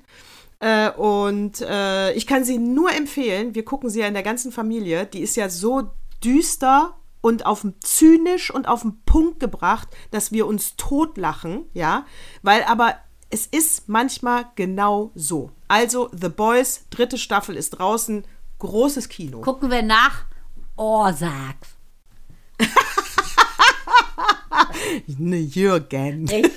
Äh, 0.59 0.91
und 0.91 1.59
äh, 1.61 2.13
ich 2.13 2.25
kann 2.25 2.45
sie 2.45 2.57
nur 2.57 2.93
empfehlen. 2.93 3.53
Wir 3.53 3.65
gucken 3.65 3.89
sie 3.89 3.99
ja 3.99 4.07
in 4.07 4.13
der 4.13 4.23
ganzen 4.23 4.53
Familie. 4.53 5.05
Die 5.05 5.19
ist 5.19 5.35
ja 5.35 5.49
so 5.49 5.91
düster 6.23 6.95
und 7.19 7.45
auf 7.45 7.61
dem 7.61 7.73
zynisch 7.81 8.49
und 8.49 8.67
auf 8.67 8.81
den 8.81 9.01
Punkt 9.05 9.41
gebracht, 9.41 9.89
dass 10.11 10.31
wir 10.31 10.47
uns 10.47 10.75
totlachen, 10.77 11.65
ja, 11.73 12.05
weil 12.41 12.63
aber 12.63 12.95
es 13.29 13.45
ist 13.45 13.89
manchmal 13.89 14.45
genau 14.55 15.11
so. 15.15 15.51
Also 15.67 16.09
The 16.13 16.29
Boys, 16.29 16.85
dritte 16.89 17.17
Staffel 17.17 17.55
ist 17.55 17.71
draußen, 17.71 18.25
großes 18.59 19.09
Kino. 19.09 19.41
Gucken 19.41 19.69
wir 19.69 19.83
nach. 19.83 20.25
Oh, 20.77 21.09
sag. 25.07 25.19
Ne, 25.19 25.37
Jürgen. 25.37 26.27
Richtig. 26.27 26.51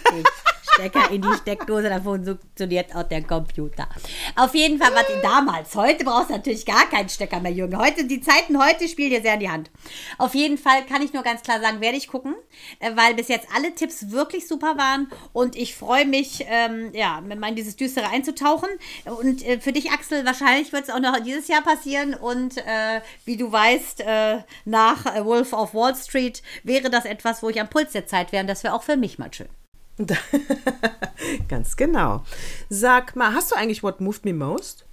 Stecker 0.74 1.10
in 1.10 1.22
die 1.22 1.32
Steckdose, 1.40 1.88
davon 1.88 2.24
funktioniert 2.24 2.94
auch 2.94 3.04
der 3.04 3.22
Computer. 3.22 3.88
Auf 4.36 4.54
jeden 4.54 4.78
Fall, 4.78 4.92
was 4.94 5.04
damals. 5.22 5.74
Heute 5.74 6.04
brauchst 6.04 6.30
du 6.30 6.34
natürlich 6.34 6.66
gar 6.66 6.88
keinen 6.88 7.08
Stecker 7.08 7.40
mehr, 7.40 7.52
Jürgen. 7.52 7.78
Heute, 7.78 8.04
die 8.04 8.20
Zeiten 8.20 8.62
heute 8.62 8.88
spielen 8.88 9.10
dir 9.10 9.22
sehr 9.22 9.34
in 9.34 9.40
die 9.40 9.50
Hand. 9.50 9.70
Auf 10.18 10.34
jeden 10.34 10.58
Fall 10.58 10.84
kann 10.86 11.02
ich 11.02 11.12
nur 11.12 11.22
ganz 11.22 11.42
klar 11.42 11.60
sagen, 11.60 11.80
werde 11.80 11.96
ich 11.96 12.08
gucken, 12.08 12.34
äh, 12.80 12.90
weil 12.94 13.14
bis 13.14 13.28
jetzt 13.28 13.48
alle 13.54 13.74
Tipps 13.74 14.10
wirklich 14.10 14.48
super 14.48 14.76
waren 14.76 15.10
und 15.32 15.56
ich 15.56 15.74
freue 15.74 16.06
mich, 16.06 16.44
ähm, 16.48 16.90
ja, 16.92 17.18
in 17.18 17.56
dieses 17.56 17.76
Düstere 17.76 18.08
einzutauchen. 18.08 18.68
Und 19.04 19.46
äh, 19.46 19.60
für 19.60 19.72
dich, 19.72 19.90
Axel, 19.90 20.24
wahrscheinlich 20.26 20.72
wird 20.72 20.84
es 20.84 20.90
auch 20.90 21.00
noch 21.00 21.18
dieses 21.20 21.48
Jahr 21.48 21.62
passieren 21.62 22.14
und 22.14 22.58
äh, 22.58 23.00
wie 23.24 23.36
du 23.36 23.50
weißt, 23.50 24.00
äh, 24.00 24.38
nach 24.64 25.06
äh, 25.06 25.24
Wolf 25.24 25.52
of 25.52 25.74
Wall 25.74 25.94
Street 25.94 26.42
wäre 26.62 26.90
das 26.90 27.04
etwas, 27.04 27.42
wo 27.42 27.48
ich 27.48 27.60
am 27.60 27.68
Puls 27.68 27.92
der 27.92 28.06
Zeit 28.06 28.32
wäre 28.32 28.42
und 28.42 28.48
das 28.48 28.64
wäre 28.64 28.74
auch 28.74 28.82
für 28.82 28.96
mich 28.96 29.18
mal 29.18 29.32
schön. 29.32 29.48
Ganz 31.48 31.76
genau. 31.76 32.24
Sag 32.68 33.16
mal, 33.16 33.32
hast 33.34 33.52
du 33.52 33.56
eigentlich 33.56 33.82
What 33.82 34.00
Moved 34.00 34.24
Me 34.24 34.32
Most? 34.32 34.84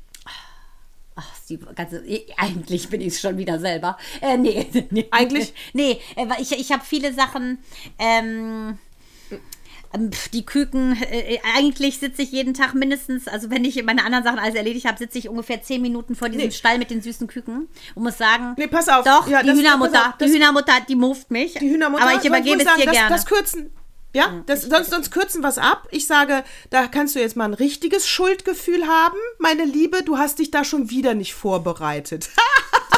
Ach, 1.15 1.27
die 1.49 1.57
ganze, 1.57 2.03
eigentlich 2.37 2.89
bin 2.89 3.01
ich 3.01 3.07
es 3.07 3.21
schon 3.21 3.37
wieder 3.37 3.59
selber. 3.59 3.97
Äh, 4.21 4.37
nee, 4.37 4.65
nee. 4.91 5.07
Eigentlich? 5.11 5.53
Nee, 5.73 5.99
äh, 6.15 6.25
ich, 6.39 6.51
ich 6.53 6.71
habe 6.71 6.83
viele 6.85 7.13
Sachen. 7.13 7.59
Ähm, 7.99 8.77
ähm, 9.93 10.09
die 10.33 10.45
Küken, 10.45 10.95
äh, 11.11 11.37
eigentlich 11.57 11.99
sitze 11.99 12.21
ich 12.21 12.31
jeden 12.31 12.53
Tag 12.53 12.73
mindestens, 12.75 13.27
also 13.27 13.49
wenn 13.49 13.65
ich 13.65 13.83
meine 13.83 14.05
anderen 14.05 14.23
Sachen 14.23 14.39
alles 14.39 14.55
erledigt 14.55 14.85
habe, 14.87 14.97
sitze 14.97 15.17
ich 15.17 15.27
ungefähr 15.27 15.61
zehn 15.61 15.81
Minuten 15.81 16.15
vor 16.15 16.29
diesem 16.29 16.45
Nee. 16.47 16.51
Stall 16.53 16.77
mit 16.77 16.89
den 16.91 17.01
süßen 17.01 17.27
Küken 17.27 17.67
und 17.93 18.03
muss 18.03 18.17
sagen, 18.17 18.55
Nee, 18.57 18.67
pass 18.67 18.87
auf. 18.87 19.03
doch, 19.03 19.27
Ja, 19.27 19.41
die 19.41 19.49
das- 19.49 19.57
Hühnermutter, 19.57 20.07
auf, 20.09 20.17
das- 20.17 20.29
die 20.31 20.35
Hühnermutter, 20.37 20.73
die 20.87 20.95
moved 20.95 21.29
mich. 21.29 21.55
Die 21.55 21.69
Hühnermutter. 21.69 22.03
Aber 22.07 22.15
ich 22.17 22.25
übergebe 22.25 22.63
es 22.63 22.73
dir 22.75 22.85
das, 22.85 22.93
gerne. 22.95 23.09
Das 23.09 23.25
kürzen. 23.25 23.69
Ja, 24.13 24.41
das, 24.45 24.63
sonst, 24.63 24.89
sonst 24.89 25.11
kürzen 25.11 25.41
wir 25.41 25.47
es 25.49 25.57
ab. 25.57 25.87
Ich 25.91 26.05
sage, 26.05 26.43
da 26.69 26.87
kannst 26.87 27.15
du 27.15 27.19
jetzt 27.19 27.35
mal 27.37 27.45
ein 27.45 27.53
richtiges 27.53 28.07
Schuldgefühl 28.07 28.87
haben, 28.87 29.17
meine 29.37 29.63
Liebe. 29.63 30.03
Du 30.03 30.17
hast 30.17 30.39
dich 30.39 30.51
da 30.51 30.63
schon 30.65 30.89
wieder 30.89 31.13
nicht 31.13 31.33
vorbereitet. 31.33 32.29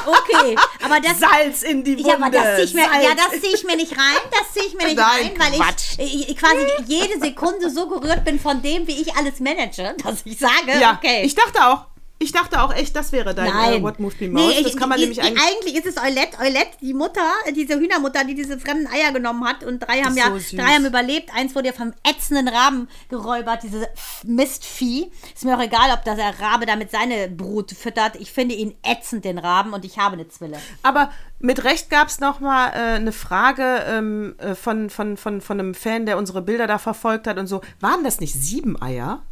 Okay, 0.05 0.57
aber 0.83 0.99
das, 0.99 1.17
Salz 1.19 1.63
in 1.63 1.81
die 1.85 1.97
Wunde. 1.97 2.09
Ja, 2.09 2.15
aber 2.17 2.29
das 2.29 2.55
ziehe 2.55 2.63
ich 2.65 2.73
mir, 2.73 2.83
Salz. 2.91 3.03
ja, 3.05 3.15
das 3.15 3.39
ziehe 3.41 3.55
ich 3.55 3.63
mir 3.63 3.77
nicht 3.77 3.93
rein. 3.93 4.17
Das 4.31 4.51
ziehe 4.51 4.65
ich 4.65 4.73
mir 4.73 4.83
nicht 4.87 4.97
Nein, 4.97 5.31
rein, 5.31 5.33
weil 5.37 5.57
Quatsch. 5.59 5.97
ich, 5.97 6.27
ich 6.29 6.35
quasi 6.35 6.65
jede 6.87 7.21
Sekunde 7.21 7.69
so 7.69 7.87
gerührt 7.87 8.25
bin 8.25 8.37
von 8.37 8.61
dem, 8.61 8.85
wie 8.85 9.01
ich 9.01 9.15
alles 9.15 9.39
manage, 9.39 9.95
dass 10.03 10.25
ich 10.25 10.37
sage, 10.37 10.77
Ja, 10.77 10.97
okay. 10.97 11.21
ich 11.23 11.35
dachte 11.35 11.65
auch. 11.65 11.85
Ich 12.23 12.31
dachte 12.31 12.61
auch 12.61 12.73
echt, 12.73 12.95
das 12.95 13.11
wäre 13.11 13.35
dein 13.35 13.51
Nein. 13.51 13.73
äh, 13.73 13.83
What 13.83 13.99
Moved 13.99 14.21
Me 14.21 14.29
Most. 14.29 14.57
ich- 14.57 14.63
das 14.63 14.77
kann 14.77 14.87
man 14.89 14.97
die, 14.97 15.03
nämlich 15.05 15.19
die, 15.19 15.25
eigentlich... 15.25 15.43
eigentlich 15.43 15.75
ist 15.75 15.85
es 15.85 15.97
Eulette, 16.01 16.39
Eulette, 16.39 16.77
die 16.81 16.93
Mutter, 16.93 17.29
diese 17.53 17.79
Hühnermutter, 17.79 18.23
die 18.23 18.33
diese 18.33 18.57
fremden 18.57 18.87
Eier 18.87 19.11
genommen 19.11 19.43
hat 19.45 19.63
und 19.63 19.79
drei 19.79 20.01
haben 20.01 20.15
ja, 20.15 20.31
so 20.37 20.55
drei 20.55 20.75
haben 20.75 20.85
überlebt. 20.85 21.29
Eins 21.35 21.53
wurde 21.53 21.67
ja 21.67 21.73
vom 21.73 21.93
ätzenden 22.07 22.47
Raben 22.47 22.87
geräubert, 23.09 23.63
diese 23.63 23.89
Mistvieh. 24.23 25.11
Ist 25.35 25.43
mir 25.43 25.57
auch 25.57 25.61
egal, 25.61 25.91
ob 25.93 26.03
das 26.05 26.15
der 26.15 26.39
Rabe 26.39 26.65
damit 26.65 26.91
seine 26.91 27.27
Brut 27.27 27.71
füttert. 27.71 28.15
Ich 28.15 28.31
finde 28.31 28.55
ihn 28.55 28.73
ätzend, 28.83 29.25
den 29.25 29.37
Raben, 29.37 29.73
und 29.73 29.83
ich 29.83 29.97
habe 29.97 30.13
eine 30.13 30.27
Zwille. 30.29 30.57
Aber 30.81 31.11
mit 31.39 31.63
Recht 31.65 31.89
gab 31.89 32.07
es 32.07 32.19
noch 32.21 32.39
mal 32.39 32.69
äh, 32.69 32.95
eine 32.95 33.11
Frage 33.11 33.83
ähm, 33.87 34.35
äh, 34.37 34.55
von, 34.55 34.89
von, 34.89 35.17
von, 35.17 35.41
von 35.41 35.59
einem 35.59 35.73
Fan, 35.75 36.05
der 36.05 36.17
unsere 36.17 36.41
Bilder 36.41 36.67
da 36.67 36.77
verfolgt 36.77 37.27
hat 37.27 37.37
und 37.37 37.47
so. 37.47 37.61
Waren 37.81 38.03
das 38.03 38.19
nicht 38.21 38.33
sieben 38.33 38.81
Eier? 38.81 39.23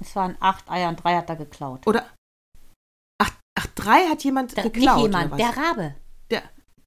Es 0.00 0.16
waren 0.16 0.36
acht 0.40 0.70
Eier 0.70 0.88
und 0.88 1.02
drei 1.02 1.16
hat 1.16 1.28
er 1.28 1.36
geklaut. 1.36 1.86
Oder... 1.86 2.04
Ach, 3.60 3.66
drei 3.74 4.06
hat 4.08 4.24
jemand 4.24 4.56
Der, 4.56 4.64
geklaut, 4.64 4.96
nicht 4.96 5.14
jemand, 5.14 5.38
der 5.38 5.48
Rabe. 5.56 5.94
Der, 6.30 6.42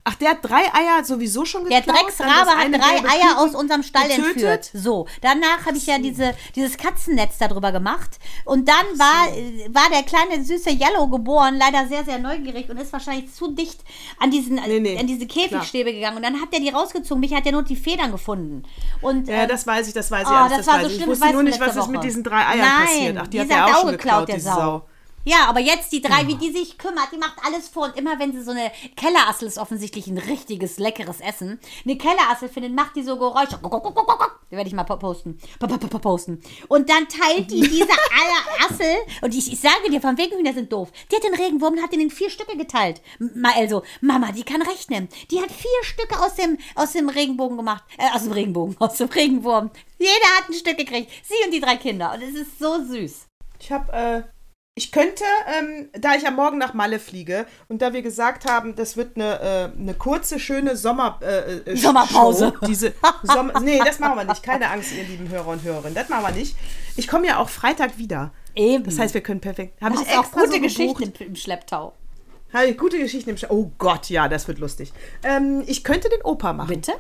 ach, 0.06 0.16
der 0.16 0.32
hat 0.32 0.38
drei 0.42 0.64
Eier 0.74 1.04
sowieso 1.04 1.46
schon 1.46 1.70
Der 1.70 1.82
geklaut? 1.82 1.98
dann 1.98 2.06
Drecksrabe 2.06 2.50
hat 2.52 2.72
drei 2.74 3.10
Eier 3.10 3.38
aus 3.40 3.54
unserem 3.54 3.84
Stall 3.84 4.08
getötet? 4.10 4.28
entführt. 4.36 4.72
So, 4.74 5.08
danach 5.22 5.66
habe 5.68 5.78
ich 5.78 5.86
ja 5.86 6.00
diese, 6.00 6.34
dieses 6.56 6.78
Katzennetz 6.78 7.38
darüber 7.38 7.72
gemacht. 7.72 8.18
Und 8.46 8.68
dann 8.68 8.86
war, 8.98 9.28
war 9.74 9.90
der 9.92 10.04
kleine 10.04 10.44
süße 10.44 10.72
Yellow 10.72 11.08
geboren, 11.10 11.58
leider 11.60 11.88
sehr, 11.88 12.04
sehr 12.06 12.18
neugierig 12.20 12.70
und 12.70 12.78
ist 12.78 12.92
wahrscheinlich 12.92 13.32
zu 13.34 13.52
dicht 13.52 13.82
an, 14.20 14.32
diesen, 14.32 14.56
Nee, 14.56 14.80
nee, 14.80 14.98
an 15.00 15.06
diese 15.08 15.28
Käfigstäbe 15.28 15.94
gegangen. 15.94 16.18
Und 16.18 16.24
dann 16.24 16.42
hat 16.42 16.50
er 16.54 16.60
die 16.60 16.70
rausgezogen. 16.70 17.20
Mich 17.20 17.34
hat 17.36 17.46
ja 17.46 17.52
nur 17.52 17.64
die 17.64 17.76
Federn 17.76 18.12
gefunden. 18.12 18.64
Und, 19.02 19.28
Ja, 19.28 19.44
ähm, 19.44 19.48
das 19.50 19.68
weiß 19.68 19.88
ich, 19.88 19.94
das 19.94 20.10
weiß 20.10 20.24
ich 20.24 20.28
Oh, 20.34 20.34
alles, 20.36 20.58
das 20.58 20.66
das, 20.66 20.68
war 20.74 20.82
so 20.82 20.88
ich. 20.88 20.94
Ich 20.94 20.98
schlimm, 21.04 21.10
das 21.12 21.20
wusste 21.22 21.34
nur 21.34 21.44
nicht, 21.44 21.60
was 21.60 21.76
ist 21.76 21.88
mit 21.88 22.04
diesen 22.04 22.24
drei 22.24 22.46
Eiern 22.48 22.60
Nein, 22.60 22.86
passiert. 22.88 23.18
Ach, 23.22 23.28
die 23.28 23.40
hat 23.42 23.50
er 23.50 23.66
auch 23.68 23.82
schon 23.82 23.92
geklaut, 23.92 24.26
geklaut, 24.26 24.28
der 24.30 24.40
Sau. 24.40 24.56
Sau. 24.56 24.86
Ja, 25.26 25.46
aber 25.48 25.62
jetzt 25.62 25.92
die 25.94 26.02
drei, 26.02 26.28
wie 26.28 26.36
die 26.36 26.52
sich 26.52 26.78
kümmert, 26.78 27.12
die 27.14 27.18
macht 27.18 27.38
alles 27.46 27.70
vor. 27.70 27.86
Und 27.86 27.98
immer 27.98 28.20
wenn 28.20 28.34
sie 28.34 28.44
so 28.44 28.52
eine 28.52 28.72
Kellerassel 28.96 29.48
ist 29.48 29.58
offensichtlich 29.58 30.08
ein 30.08 30.18
richtiges, 30.18 30.80
leckeres 30.80 31.22
Essen, 31.22 31.60
eine 31.86 31.98
Kellerassel 31.98 32.50
findet, 32.50 32.74
macht 32.74 32.96
die 32.96 33.04
so 33.04 33.18
Geräusche. 33.18 33.60
Die 34.52 34.58
werde 34.58 34.68
ich 34.68 34.76
mal 34.76 34.84
posten. 34.84 35.40
Posten. 36.02 36.42
Und 36.68 36.90
dann 36.90 37.08
teilt 37.08 37.50
die 37.52 37.62
diese 37.62 37.88
Assel. 38.70 38.98
Und 39.22 39.34
ich, 39.34 39.52
ich 39.52 39.60
sage 39.60 39.90
dir, 39.90 40.02
von 40.02 40.18
wegen 40.18 40.38
Hühner 40.38 40.54
sind 40.54 40.72
doof. 40.72 40.92
Die 41.10 41.16
hat 41.16 41.24
den 41.24 41.34
Regenwurm, 41.34 41.82
hat 41.82 41.94
den 41.94 42.02
in 42.02 42.12
vier 42.12 42.30
Stücke 42.30 42.58
geteilt. 42.58 43.02
Also, 43.56 43.84
Mama, 44.02 44.32
die 44.32 44.44
kann 44.44 44.62
rechnen. 44.62 45.08
Die 45.32 45.42
hat 45.42 45.52
vier 45.52 45.84
Stücke 45.84 46.20
aus 46.20 46.36
dem, 46.36 46.58
aus 46.76 46.92
dem 46.92 47.10
Regenbogen 47.10 47.58
gemacht. 47.58 47.84
Äh, 47.98 48.14
aus 48.14 48.24
dem 48.24 48.34
Regenbogen, 48.34 48.76
aus 48.80 48.98
dem 48.98 49.08
Regenwurm. 49.10 49.72
Jeder 49.98 50.38
hat 50.38 50.50
ein 50.50 50.54
Stück 50.54 50.78
gekriegt. 50.78 51.10
Sie 51.24 51.46
und 51.46 51.54
die 51.54 51.62
drei 51.62 51.78
Kinder. 51.78 52.14
Und 52.14 52.22
es 52.22 52.36
ist 52.36 52.60
so 52.60 52.84
süß. 52.84 53.28
Ich 53.60 53.72
habe 53.72 53.94
äh, 53.94 54.24
ich 54.76 54.92
könnte, 54.92 55.24
ähm, 55.60 55.90
da 55.94 56.16
ich 56.16 56.26
am 56.26 56.36
Morgen 56.36 56.58
nach 56.58 56.74
Malle 56.74 56.98
fliege 56.98 57.46
und 57.68 57.84
da 57.84 57.94
wir 57.94 58.02
gesagt 58.02 58.50
haben, 58.50 58.76
das 58.76 58.98
wird 58.98 59.16
eine, 59.16 59.40
äh, 59.40 59.80
eine 59.80 59.94
kurze, 59.94 60.40
schöne 60.40 60.76
Sommer, 60.76 61.20
äh, 61.22 61.72
äh 61.72 61.76
Sommerpause. 61.76 62.54
Show, 62.60 62.66
diese 62.68 62.94
Sommer 63.22 63.60
nee, 63.60 63.80
das 63.86 64.00
machen 64.00 64.18
wir 64.18 64.24
nicht. 64.24 64.42
Keine 64.42 64.70
Angst, 64.72 64.92
ihr 64.94 65.04
lieben 65.04 65.30
Hörer 65.30 65.50
und 65.50 65.64
Hörerinnen. 65.64 65.94
Das 65.94 66.10
machen 66.10 66.26
wir 66.26 66.32
nicht. 66.32 66.56
Ich 66.96 67.08
komme 67.08 67.28
ja 67.28 67.38
auch 67.38 67.50
Freitag 67.50 68.00
wieder. 68.00 68.32
Eben. 68.56 68.84
Das 68.84 68.98
heißt, 68.98 69.14
wir 69.14 69.22
können 69.22 69.42
perfekt. 69.42 69.80
Habe 69.80 69.96
ich 69.96 70.02
extra 70.02 70.22
auch 70.22 70.32
gute 70.32 70.54
so 70.54 70.60
Geschichten 70.60 71.14
im, 71.20 71.28
im 71.28 71.36
Schlepptau. 71.36 71.94
Habe 72.52 72.66
ich 72.68 72.78
gute 72.78 72.98
Geschichten 72.98 73.30
im 73.30 73.38
Schlepptau. 73.38 73.56
Oh 73.56 73.72
Gott, 73.78 74.10
ja, 74.10 74.28
das 74.28 74.48
wird 74.48 74.58
lustig. 74.58 74.92
Ähm, 75.24 75.64
ich 75.68 75.84
könnte 75.84 76.10
den 76.10 76.22
Opa 76.24 76.52
machen. 76.52 76.70
Bitte? 76.70 76.94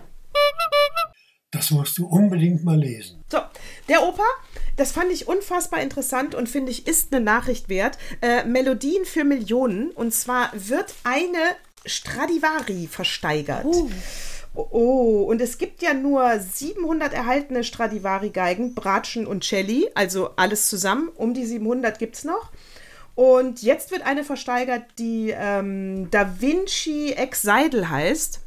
Das 1.53 1.71
musst 1.71 1.97
du 1.97 2.07
unbedingt 2.07 2.65
mal 2.65 2.77
lesen. 2.77 3.23
So, 3.29 3.39
der 3.87 4.03
Opa 4.03 4.25
das 4.75 4.91
fand 4.91 5.11
ich 5.11 5.27
unfassbar 5.27 5.81
interessant 5.81 6.33
und 6.33 6.49
finde 6.49 6.71
ich, 6.71 6.87
ist 6.87 7.13
eine 7.13 7.23
Nachricht 7.23 7.69
wert. 7.69 7.97
Äh, 8.21 8.43
Melodien 8.45 9.05
für 9.05 9.23
Millionen. 9.23 9.91
Und 9.91 10.13
zwar 10.13 10.49
wird 10.53 10.95
eine 11.03 11.37
Stradivari 11.85 12.87
versteigert. 12.89 13.65
Uh. 13.65 13.89
Oh, 14.55 15.25
und 15.27 15.41
es 15.41 15.57
gibt 15.57 15.81
ja 15.81 15.95
nur 15.95 16.39
700 16.39 17.11
erhaltene 17.11 17.63
Stradivari-Geigen, 17.63 18.75
Bratschen 18.75 19.25
und 19.25 19.43
Celli, 19.43 19.89
also 19.95 20.29
alles 20.35 20.69
zusammen. 20.69 21.09
Um 21.15 21.33
die 21.33 21.45
700 21.45 21.97
gibt 21.97 22.15
es 22.15 22.23
noch. 22.23 22.51
Und 23.15 23.63
jetzt 23.63 23.89
wird 23.89 24.03
eine 24.03 24.23
versteigert, 24.23 24.83
die 24.99 25.33
ähm, 25.35 26.07
Da 26.11 26.39
Vinci 26.39 27.13
Ex 27.13 27.41
Seidel 27.41 27.89
heißt. 27.89 28.42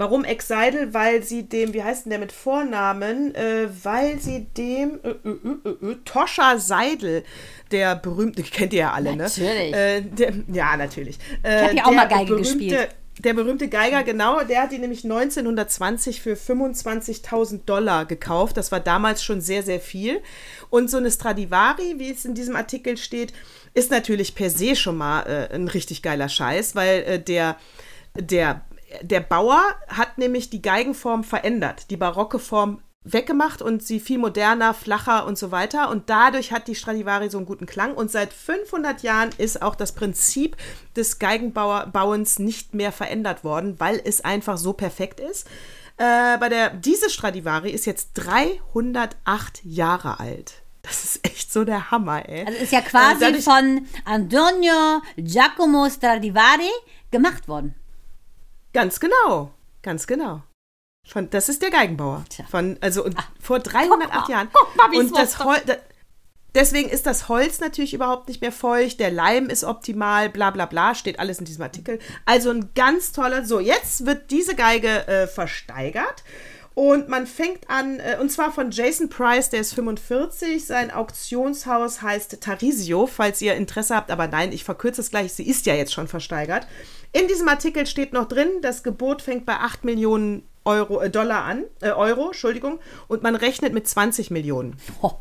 Warum 0.00 0.24
Exidle? 0.24 0.94
Weil 0.94 1.22
sie 1.22 1.42
dem, 1.42 1.74
wie 1.74 1.84
heißt 1.84 2.06
denn 2.06 2.10
der 2.10 2.20
mit 2.20 2.32
Vornamen? 2.32 3.34
Äh, 3.34 3.68
weil 3.82 4.18
sie 4.18 4.46
dem 4.56 4.98
äh, 5.02 5.10
äh, 5.10 5.90
äh, 5.90 5.96
Toscha 6.06 6.58
Seidel, 6.58 7.22
der 7.70 7.96
berühmte, 7.96 8.42
kennt 8.50 8.72
ihr 8.72 8.78
ja 8.78 8.92
alle, 8.92 9.10
ne? 9.10 9.24
natürlich. 9.24 9.70
ne? 9.72 10.02
Der, 10.02 10.32
ja, 10.50 10.76
natürlich. 10.78 11.18
ich 11.44 11.50
habe 11.50 11.76
ja 11.76 11.84
auch 11.84 11.92
mal 11.92 12.08
Geige 12.08 12.30
berühmte, 12.30 12.48
gespielt. 12.48 12.88
Der 13.18 13.34
berühmte 13.34 13.68
Geiger, 13.68 14.02
genau, 14.02 14.42
der 14.42 14.62
hat 14.62 14.72
die 14.72 14.78
nämlich 14.78 15.04
1920 15.04 16.22
für 16.22 16.32
25.000 16.32 17.66
Dollar 17.66 18.06
gekauft. 18.06 18.56
Das 18.56 18.72
war 18.72 18.80
damals 18.80 19.22
schon 19.22 19.42
sehr, 19.42 19.62
sehr 19.62 19.80
viel. 19.80 20.22
Und 20.70 20.88
so 20.88 20.96
eine 20.96 21.10
Stradivari, 21.10 21.96
wie 21.98 22.10
es 22.10 22.24
in 22.24 22.34
diesem 22.34 22.56
Artikel 22.56 22.96
steht, 22.96 23.34
ist 23.74 23.90
natürlich 23.90 24.34
per 24.34 24.48
se 24.48 24.76
schon 24.76 24.96
mal 24.96 25.24
äh, 25.24 25.54
ein 25.54 25.68
richtig 25.68 26.00
geiler 26.00 26.30
Scheiß, 26.30 26.74
weil 26.74 27.02
äh, 27.02 27.20
der, 27.20 27.56
der 28.18 28.62
der 29.02 29.20
Bauer 29.20 29.62
hat 29.88 30.18
nämlich 30.18 30.50
die 30.50 30.62
Geigenform 30.62 31.24
verändert, 31.24 31.90
die 31.90 31.96
barocke 31.96 32.38
Form 32.38 32.82
weggemacht 33.02 33.62
und 33.62 33.82
sie 33.82 33.98
viel 33.98 34.18
moderner, 34.18 34.74
flacher 34.74 35.26
und 35.26 35.38
so 35.38 35.50
weiter. 35.50 35.90
Und 35.90 36.10
dadurch 36.10 36.52
hat 36.52 36.68
die 36.68 36.74
Stradivari 36.74 37.30
so 37.30 37.38
einen 37.38 37.46
guten 37.46 37.66
Klang. 37.66 37.94
Und 37.94 38.10
seit 38.10 38.32
500 38.32 39.02
Jahren 39.02 39.30
ist 39.38 39.62
auch 39.62 39.74
das 39.74 39.92
Prinzip 39.92 40.56
des 40.96 41.18
Geigenbauens 41.18 42.38
nicht 42.38 42.74
mehr 42.74 42.92
verändert 42.92 43.42
worden, 43.42 43.80
weil 43.80 44.00
es 44.04 44.22
einfach 44.22 44.58
so 44.58 44.74
perfekt 44.74 45.18
ist. 45.18 45.46
Äh, 45.96 46.38
bei 46.38 46.48
der, 46.48 46.70
diese 46.70 47.10
Stradivari 47.10 47.70
ist 47.70 47.86
jetzt 47.86 48.10
308 48.14 49.60
Jahre 49.64 50.20
alt. 50.20 50.54
Das 50.82 51.04
ist 51.04 51.26
echt 51.26 51.52
so 51.52 51.64
der 51.64 51.90
Hammer, 51.90 52.26
ey. 52.28 52.46
Also 52.46 52.58
ist 52.58 52.72
ja 52.72 52.80
quasi 52.80 53.24
äh, 53.24 53.40
von 53.40 53.86
Antonio 54.04 55.02
Giacomo 55.16 55.88
Stradivari 55.90 56.70
gemacht 57.10 57.48
worden. 57.48 57.74
Ganz 58.72 59.00
genau, 59.00 59.52
ganz 59.82 60.06
genau. 60.06 60.42
Von, 61.08 61.30
das 61.30 61.48
ist 61.48 61.62
der 61.62 61.70
Geigenbauer. 61.70 62.24
Von, 62.50 62.76
also 62.80 63.08
Ach, 63.16 63.28
vor 63.40 63.58
308 63.58 64.12
guck 64.12 64.28
Jahren. 64.28 64.48
Guck 64.52 64.76
mal, 64.76 64.96
und 64.96 65.16
das 65.16 65.42
Hol 65.42 65.56
Deswegen 66.54 66.88
ist 66.88 67.06
das 67.06 67.28
Holz 67.28 67.60
natürlich 67.60 67.94
überhaupt 67.94 68.26
nicht 68.26 68.40
mehr 68.40 68.50
feucht, 68.50 68.98
der 68.98 69.12
Leim 69.12 69.48
ist 69.48 69.62
optimal, 69.62 70.28
bla 70.30 70.50
bla 70.50 70.66
bla, 70.66 70.96
steht 70.96 71.20
alles 71.20 71.38
in 71.38 71.44
diesem 71.44 71.62
Artikel. 71.62 72.00
Also 72.24 72.50
ein 72.50 72.70
ganz 72.74 73.12
toller. 73.12 73.44
So, 73.44 73.60
jetzt 73.60 74.04
wird 74.04 74.32
diese 74.32 74.56
Geige 74.56 75.06
äh, 75.06 75.26
versteigert. 75.28 76.24
Und 76.74 77.08
man 77.08 77.26
fängt 77.26 77.68
an, 77.68 78.00
äh, 78.00 78.16
und 78.20 78.30
zwar 78.30 78.52
von 78.52 78.70
Jason 78.70 79.08
Price, 79.08 79.50
der 79.50 79.60
ist 79.60 79.74
45. 79.74 80.64
Sein 80.64 80.90
Auktionshaus 80.90 82.02
heißt 82.02 82.40
Tarisio, 82.40 83.06
falls 83.06 83.42
ihr 83.42 83.54
Interesse 83.54 83.94
habt. 83.94 84.10
Aber 84.10 84.28
nein, 84.28 84.52
ich 84.52 84.64
verkürze 84.64 85.02
es 85.02 85.10
gleich, 85.10 85.32
sie 85.32 85.46
ist 85.46 85.66
ja 85.66 85.74
jetzt 85.74 85.92
schon 85.92 86.08
versteigert. 86.08 86.66
In 87.12 87.26
diesem 87.26 87.48
Artikel 87.48 87.86
steht 87.86 88.12
noch 88.12 88.28
drin, 88.28 88.48
das 88.62 88.82
Gebot 88.82 89.22
fängt 89.22 89.46
bei 89.46 89.54
8 89.54 89.84
Millionen 89.84 90.44
Euro, 90.64 91.00
äh, 91.00 91.10
Dollar 91.10 91.44
an, 91.44 91.64
äh, 91.80 91.90
Euro, 91.90 92.28
Entschuldigung, 92.28 92.78
und 93.08 93.22
man 93.22 93.34
rechnet 93.34 93.72
mit 93.72 93.88
20 93.88 94.30
Millionen. 94.30 94.76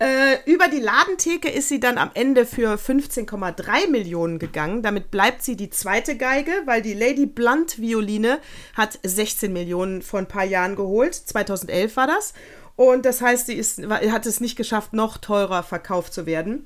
Äh, 0.00 0.38
über 0.48 0.68
die 0.68 0.78
Ladentheke 0.78 1.50
ist 1.50 1.68
sie 1.68 1.80
dann 1.80 1.98
am 1.98 2.12
Ende 2.14 2.46
für 2.46 2.74
15,3 2.74 3.90
Millionen 3.90 4.38
gegangen. 4.38 4.80
Damit 4.80 5.10
bleibt 5.10 5.42
sie 5.42 5.56
die 5.56 5.70
zweite 5.70 6.16
Geige, 6.16 6.52
weil 6.66 6.82
die 6.82 6.94
Lady 6.94 7.26
Blunt 7.26 7.80
Violine 7.80 8.38
hat 8.74 9.00
16 9.02 9.52
Millionen 9.52 10.02
vor 10.02 10.20
ein 10.20 10.28
paar 10.28 10.44
Jahren 10.44 10.76
geholt. 10.76 11.16
2011 11.16 11.96
war 11.96 12.06
das. 12.06 12.32
Und 12.76 13.06
das 13.06 13.20
heißt, 13.20 13.46
sie 13.46 13.54
ist, 13.54 13.82
hat 13.88 14.24
es 14.24 14.40
nicht 14.40 14.54
geschafft, 14.54 14.92
noch 14.92 15.18
teurer 15.18 15.64
verkauft 15.64 16.14
zu 16.14 16.26
werden. 16.26 16.64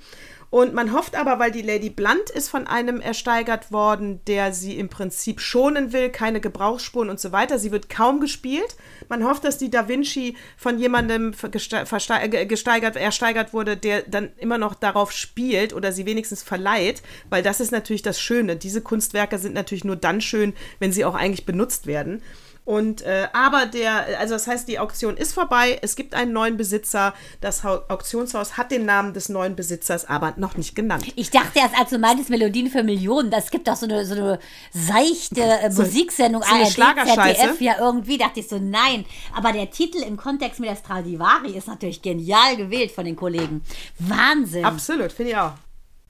Und 0.53 0.75
man 0.75 0.93
hofft 0.93 1.17
aber, 1.17 1.39
weil 1.39 1.51
die 1.51 1.63
Lady 1.63 1.89
Blunt 1.89 2.29
ist 2.29 2.51
von 2.51 2.67
einem 2.67 3.01
ersteigert 3.01 3.73
worden, 3.73 4.21
der 4.27 4.53
sie 4.53 4.79
im 4.79 4.91
Prinzip 4.91 5.41
schonen 5.41 5.95
will, 5.95 6.11
keine 6.11 6.43
Gebrauchsspuren 6.43 7.09
und 7.09 7.19
so 7.19 7.33
weiter. 7.33 7.59
Sie 7.59 7.73
wird 7.73 7.89
kaum 7.89 8.21
gespielt. 8.21 8.77
Man 9.09 9.25
hofft, 9.25 9.45
dass 9.45 9.57
die 9.57 9.71
Da 9.71 9.89
Vinci 9.89 10.37
von 10.59 10.79
jemandem 10.79 11.33
gesteigert, 11.51 12.97
ersteigert 12.97 13.55
wurde, 13.55 13.79
der 13.79 14.03
dann 14.03 14.29
immer 14.37 14.59
noch 14.59 14.75
darauf 14.75 15.11
spielt 15.13 15.73
oder 15.73 15.91
sie 15.91 16.05
wenigstens 16.05 16.43
verleiht, 16.43 17.03
weil 17.31 17.43
das 17.43 17.61
ist 17.61 17.73
natürlich 17.73 18.03
das 18.03 18.21
Schöne. 18.21 18.57
Diese 18.57 18.83
Kunstwerke 18.83 19.39
sind 19.39 19.55
natürlich 19.55 19.85
nur 19.85 19.97
dann 19.97 20.21
schön, 20.21 20.53
wenn 20.81 20.93
sie 20.93 21.07
auch 21.07 21.15
eigentlich 21.15 21.47
benutzt 21.47 21.87
werden. 21.87 22.21
Und 22.65 23.03
äh, 23.03 23.27
aber 23.33 23.67
der, 23.67 24.21
also 24.21 24.35
das 24.35 24.47
heißt, 24.47 24.69
die 24.69 24.79
Auktion 24.79 25.17
ist 25.17 25.35
vorbei. 25.35 25.81
Es 25.83 25.97
gibt 25.97 26.15
einen 26.15 26.33
neuen 26.33 26.57
Besitzer. 26.57 27.13
Das 27.41 27.65
Auktionshaus 27.65 28.57
hat 28.57 28.71
den 28.71 28.85
Namen 28.85 29.15
des 29.15 29.29
neuen 29.29 29.57
Besitzers 29.57 30.05
aber 30.05 30.35
noch 30.37 30.57
nicht 30.57 30.77
genannt. 30.77 31.05
Ich 31.17 31.31
dachte 31.31 31.59
erst, 31.59 31.77
als 31.77 31.91
du 31.91 31.99
meintest 31.99 32.31
Melodien 32.31 32.71
für 32.71 32.85
Millionen, 32.85 33.31
das 33.31 33.51
gibt 33.51 33.67
doch 33.67 33.75
so 33.75 33.87
eine, 33.87 34.07
so 34.07 34.15
eine 34.15 34.39
seichte 34.73 35.43
äh, 35.43 35.73
so, 35.73 35.83
Musiksendung, 35.83 36.43
so 36.43 36.55
eine 36.55 36.67
ZDF, 36.67 37.61
ja 37.61 37.77
irgendwie. 37.81 38.17
Dachte 38.17 38.41
ich 38.41 38.49
so, 38.49 38.59
nein. 38.59 39.07
Aber 39.35 39.53
der 39.53 39.69
Titel 39.71 39.99
im 39.99 40.17
Kontext 40.17 40.61
mit 40.61 40.71
der 40.71 40.77
Stradivari 40.77 41.57
ist 41.57 41.67
natürlich 41.67 42.01
genial 42.01 42.57
gewählt 42.57 42.93
von 42.93 43.05
den 43.05 43.17
Kollegen. 43.17 43.63
Wahnsinn. 43.99 44.65
Absolut, 44.65 45.11
finde 45.11 45.33
ich 45.33 45.37
auch. 45.37 45.53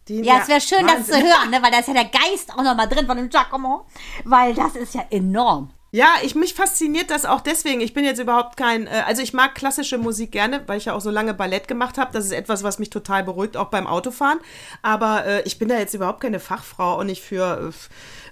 Die, 0.09 0.21
ja, 0.21 0.41
es 0.43 0.49
wäre 0.49 0.61
schön, 0.61 0.87
Wahnsinn. 0.87 0.97
das 0.99 1.07
zu 1.07 1.15
hören, 1.15 1.51
ne? 1.51 1.63
weil 1.63 1.71
da 1.71 1.79
ist 1.79 1.89
ja 1.89 1.95
der 1.95 2.11
Geist 2.11 2.53
auch 2.53 2.63
nochmal 2.63 2.89
drin 2.89 3.07
von 3.07 3.17
dem 3.17 3.31
Giacomo. 3.31 3.87
Weil 4.25 4.53
das 4.53 4.77
ist 4.77 4.95
ja 4.95 5.07
enorm. 5.09 5.71
Ja, 5.95 6.14
ich 6.22 6.34
mich 6.34 6.55
fasziniert 6.55 7.11
das 7.11 7.26
auch 7.26 7.43
deswegen. 7.43 7.82
Ich 7.82 7.93
bin 7.93 8.07
jetzt 8.07 8.18
überhaupt 8.18 8.57
kein, 8.57 8.86
äh, 8.86 9.03
also 9.07 9.20
ich 9.20 9.34
mag 9.34 9.55
klassische 9.55 9.99
Musik 9.99 10.32
gerne, 10.32 10.62
weil 10.66 10.78
ich 10.78 10.86
ja 10.86 10.95
auch 10.95 11.03
so 11.03 11.11
lange 11.11 11.34
Ballett 11.34 11.68
gemacht 11.68 11.99
habe. 11.99 12.11
Das 12.14 12.24
ist 12.24 12.32
etwas, 12.32 12.62
was 12.62 12.78
mich 12.78 12.88
total 12.88 13.24
beruhigt, 13.24 13.59
auch 13.59 13.68
beim 13.68 13.86
Autofahren. 13.86 14.40
Aber 14.80 15.26
äh, 15.26 15.43
ich 15.43 15.59
bin 15.59 15.68
da 15.68 15.78
jetzt 15.78 15.93
überhaupt 15.93 16.20
keine 16.20 16.40
Fachfrau 16.40 16.99
und 16.99 17.09
nicht 17.09 17.22
für 17.22 17.74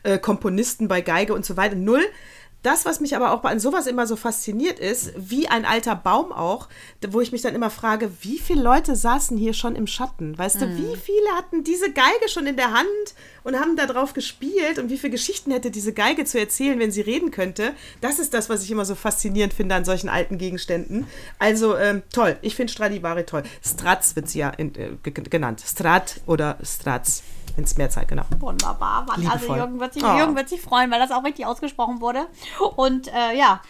äh, 0.04 0.18
Komponisten 0.18 0.88
bei 0.88 1.02
Geige 1.02 1.34
und 1.34 1.44
so 1.44 1.58
weiter. 1.58 1.76
Null. 1.76 2.02
Das, 2.62 2.84
was 2.84 3.00
mich 3.00 3.16
aber 3.16 3.32
auch 3.32 3.42
an 3.44 3.58
sowas 3.58 3.86
immer 3.86 4.06
so 4.06 4.16
fasziniert 4.16 4.78
ist, 4.78 5.12
wie 5.16 5.48
ein 5.48 5.64
alter 5.64 5.96
Baum 5.96 6.30
auch, 6.30 6.68
wo 7.08 7.20
ich 7.20 7.32
mich 7.32 7.40
dann 7.42 7.54
immer 7.54 7.70
frage, 7.70 8.10
wie 8.20 8.38
viele 8.38 8.62
Leute 8.62 8.96
saßen 8.96 9.38
hier 9.38 9.54
schon 9.54 9.76
im 9.76 9.86
Schatten? 9.86 10.36
Weißt 10.36 10.56
mm. 10.56 10.60
du, 10.60 10.66
wie 10.76 10.94
mhm. 10.94 11.00
viele 11.02 11.30
hatten 11.36 11.64
diese 11.64 11.90
Geige 11.90 12.28
schon 12.28 12.46
in 12.46 12.56
der 12.56 12.72
Hand 12.72 12.86
und 13.44 13.58
haben 13.58 13.76
da 13.76 13.86
drauf 13.86 14.12
gespielt 14.12 14.78
und 14.78 14.90
wie 14.90 14.98
viele 14.98 15.12
Geschichten 15.12 15.50
hätte 15.52 15.70
diese 15.70 15.94
Geige 15.94 16.24
zu 16.26 16.38
erzählen, 16.38 16.78
wenn 16.78 16.90
sie 16.90 17.00
reden 17.00 17.30
könnte? 17.30 17.72
Das 18.02 18.18
ist 18.18 18.34
das, 18.34 18.50
was 18.50 18.62
ich 18.62 18.70
immer 18.70 18.84
so 18.84 18.94
faszinierend 18.94 19.54
finde 19.54 19.74
an 19.74 19.86
solchen 19.86 20.10
alten 20.10 20.36
Gegenständen. 20.36 21.06
Also 21.38 21.76
ähm, 21.76 22.02
toll, 22.12 22.36
ich 22.42 22.56
finde 22.56 22.72
Stradivari 22.72 23.24
toll. 23.24 23.42
Strats 23.64 24.16
wird 24.16 24.28
sie 24.28 24.40
ja 24.40 24.50
in, 24.50 24.74
äh, 24.74 25.10
genannt. 25.10 25.62
Strat 25.66 26.20
oder 26.26 26.58
Strats. 27.60 27.72
ins 27.72 27.78
Mehrzeit, 27.78 28.08
genau. 28.08 28.22
Wunderbar, 28.38 29.04
Mann. 29.06 29.26
Also. 29.26 29.54
Jürgen 29.54 29.80
wird, 29.80 29.94
sich, 29.94 30.02
Oh. 30.04 30.16
Jürgen 30.16 30.34
wird 30.36 30.48
sich 30.48 30.60
freuen, 30.60 30.90
weil 30.90 30.98
das 30.98 31.10
auch 31.10 31.24
richtig 31.24 31.46
ausgesprochen 31.46 32.00
wurde. 32.00 32.26
Und 32.76 33.08
äh, 33.08 33.36
ja, 33.36 33.60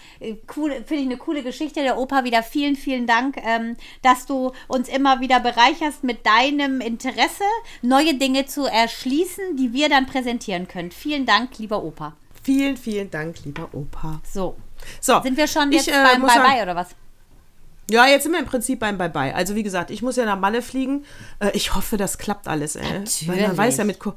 cool, 0.57 0.73
finde 0.87 0.95
ich 1.03 1.07
eine 1.07 1.17
coole 1.17 1.43
Geschichte. 1.43 1.81
Der 1.83 1.99
Opa 1.99 2.25
wieder 2.25 2.43
vielen, 2.43 2.77
vielen 2.77 3.07
Dank, 3.07 3.37
ähm, 3.45 3.77
dass 4.03 4.27
du 4.27 4.53
uns 4.69 4.89
immer 4.89 5.21
wieder 5.21 5.41
bereicherst 5.41 6.05
mit 6.05 6.25
deinem 6.27 6.81
Interesse, 6.81 7.45
neue 7.83 8.15
Dinge 8.15 8.47
zu 8.47 8.67
erschließen, 8.67 9.57
die 9.57 9.73
wir 9.73 9.89
dann 9.89 10.07
präsentieren 10.07 10.69
können. 10.69 10.91
Vielen 10.91 11.27
Dank, 11.27 11.59
lieber 11.59 11.83
Opa. 11.83 12.15
Vielen, 12.43 12.77
vielen 12.77 13.11
Dank, 13.11 13.45
lieber 13.45 13.69
Opa. 13.73 14.21
So, 14.31 14.57
So, 15.01 15.21
sind 15.23 15.37
wir 15.37 15.47
schon 15.47 15.71
ich, 15.73 15.87
jetzt 15.87 15.89
äh, 15.89 16.05
beim 16.05 16.23
Bye-Bye 16.23 16.63
oder 16.63 16.75
was? 16.75 16.89
Ja, 17.91 18.07
jetzt 18.07 18.23
sind 18.25 18.33
wir 18.33 18.41
im 18.41 18.47
Prinzip 18.47 18.81
beim 18.81 18.99
Bye-Bye. 18.99 19.35
Also 19.35 19.55
wie 19.55 19.63
gesagt, 19.63 19.91
ich 19.91 20.03
muss 20.03 20.17
ja 20.17 20.25
nach 20.25 20.39
Malle 20.39 20.63
fliegen. 20.63 21.05
Äh, 21.41 21.51
ich 21.55 21.75
hoffe, 21.75 21.97
das 21.97 22.19
klappt 22.19 22.49
alles. 22.49 22.77
Ey. 22.77 22.85
Weil 22.85 22.93
man 22.93 23.05
Natürlich. 23.37 23.59
weiß 23.59 23.77
ja 23.79 23.85
mit... 23.85 23.99
Co 23.99 24.15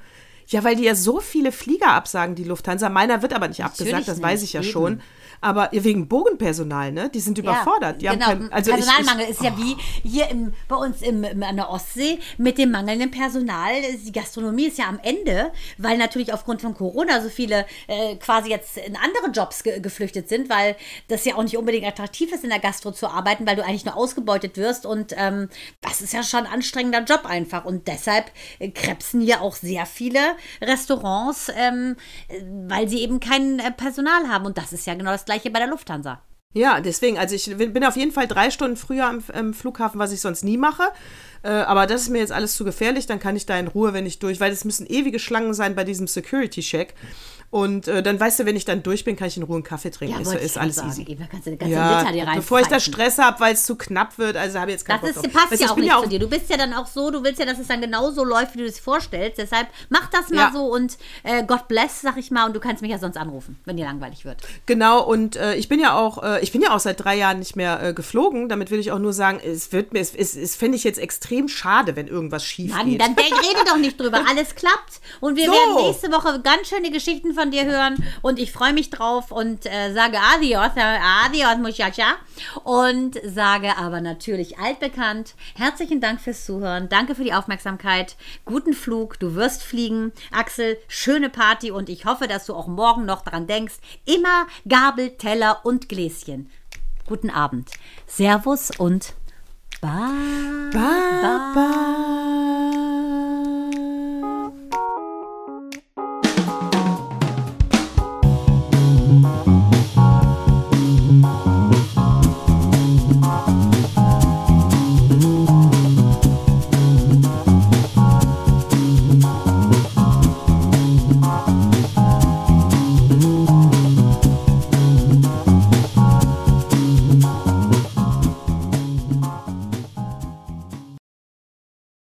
ja, 0.47 0.63
weil 0.63 0.75
die 0.75 0.83
ja 0.83 0.93
so 0.93 1.19
viele 1.21 1.51
Flieger 1.51 1.91
absagen, 1.91 2.35
die 2.35 2.43
Lufthansa. 2.43 2.89
Meiner 2.89 3.21
wird 3.21 3.33
aber 3.33 3.47
nicht 3.47 3.63
abgesagt, 3.63 4.07
das 4.07 4.21
weiß 4.21 4.41
nicht, 4.41 4.49
ich 4.49 4.53
ja 4.53 4.61
eben. 4.61 4.69
schon. 4.69 5.01
Aber 5.43 5.73
ja, 5.73 5.83
wegen 5.83 6.07
Bogenpersonal, 6.07 6.91
ne? 6.93 7.09
Die 7.09 7.19
sind 7.19 7.37
überfordert. 7.37 8.01
Die 8.01 8.07
genau, 8.07 8.25
haben 8.27 8.39
kein, 8.49 8.53
also 8.53 8.71
ich- 8.71 8.77
Personalmangel 8.77 9.25
ich, 9.25 9.31
ist 9.31 9.43
ja 9.43 9.57
wie 9.57 9.75
hier 10.07 10.29
im, 10.29 10.53
bei 10.69 10.75
uns 10.77 11.01
im, 11.01 11.23
im, 11.23 11.43
an 11.43 11.57
der 11.57 11.69
Ostsee 11.69 12.19
mit 12.37 12.57
dem 12.57 12.71
mangelnden 12.71 13.11
Personal. 13.11 13.73
Die 14.05 14.11
Gastronomie 14.11 14.67
ist 14.67 14.77
ja 14.77 14.87
am 14.87 14.99
Ende, 15.03 15.51
weil 15.77 15.97
natürlich 15.97 16.31
aufgrund 16.31 16.61
von 16.61 16.73
Corona 16.73 17.21
so 17.21 17.29
viele 17.29 17.65
äh, 17.87 18.15
quasi 18.15 18.49
jetzt 18.49 18.77
in 18.77 18.95
andere 18.95 19.31
Jobs 19.31 19.63
ge 19.63 19.81
geflüchtet 19.81 20.29
sind, 20.29 20.49
weil 20.49 20.77
das 21.09 21.25
ja 21.25 21.35
auch 21.35 21.43
nicht 21.43 21.57
unbedingt 21.57 21.85
attraktiv 21.85 22.31
ist, 22.31 22.45
in 22.45 22.49
der 22.49 22.59
Gastro 22.59 22.91
zu 22.91 23.07
arbeiten, 23.07 23.45
weil 23.45 23.57
du 23.57 23.65
eigentlich 23.65 23.83
nur 23.85 23.97
ausgebeutet 23.97 24.55
wirst. 24.55 24.85
Und 24.85 25.13
ähm, 25.17 25.49
das 25.81 25.99
ist 26.01 26.13
ja 26.13 26.23
schon 26.23 26.45
ein 26.45 26.53
anstrengender 26.53 27.03
Job 27.03 27.25
einfach. 27.25 27.65
Und 27.65 27.89
deshalb 27.89 28.31
äh, 28.59 28.69
krebsen 28.69 29.19
hier 29.19 29.41
auch 29.41 29.55
sehr 29.55 29.85
viele 29.85 30.19
Restaurants, 30.61 31.51
ähm, 31.55 31.97
äh, 32.29 32.41
weil 32.69 32.87
sie 32.87 33.01
eben 33.01 33.19
kein 33.19 33.59
äh, 33.59 33.71
Personal 33.71 34.29
haben. 34.29 34.45
Und 34.45 34.57
das 34.57 34.71
ist 34.71 34.87
ja 34.87 34.93
genau 34.93 35.11
das 35.11 35.25
gleiche 35.25 35.32
bei 35.51 35.59
der 35.59 35.67
Lufthansa. 35.67 36.21
Ja, 36.55 36.81
deswegen, 36.81 37.17
also 37.17 37.33
ich 37.33 37.57
bin 37.57 37.83
auf 37.83 37.97
jeden 37.97 38.11
Fall 38.11 38.27
drei 38.27 38.51
Stunden 38.51 38.77
früher 38.77 39.07
am, 39.07 39.23
am 39.33 39.53
Flughafen, 39.55 39.99
was 39.99 40.11
ich 40.11 40.21
sonst 40.21 40.43
nie 40.43 40.57
mache. 40.57 40.83
Äh, 41.41 41.49
aber 41.49 41.87
das 41.87 42.03
ist 42.03 42.09
mir 42.09 42.19
jetzt 42.19 42.31
alles 42.31 42.55
zu 42.55 42.63
gefährlich, 42.63 43.07
dann 43.07 43.19
kann 43.19 43.35
ich 43.35 43.47
da 43.47 43.57
in 43.57 43.67
Ruhe, 43.67 43.93
wenn 43.93 44.05
ich 44.05 44.19
durch, 44.19 44.39
weil 44.39 44.51
es 44.51 44.63
müssen 44.63 44.85
ewige 44.85 45.17
Schlangen 45.17 45.55
sein 45.55 45.75
bei 45.75 45.83
diesem 45.83 46.05
Security-Check. 46.05 46.93
Und 47.53 47.87
äh, 47.87 48.01
dann 48.01 48.19
weißt 48.19 48.39
du, 48.39 48.45
wenn 48.47 48.55
ich 48.55 48.65
dann 48.65 48.81
durch 48.81 49.03
bin, 49.03 49.15
kann 49.15 49.27
ich 49.27 49.37
in 49.37 49.43
Ruhe 49.43 49.57
einen 49.57 49.63
Kaffee 49.63 49.91
trinken. 49.91 50.19
ist, 50.19 50.33
ich 50.33 50.41
ist 50.41 50.53
gerade 50.55 50.63
alles 50.63 50.75
sagen. 50.77 50.89
easy. 50.89 51.17
Ja, 51.67 52.03
bevor 52.33 52.59
ich 52.61 52.65
da. 52.67 52.79
Stress 52.79 53.19
habe, 53.19 53.39
weil 53.41 53.53
es 53.53 53.63
zu 53.67 53.75
knapp 53.75 54.17
wird, 54.17 54.37
also 54.37 54.57
habe 54.57 54.71
ich 54.71 54.77
jetzt 54.77 54.85
keinen 54.85 55.01
Das 55.01 55.13
Bock 55.13 55.23
ist, 55.25 55.33
passt 55.33 55.51
Weißt 55.51 55.61
ja 55.61 55.69
auch 55.69 55.75
nicht 55.77 55.93
auch, 55.93 56.01
zu 56.01 56.09
dir. 56.09 56.17
Du 56.17 56.27
bist 56.27 56.49
ja 56.49 56.57
dann 56.57 56.73
auch 56.73 56.87
so, 56.87 57.11
du 57.11 57.23
willst 57.23 57.39
ja, 57.39 57.45
dass 57.45 57.59
es 57.59 57.67
dann 57.67 57.79
genauso 57.79 58.23
läuft, 58.23 58.55
wie 58.55 58.59
du 58.61 58.65
es 58.65 58.79
vorstellst. 58.79 59.37
Deshalb 59.37 59.67
mach 59.89 60.09
das 60.09 60.29
mal 60.31 60.35
Ja. 60.45 60.51
so 60.51 60.63
und 60.65 60.97
äh, 61.21 61.43
God 61.45 61.67
bless, 61.67 62.01
sag 62.01 62.17
ich 62.17 62.31
mal. 62.31 62.47
Und 62.47 62.55
du 62.55 62.59
kannst 62.59 62.81
mich 62.81 62.89
ja 62.89 62.97
sonst 62.97 63.17
anrufen, 63.17 63.59
wenn 63.65 63.77
dir 63.77 63.85
langweilig 63.85 64.25
wird. 64.25 64.41
Genau, 64.65 65.03
und 65.03 65.35
äh, 65.35 65.53
ich 65.53 65.69
bin 65.69 65.79
ja 65.79 65.95
auch, 65.95 66.23
äh, 66.23 66.41
ich 66.41 66.51
bin 66.51 66.61
ja 66.63 66.73
auch 66.73 66.79
seit 66.79 67.03
drei 67.03 67.15
Jahren 67.15 67.37
nicht 67.37 67.55
mehr 67.55 67.83
äh, 67.83 67.93
geflogen. 67.93 68.49
Damit 68.49 68.71
will 68.71 68.79
ich 68.79 68.91
auch 68.91 68.97
nur 68.99 69.13
sagen, 69.13 69.39
es 69.45 69.71
wird 69.71 69.93
mir, 69.93 69.99
es, 69.99 70.15
es, 70.15 70.35
es 70.35 70.55
fände 70.55 70.75
ich 70.75 70.83
jetzt 70.83 70.97
extrem 70.97 71.47
schade, 71.47 71.95
wenn 71.95 72.07
irgendwas 72.07 72.43
schief 72.43 72.71
Mann, 72.73 72.89
geht. 72.89 72.99
dann 72.99 73.13
rede 73.13 73.63
doch 73.67 73.77
nicht 73.77 73.99
drüber. 73.99 74.21
Alles 74.29 74.55
klappt. 74.55 75.01
Und 75.19 75.35
wir 75.35 75.45
So. 75.45 75.51
werden 75.51 75.75
nächste 75.85 76.11
Woche 76.11 76.41
ganz 76.41 76.67
schöne 76.69 76.89
Geschichten 76.89 77.35
von 77.35 77.42
dir 77.51 77.65
hören. 77.65 77.95
Und 78.21 78.39
ich 78.39 78.51
freue 78.51 78.73
mich 78.73 78.89
drauf 78.89 79.31
und 79.31 79.65
äh, 79.65 79.93
sage 79.93 80.17
Adios, 80.19 80.71
äh, 80.75 80.99
Adios, 81.25 81.57
Muchacha. 81.57 82.15
Und 82.63 83.19
sage 83.23 83.77
aber 83.77 84.01
natürlich 84.01 84.59
altbekannt, 84.59 85.35
herzlichen 85.55 86.01
Dank 86.01 86.21
fürs 86.21 86.45
Zuhören. 86.45 86.89
Danke 86.89 87.15
für 87.15 87.23
die 87.23 87.33
Aufmerksamkeit. 87.33 88.15
Guten 88.45 88.73
Flug. 88.73 89.19
Du 89.19 89.35
wirst 89.35 89.63
fliegen. 89.63 90.11
Axel, 90.31 90.77
schöne 90.87 91.29
Party. 91.29 91.71
Und 91.71 91.89
ich 91.89 92.05
hoffe, 92.05 92.27
dass 92.27 92.45
du 92.45 92.53
auch 92.53 92.67
morgen 92.67 93.05
noch 93.05 93.23
dran 93.23 93.47
denkst. 93.47 93.75
Immer 94.05 94.47
Gabel, 94.67 95.11
Teller 95.17 95.61
und 95.63 95.89
Gläschen. 95.89 96.49
Guten 97.05 97.29
Abend. 97.29 97.69
Servus 98.07 98.71
und 98.77 99.13
bye. 99.81 99.91
Bye, 100.71 101.53
bye. 101.53 101.73